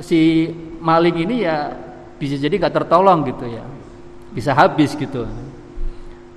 si 0.00 0.48
maling 0.80 1.20
ini 1.20 1.44
ya 1.44 1.68
bisa 2.16 2.40
jadi 2.40 2.56
gak 2.56 2.80
tertolong 2.80 3.28
gitu 3.28 3.44
ya. 3.44 3.60
Bisa 4.32 4.56
habis 4.56 4.96
gitu. 4.96 5.28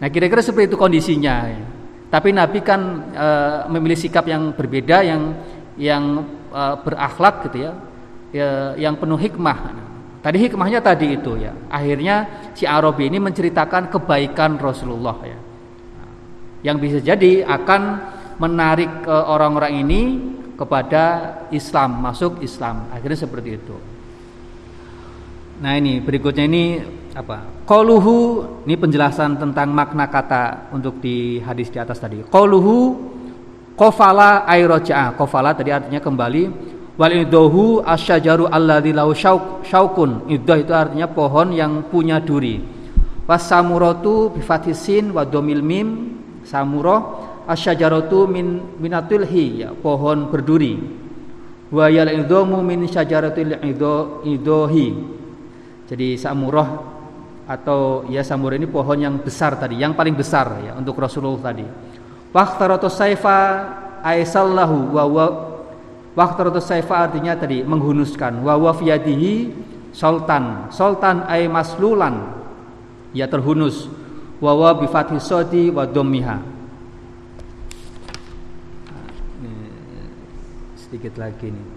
Nah 0.04 0.08
kira-kira 0.12 0.44
seperti 0.44 0.76
itu 0.76 0.76
kondisinya 0.76 1.48
ya. 1.48 1.79
Tapi 2.10 2.30
Nabi 2.34 2.60
kan 2.66 2.82
e, 3.14 3.28
memilih 3.70 3.94
sikap 3.94 4.26
yang 4.26 4.50
berbeda 4.58 5.06
yang 5.06 5.38
yang 5.78 6.26
e, 6.50 6.62
berakhlak 6.82 7.46
gitu 7.50 7.70
ya, 7.70 7.72
ya, 8.34 8.50
yang 8.82 8.98
penuh 8.98 9.18
hikmah. 9.18 9.88
Tadi 10.20 10.38
hikmahnya 10.42 10.82
tadi 10.82 11.16
itu 11.16 11.38
ya. 11.38 11.54
Akhirnya 11.70 12.50
si 12.58 12.66
Arabi 12.66 13.08
ini 13.08 13.22
menceritakan 13.22 13.94
kebaikan 13.94 14.58
Rasulullah 14.58 15.16
ya. 15.24 15.40
Yang 16.66 16.78
bisa 16.84 16.98
jadi 17.00 17.48
akan 17.48 17.82
menarik 18.36 19.08
orang-orang 19.08 19.80
ini 19.80 20.02
kepada 20.60 21.04
Islam, 21.56 22.04
masuk 22.04 22.44
Islam. 22.44 22.92
Akhirnya 22.92 23.16
seperti 23.16 23.56
itu. 23.56 23.76
Nah 25.64 25.80
ini 25.80 26.04
berikutnya 26.04 26.44
ini 26.48 26.84
apa? 27.16 27.66
Qauluhu 27.66 28.46
ini 28.66 28.76
penjelasan 28.78 29.38
tentang 29.38 29.74
makna 29.74 30.10
kata 30.10 30.74
untuk 30.74 31.02
di 31.02 31.42
hadis 31.42 31.70
di 31.74 31.82
atas 31.82 31.98
tadi. 31.98 32.22
Qauluhu 32.26 32.98
qafala 33.74 34.46
ay 34.46 34.66
raja'a. 34.66 35.18
Qafala 35.18 35.58
tadi 35.58 35.74
artinya 35.74 36.02
kembali. 36.02 36.44
Wal 37.00 37.16
idohu 37.24 37.80
asyajaru 37.80 38.52
alladzi 38.52 38.92
lahu 38.92 39.16
syaukun. 39.64 40.28
Idah 40.28 40.58
itu 40.60 40.74
artinya 40.76 41.08
pohon 41.08 41.56
yang 41.56 41.88
punya 41.88 42.20
duri. 42.20 42.60
Was 43.24 43.46
samuratu 43.46 44.34
bi 44.34 44.42
fathisin 44.42 45.14
wa 45.14 45.22
domil 45.24 45.62
mim 45.62 45.88
samurah 46.44 47.02
asyajaratu 47.46 48.26
min 48.26 48.78
minatul 48.82 49.24
hi 49.24 49.64
ya 49.64 49.70
pohon 49.72 50.28
berduri. 50.28 50.76
Wa 51.70 51.88
yal 51.88 52.10
idomu 52.10 52.60
min 52.66 52.90
syajaratil 52.90 53.62
idohi 54.26 55.20
jadi 55.90 56.14
samurah 56.22 56.99
atau 57.50 58.06
ya 58.06 58.22
samurah 58.22 58.62
ini 58.62 58.70
pohon 58.70 59.02
yang 59.02 59.18
besar 59.18 59.58
tadi, 59.58 59.82
yang 59.82 59.98
paling 59.98 60.14
besar 60.14 60.62
ya 60.62 60.78
untuk 60.78 61.02
Rasulullah 61.02 61.50
tadi. 61.50 61.66
Waqtaratu 62.30 62.86
saifa 62.86 63.66
aisallahu 64.06 64.94
wa 64.94 65.04
wa 65.10 65.26
waqtaratu 66.14 66.62
saifa 66.62 67.10
artinya 67.10 67.34
tadi 67.34 67.66
menghunuskan 67.66 68.46
wa 68.46 68.54
wa 68.54 68.70
fiyadihi 68.70 69.50
sultan. 69.90 70.70
Sultan 70.70 71.26
ay 71.26 71.50
maslulan 71.50 72.38
ya 73.18 73.26
terhunus 73.26 73.90
wa 74.38 74.54
wa 74.54 74.78
sodi 75.18 75.74
wa 75.74 75.90
sedikit 80.78 81.22
lagi 81.22 81.54
nih. 81.54 81.68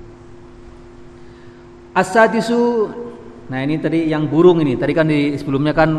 Asadisu 1.93 2.89
Nah 3.51 3.59
ini 3.65 3.81
tadi 3.81 4.07
yang 4.07 4.31
burung 4.31 4.63
ini. 4.63 4.79
Tadi 4.79 4.93
kan 4.95 5.11
di 5.11 5.35
sebelumnya 5.35 5.75
kan 5.75 5.91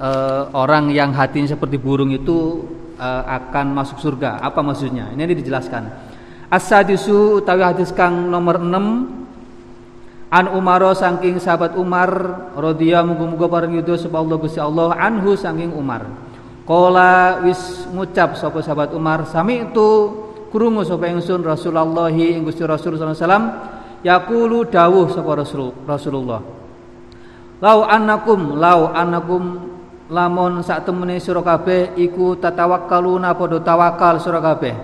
uh, 0.00 0.52
orang 0.52 0.92
yang 0.92 1.14
hatinya 1.16 1.54
seperti 1.54 1.80
burung 1.80 2.12
itu 2.12 2.66
uh, 2.98 3.22
akan 3.24 3.72
masuk 3.72 4.02
surga. 4.02 4.42
Apa 4.42 4.60
maksudnya? 4.60 5.08
Ini, 5.14 5.24
ini 5.24 5.34
dijelaskan. 5.40 5.82
As-sadisu 6.52 7.40
utawi 7.40 7.64
hadis 7.64 7.90
kang 7.90 8.28
nomor 8.28 8.60
6 8.60 9.24
An 10.34 10.50
Umaro 10.50 10.90
saking 10.98 11.38
sahabat 11.38 11.78
Umar 11.78 12.10
radhiya 12.58 13.06
muga-muga 13.06 13.46
pareng 13.46 13.78
yudo 13.78 13.94
sapa 13.94 14.18
Allah 14.18 14.34
Gusti 14.34 14.58
Allah 14.58 14.90
anhu 14.98 15.38
saking 15.38 15.70
Umar. 15.70 16.10
Kola 16.66 17.38
wis 17.46 17.86
ngucap 17.94 18.34
sapa 18.34 18.58
sahabat 18.58 18.90
Umar 18.98 19.30
sami 19.30 19.62
itu 19.62 19.88
krungu 20.50 20.82
sapa 20.82 21.06
ingsun 21.06 21.38
Rasulullah 21.38 22.10
ing 22.10 22.42
Gusti 22.42 22.66
Rasul 22.66 22.98
sallallahu 22.98 23.14
alaihi 23.14 23.22
wasallam 23.22 23.46
yaqulu 24.02 24.58
dawuh 24.66 25.06
sapa 25.14 25.30
Rasul 25.38 25.70
Rasulullah. 25.86 26.42
Lau 27.62 27.86
annakum 27.86 28.58
lau 28.58 28.90
annakum. 28.90 29.74
Lamun 30.04 30.60
sak 30.60 30.84
temene 30.84 31.16
sira 31.16 31.40
kabeh 31.40 31.96
iku 31.96 32.36
tatawakkaluna 32.36 33.32
padha 33.40 33.58
tawakal 33.64 34.20
sira 34.20 34.36
kabeh. 34.36 34.76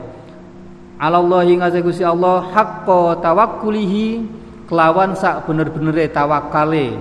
Allah 0.97 1.45
ing 1.45 1.61
Gusti 1.85 2.01
Allah 2.01 2.41
haqqa 2.49 3.21
tawakkulihi 3.21 4.25
kelawan 4.65 5.13
sak 5.13 5.45
bener-benere 5.45 6.09
tawakale. 6.09 6.97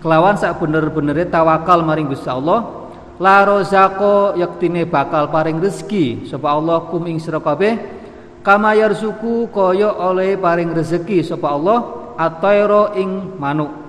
Kelawan 0.00 0.40
sak 0.40 0.64
bener-benere 0.64 1.28
tawakal 1.28 1.84
maring 1.84 2.08
Gusti 2.08 2.32
Allah. 2.32 2.88
La 3.20 3.44
rozako 3.44 4.32
yaktine 4.32 4.88
bakal 4.88 5.28
paring 5.28 5.60
rezeki. 5.60 6.24
Sapa 6.24 6.56
Allah 6.56 6.88
kum 6.88 7.04
ing 7.04 7.20
sira 7.20 7.36
kabeh. 7.36 8.00
Kama 8.40 8.72
yarzuku 8.80 9.52
kaya 9.52 9.92
oleh 9.92 10.40
paring 10.40 10.72
rezeki. 10.72 11.20
Sapa 11.20 11.52
Allah 11.52 11.78
atairo 12.16 12.96
ing 12.96 13.36
manuk 13.36 13.81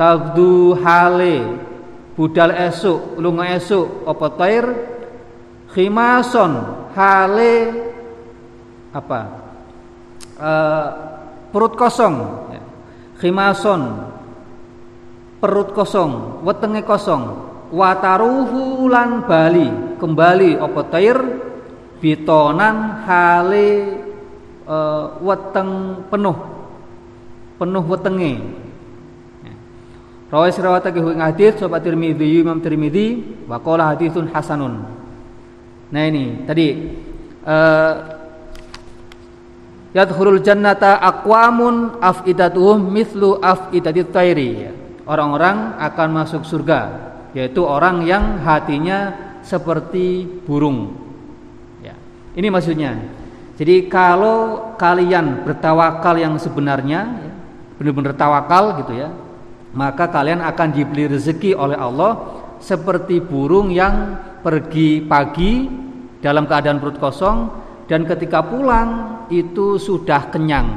tagdu 0.00 0.72
hale. 0.80 1.60
Budal 2.16 2.56
esuk 2.56 3.20
lunga 3.20 3.52
esuk 3.52 4.08
apa 4.08 4.26
tair? 4.40 4.64
Khimason 5.76 6.52
hale 6.96 7.54
apa? 8.96 9.20
Uh, 10.40 10.88
perut 11.52 11.76
kosong. 11.76 12.48
Khimason 13.20 14.08
perut 15.36 15.76
kosong 15.76 16.40
wetenge 16.48 16.80
kosong. 16.80 17.52
Wataruhu 17.70 18.90
lan 18.90 19.28
bali 19.28 19.96
kembali 20.00 20.56
apa 20.56 20.80
tair? 20.88 21.18
Bitonan 22.00 23.04
hale 23.04 23.68
e, 24.64 24.76
weteng 25.20 26.00
penuh. 26.08 26.38
Penuh 27.60 27.84
wetenge. 27.84 28.32
Rawais 30.30 30.54
rawatake 30.54 31.02
ing 31.02 31.18
hadis 31.18 31.58
sapa 31.58 31.82
Tirmidzi 31.82 32.38
Imam 32.38 32.62
Tirmidzi 32.62 33.18
wa 33.50 33.58
qala 33.58 33.90
haditsun 33.90 34.30
hasanun. 34.30 34.86
Nah 35.90 36.02
ini 36.06 36.46
tadi 36.46 36.66
uh, 37.42 37.94
yadkhulul 39.90 40.38
jannata 40.38 41.02
aqwamun 41.02 41.98
afidatuhum 41.98 42.78
mithlu 42.78 43.42
afidatit 43.42 44.14
tayri. 44.14 44.70
Orang-orang 45.02 45.74
akan 45.82 46.08
masuk 46.22 46.46
surga, 46.46 46.80
yaitu 47.34 47.66
orang 47.66 48.06
yang 48.06 48.38
hatinya 48.46 49.10
seperti 49.42 50.22
burung. 50.46 50.94
Ya. 51.82 51.98
Ini 52.38 52.46
maksudnya. 52.46 52.94
Jadi 53.58 53.90
kalau 53.90 54.70
kalian 54.78 55.42
bertawakal 55.42 56.14
yang 56.14 56.38
sebenarnya, 56.38 57.00
ya, 57.18 57.32
benar-benar 57.82 58.14
tawakal 58.14 58.78
gitu 58.78 58.94
ya, 58.94 59.10
maka 59.74 60.10
kalian 60.10 60.42
akan 60.42 60.68
diberi 60.74 61.06
rezeki 61.06 61.54
oleh 61.54 61.78
Allah 61.78 62.42
seperti 62.58 63.22
burung 63.22 63.70
yang 63.70 64.18
pergi 64.42 65.00
pagi 65.04 65.68
dalam 66.20 66.44
keadaan 66.44 66.82
perut 66.82 66.98
kosong 67.00 67.38
dan 67.86 68.04
ketika 68.06 68.44
pulang 68.44 69.22
itu 69.32 69.78
sudah 69.80 70.30
kenyang. 70.30 70.68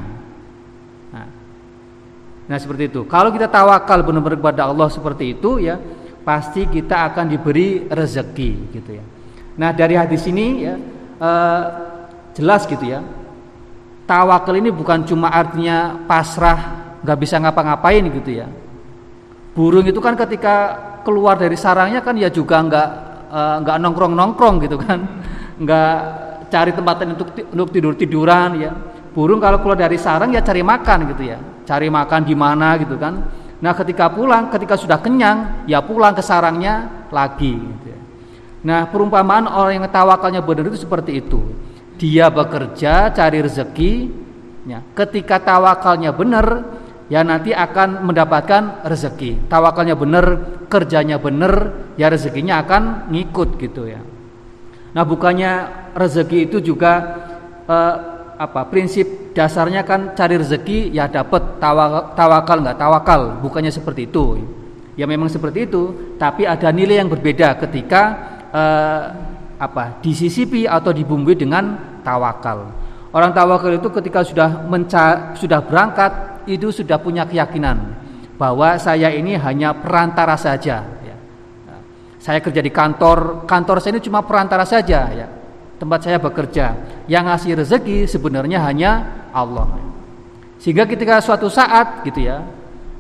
Nah, 1.13 1.27
nah 2.47 2.57
seperti 2.57 2.89
itu. 2.89 3.01
Kalau 3.05 3.29
kita 3.29 3.49
tawakal 3.49 4.01
benar-benar 4.05 4.39
kepada 4.39 4.69
Allah 4.69 4.87
seperti 4.89 5.37
itu 5.37 5.61
ya, 5.61 5.77
pasti 6.23 6.65
kita 6.69 7.11
akan 7.11 7.25
diberi 7.29 7.85
rezeki 7.89 8.51
gitu 8.71 8.91
ya. 8.97 9.05
Nah 9.53 9.69
dari 9.75 9.93
hadis 9.93 10.25
ini 10.25 10.65
ya 10.65 10.75
eh, 11.19 11.63
jelas 12.33 12.65
gitu 12.65 12.85
ya. 12.87 13.03
Tawakal 14.03 14.59
ini 14.59 14.67
bukan 14.73 15.07
cuma 15.07 15.31
artinya 15.31 15.95
pasrah, 16.09 16.91
nggak 17.05 17.17
bisa 17.19 17.39
ngapa-ngapain 17.39 18.03
gitu 18.09 18.31
ya. 18.43 18.47
Burung 19.53 19.85
itu 19.85 20.01
kan 20.01 20.17
ketika 20.17 20.55
keluar 21.05 21.37
dari 21.37 21.53
sarangnya 21.53 22.01
kan 22.01 22.17
ya 22.17 22.33
juga 22.33 22.57
nggak 22.65 22.89
eh, 23.29 23.55
nggak 23.61 23.77
nongkrong-nongkrong 23.77 24.55
gitu 24.65 24.81
kan, 24.81 24.99
nggak 25.63 25.97
cari 26.49 26.71
tempat 26.73 26.95
untuk 27.05 27.29
untuk 27.53 27.69
tidur 27.69 27.93
tiduran 27.93 28.57
ya. 28.57 28.73
Burung 29.13 29.37
kalau 29.37 29.61
keluar 29.61 29.77
dari 29.77 30.01
sarang 30.01 30.33
ya 30.33 30.41
cari 30.41 30.65
makan 30.65 30.99
gitu 31.13 31.23
ya. 31.29 31.37
Cari 31.63 31.85
makan 31.85 32.21
di 32.25 32.33
mana 32.33 32.81
gitu 32.81 32.97
kan. 32.97 33.13
Nah 33.61 33.71
ketika 33.77 34.09
pulang 34.09 34.49
ketika 34.49 34.73
sudah 34.73 34.97
kenyang 34.97 35.69
ya 35.69 35.85
pulang 35.85 36.17
ke 36.17 36.25
sarangnya 36.25 37.07
lagi 37.13 37.53
gitu 37.55 37.87
ya. 37.87 37.99
nah 38.63 38.87
perumpamaan 38.87 39.43
orang 39.43 39.75
yang 39.75 39.85
tawakalnya 39.91 40.41
benar 40.41 40.65
itu 40.67 40.81
seperti 40.81 41.21
itu. 41.21 41.39
Dia 41.95 42.33
bekerja 42.33 43.13
cari 43.13 43.37
rezeki 43.39 43.93
ya. 44.65 44.81
Ketika 44.97 45.37
tawakalnya 45.39 46.09
benar 46.09 46.45
ya 47.11 47.23
nanti 47.23 47.51
akan 47.51 48.07
mendapatkan 48.07 48.87
rezeki 48.87 49.47
tawakalnya 49.51 49.95
benar 49.95 50.25
kerjanya 50.71 51.19
benar 51.19 51.73
ya 51.99 52.07
rezekinya 52.07 52.63
akan 52.63 53.11
ngikut 53.11 53.59
gitu 53.59 53.87
ya 53.87 54.01
Nah, 54.93 55.03
bukannya 55.03 55.51
rezeki 55.97 56.49
itu 56.49 56.57
juga 56.61 56.93
eh, 57.65 57.95
apa? 58.37 58.61
Prinsip 58.69 59.33
dasarnya 59.33 59.81
kan 59.81 60.13
cari 60.13 60.37
rezeki 60.37 60.93
ya 60.93 61.09
dapat 61.09 61.57
tawakal 62.13 62.57
nggak 62.61 62.77
tawakal, 62.77 63.21
bukannya 63.41 63.73
seperti 63.73 64.05
itu. 64.05 64.37
Ya 64.93 65.09
memang 65.09 65.25
seperti 65.25 65.65
itu, 65.65 66.13
tapi 66.21 66.45
ada 66.45 66.69
nilai 66.69 67.01
yang 67.01 67.09
berbeda 67.09 67.57
ketika 67.57 68.01
eh, 68.53 69.03
apa? 69.57 69.97
disisipi 70.05 70.69
atau 70.69 70.93
dibumbui 70.93 71.33
dengan 71.33 71.97
tawakal. 72.05 72.69
Orang 73.13 73.33
tawakal 73.33 73.77
itu 73.77 73.89
ketika 73.89 74.21
sudah 74.21 74.49
menca 74.69 75.33
sudah 75.37 75.61
berangkat 75.65 76.32
itu 76.45 76.71
sudah 76.71 76.99
punya 76.99 77.27
keyakinan 77.27 77.99
bahwa 78.39 78.75
saya 78.81 79.13
ini 79.13 79.37
hanya 79.37 79.77
perantara 79.77 80.35
saja 80.35 80.93
saya 82.23 82.39
kerja 82.39 82.63
di 82.63 82.71
kantor, 82.71 83.43
kantor 83.43 83.83
saya 83.83 83.99
ini 83.99 84.01
cuma 84.07 84.23
perantara 84.23 84.63
saja 84.63 85.11
ya. 85.11 85.27
Tempat 85.75 86.07
saya 86.07 86.23
bekerja. 86.23 86.71
Yang 87.11 87.23
ngasih 87.27 87.51
rezeki 87.59 87.97
sebenarnya 88.07 88.63
hanya 88.63 88.91
Allah. 89.35 89.67
Sehingga 90.55 90.87
ketika 90.87 91.19
suatu 91.19 91.51
saat 91.51 92.07
gitu 92.07 92.23
ya, 92.23 92.39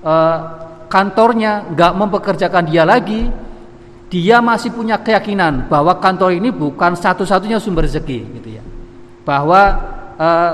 eh, 0.03 0.37
kantornya 0.91 1.71
nggak 1.71 1.93
mempekerjakan 1.95 2.67
dia 2.67 2.83
lagi, 2.83 3.31
dia 4.11 4.43
masih 4.43 4.75
punya 4.75 4.99
keyakinan 4.99 5.71
bahwa 5.71 5.95
kantor 6.03 6.35
ini 6.35 6.51
bukan 6.51 6.91
satu-satunya 6.99 7.63
sumber 7.63 7.87
rezeki 7.87 8.19
gitu 8.43 8.59
ya. 8.59 8.63
Bahwa 9.23 9.61
eh, 10.19 10.53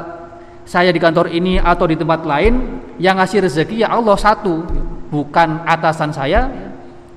saya 0.69 0.93
di 0.93 1.01
kantor 1.01 1.33
ini 1.33 1.57
atau 1.57 1.89
di 1.89 1.97
tempat 1.97 2.21
lain 2.29 2.85
yang 3.01 3.17
ngasih 3.17 3.41
rezeki 3.41 3.81
ya 3.81 3.89
Allah 3.89 4.13
satu, 4.13 4.61
bukan 5.09 5.65
atasan 5.65 6.13
saya, 6.13 6.45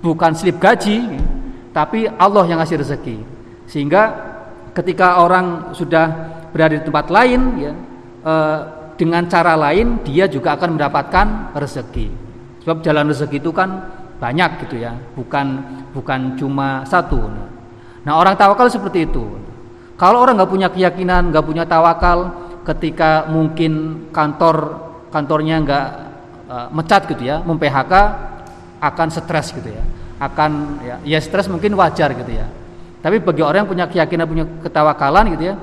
bukan 0.01 0.33
slip 0.33 0.57
gaji, 0.57 1.21
tapi 1.77 2.09
Allah 2.09 2.49
yang 2.49 2.65
ngasih 2.65 2.81
rezeki. 2.81 3.21
Sehingga 3.69 4.03
ketika 4.73 5.21
orang 5.21 5.77
sudah 5.77 6.33
berada 6.49 6.81
di 6.81 6.85
tempat 6.89 7.13
lain 7.13 7.41
ya 7.61 7.73
e, 8.25 8.35
dengan 8.97 9.29
cara 9.29 9.53
lain 9.53 10.01
dia 10.01 10.25
juga 10.33 10.57
akan 10.57 10.81
mendapatkan 10.81 11.53
rezeki. 11.53 12.09
Sebab 12.65 12.81
jalan 12.81 13.13
rezeki 13.13 13.37
itu 13.37 13.53
kan 13.53 13.85
banyak 14.17 14.65
gitu 14.65 14.81
ya, 14.81 14.97
bukan 15.13 15.61
bukan 15.93 16.41
cuma 16.41 16.89
satu. 16.89 17.21
Nah 18.09 18.17
orang 18.17 18.33
tawakal 18.33 18.73
seperti 18.73 19.05
itu. 19.05 19.29
Kalau 20.01 20.25
orang 20.25 20.41
nggak 20.41 20.51
punya 20.51 20.69
keyakinan, 20.73 21.31
nggak 21.31 21.45
punya 21.45 21.69
tawakal, 21.69 22.33
ketika 22.63 23.27
mungkin 23.27 24.07
kantor 24.15 24.79
kantornya 25.11 25.57
nggak 25.61 25.87
e, 26.47 26.57
mecat 26.73 27.03
gitu 27.11 27.23
ya, 27.27 27.43
mem 27.43 27.59
PHK 27.59 27.93
akan 28.83 29.09
stres 29.11 29.55
gitu 29.55 29.71
ya 29.71 29.83
akan 30.23 30.51
ya, 30.87 30.97
ya 31.03 31.19
stres 31.19 31.51
mungkin 31.51 31.75
wajar 31.75 32.15
gitu 32.15 32.31
ya. 32.31 32.47
Tapi 33.03 33.19
bagi 33.19 33.43
orang 33.43 33.67
yang 33.67 33.71
punya 33.71 33.87
keyakinan 33.91 34.27
punya 34.31 34.45
ketawakalan 34.63 35.35
gitu 35.35 35.51
ya, 35.51 35.55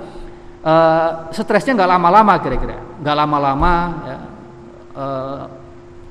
uh, 0.67 1.31
stresnya 1.31 1.79
nggak 1.79 1.91
lama-lama 1.95 2.33
kira-kira, 2.43 2.75
nggak 2.99 3.15
lama-lama 3.15 3.73
ya, 4.03 4.17
uh, 4.99 5.43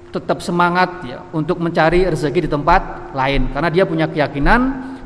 tetap 0.09 0.41
semangat 0.41 1.05
ya 1.05 1.21
untuk 1.37 1.61
mencari 1.61 2.09
rezeki 2.09 2.49
di 2.49 2.51
tempat 2.51 3.13
lain 3.13 3.53
karena 3.53 3.69
dia 3.69 3.85
punya 3.85 4.09
keyakinan 4.09 4.61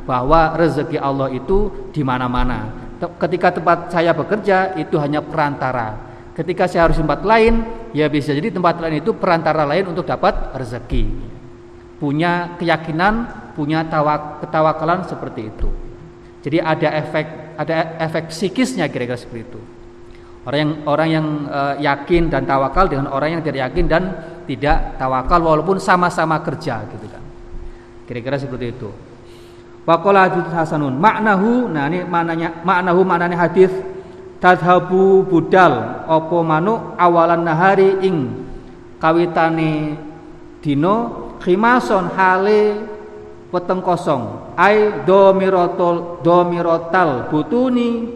bahwa 0.07 0.55
rezeki 0.55 1.03
Allah 1.03 1.35
itu 1.35 1.91
di 1.91 2.07
mana-mana. 2.07 2.71
Ketika 3.03 3.51
tempat 3.51 3.91
saya 3.91 4.15
bekerja 4.15 4.79
itu 4.79 4.95
hanya 5.03 5.19
perantara. 5.19 5.99
Ketika 6.33 6.71
saya 6.71 6.89
harus 6.89 6.97
tempat 6.97 7.27
lain, 7.27 7.67
ya 7.93 8.09
bisa 8.09 8.33
jadi 8.33 8.55
tempat 8.55 8.79
lain 8.79 9.03
itu 9.03 9.13
perantara 9.19 9.67
lain 9.67 9.91
untuk 9.93 10.07
dapat 10.07 10.55
rezeki 10.57 11.33
punya 12.03 12.59
keyakinan 12.59 13.15
punya 13.55 13.87
tawak, 13.87 14.43
ketawakalan 14.43 15.07
seperti 15.07 15.55
itu. 15.55 15.71
Jadi 16.43 16.59
ada 16.59 16.89
efek 16.99 17.55
ada 17.55 17.95
efek 18.03 18.35
psikisnya 18.35 18.91
kira-kira 18.91 19.15
seperti 19.15 19.47
itu. 19.47 19.61
Orang 20.43 20.59
yang 20.59 20.73
orang 20.91 21.09
yang 21.15 21.27
uh, 21.47 21.75
yakin 21.79 22.27
dan 22.27 22.43
tawakal 22.43 22.91
dengan 22.91 23.07
orang 23.15 23.39
yang 23.39 23.43
tidak 23.47 23.71
yakin 23.71 23.87
dan 23.87 24.03
tidak 24.51 24.99
tawakal 24.99 25.39
walaupun 25.39 25.79
sama-sama 25.79 26.43
kerja 26.43 26.83
gitu 26.91 27.07
kan. 27.07 27.23
Kira-kira 28.11 28.43
seperti 28.43 28.75
itu. 28.75 28.91
Waqala 29.83 30.31
hadits 30.31 30.55
hasanun. 30.55 30.95
Maknahu, 30.95 31.67
nah 31.67 31.91
ini 31.91 32.07
maknanya 32.07 32.63
maknahu 32.63 33.03
maknanya 33.03 33.35
hadis 33.35 33.73
tadhabu 34.39 35.27
budal 35.27 36.07
opo 36.07 36.43
manuk 36.47 36.95
awalan 36.95 37.43
nahari 37.43 37.99
ing 38.03 38.47
kawitane 39.03 39.99
dino 40.63 40.97
khimason 41.43 42.15
hale 42.15 42.79
weteng 43.51 43.83
kosong. 43.83 44.55
Ai 44.55 45.03
domirotol 45.03 46.23
domirotal 46.23 47.27
butuni 47.27 48.07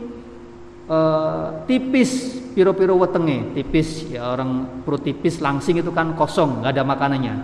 uh, 0.86 1.66
tipis 1.66 2.42
piro-piro 2.54 2.94
wetenge. 2.94 3.58
Tipis 3.58 4.14
ya 4.14 4.38
orang 4.38 4.82
perut 4.86 5.02
tipis 5.02 5.42
langsing 5.42 5.82
itu 5.82 5.90
kan 5.90 6.14
kosong 6.14 6.62
nggak 6.62 6.78
ada 6.78 6.86
makanannya. 6.86 7.34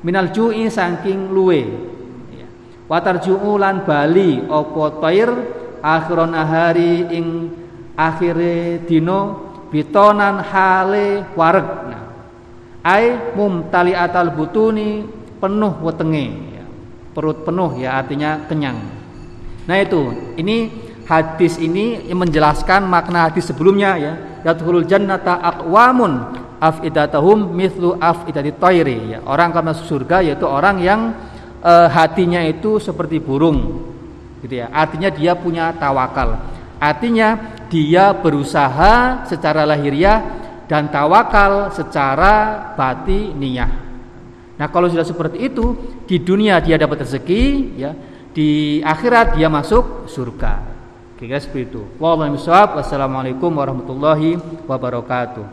Minal 0.00 0.32
ju'i 0.32 0.64
saking 0.72 1.28
luwe 1.28 1.92
ya. 2.86 2.90
watar 2.90 3.18
ju'ulan 3.18 3.82
bali 3.82 4.46
opo 4.46 5.02
toir 5.02 5.30
akhiron 5.82 6.32
ahari 6.32 7.10
ing 7.10 7.26
akhire 7.98 8.86
dino 8.86 9.20
bitonan 9.70 10.38
hale 10.40 11.26
wareg 11.34 11.68
nah, 11.90 12.04
ai 12.86 13.34
mumtali 13.34 13.92
atal 13.92 14.30
butuni 14.30 15.02
penuh 15.42 15.74
wetenge 15.82 16.26
ya. 16.54 16.64
perut 17.10 17.42
penuh 17.42 17.74
ya 17.74 17.98
artinya 17.98 18.46
kenyang 18.46 18.78
nah 19.66 19.76
itu 19.82 20.34
ini 20.38 20.70
hadis 21.06 21.58
ini 21.58 22.06
menjelaskan 22.10 22.86
makna 22.86 23.30
hadis 23.30 23.50
sebelumnya 23.50 23.98
ya 23.98 24.12
yadkhulul 24.46 24.86
jannata 24.86 25.38
aqwamun 25.42 26.38
afidatahum 26.62 27.50
mithlu 27.52 27.98
afidati 27.98 28.54
tayri 28.54 29.16
ya 29.16 29.18
orang 29.26 29.52
masuk 29.66 29.86
surga 29.86 30.22
yaitu 30.22 30.46
orang 30.46 30.78
yang 30.82 31.00
e, 31.66 31.74
hatinya 31.90 32.46
itu 32.46 32.78
seperti 32.78 33.18
burung 33.18 33.82
gitu 34.46 34.62
ya. 34.62 34.70
Artinya 34.70 35.10
dia 35.10 35.34
punya 35.34 35.74
tawakal. 35.74 36.38
Artinya 36.78 37.58
dia 37.66 38.14
berusaha 38.14 39.26
secara 39.26 39.66
lahiriah 39.66 40.22
dan 40.70 40.86
tawakal 40.86 41.74
secara 41.74 42.74
batiniyah. 42.78 43.72
Nah 44.56 44.68
kalau 44.70 44.86
sudah 44.86 45.04
seperti 45.04 45.50
itu 45.50 45.74
di 46.06 46.22
dunia 46.22 46.62
dia 46.62 46.78
dapat 46.78 47.02
rezeki 47.02 47.42
ya. 47.74 47.92
Di 48.36 48.84
akhirat 48.84 49.40
dia 49.40 49.48
masuk 49.48 50.12
surga. 50.12 50.60
Kira 51.16 51.40
seperti 51.40 51.72
itu. 51.72 51.82
Wassalamualaikum 51.96 53.48
warahmatullahi 53.48 54.36
wabarakatuh. 54.68 55.44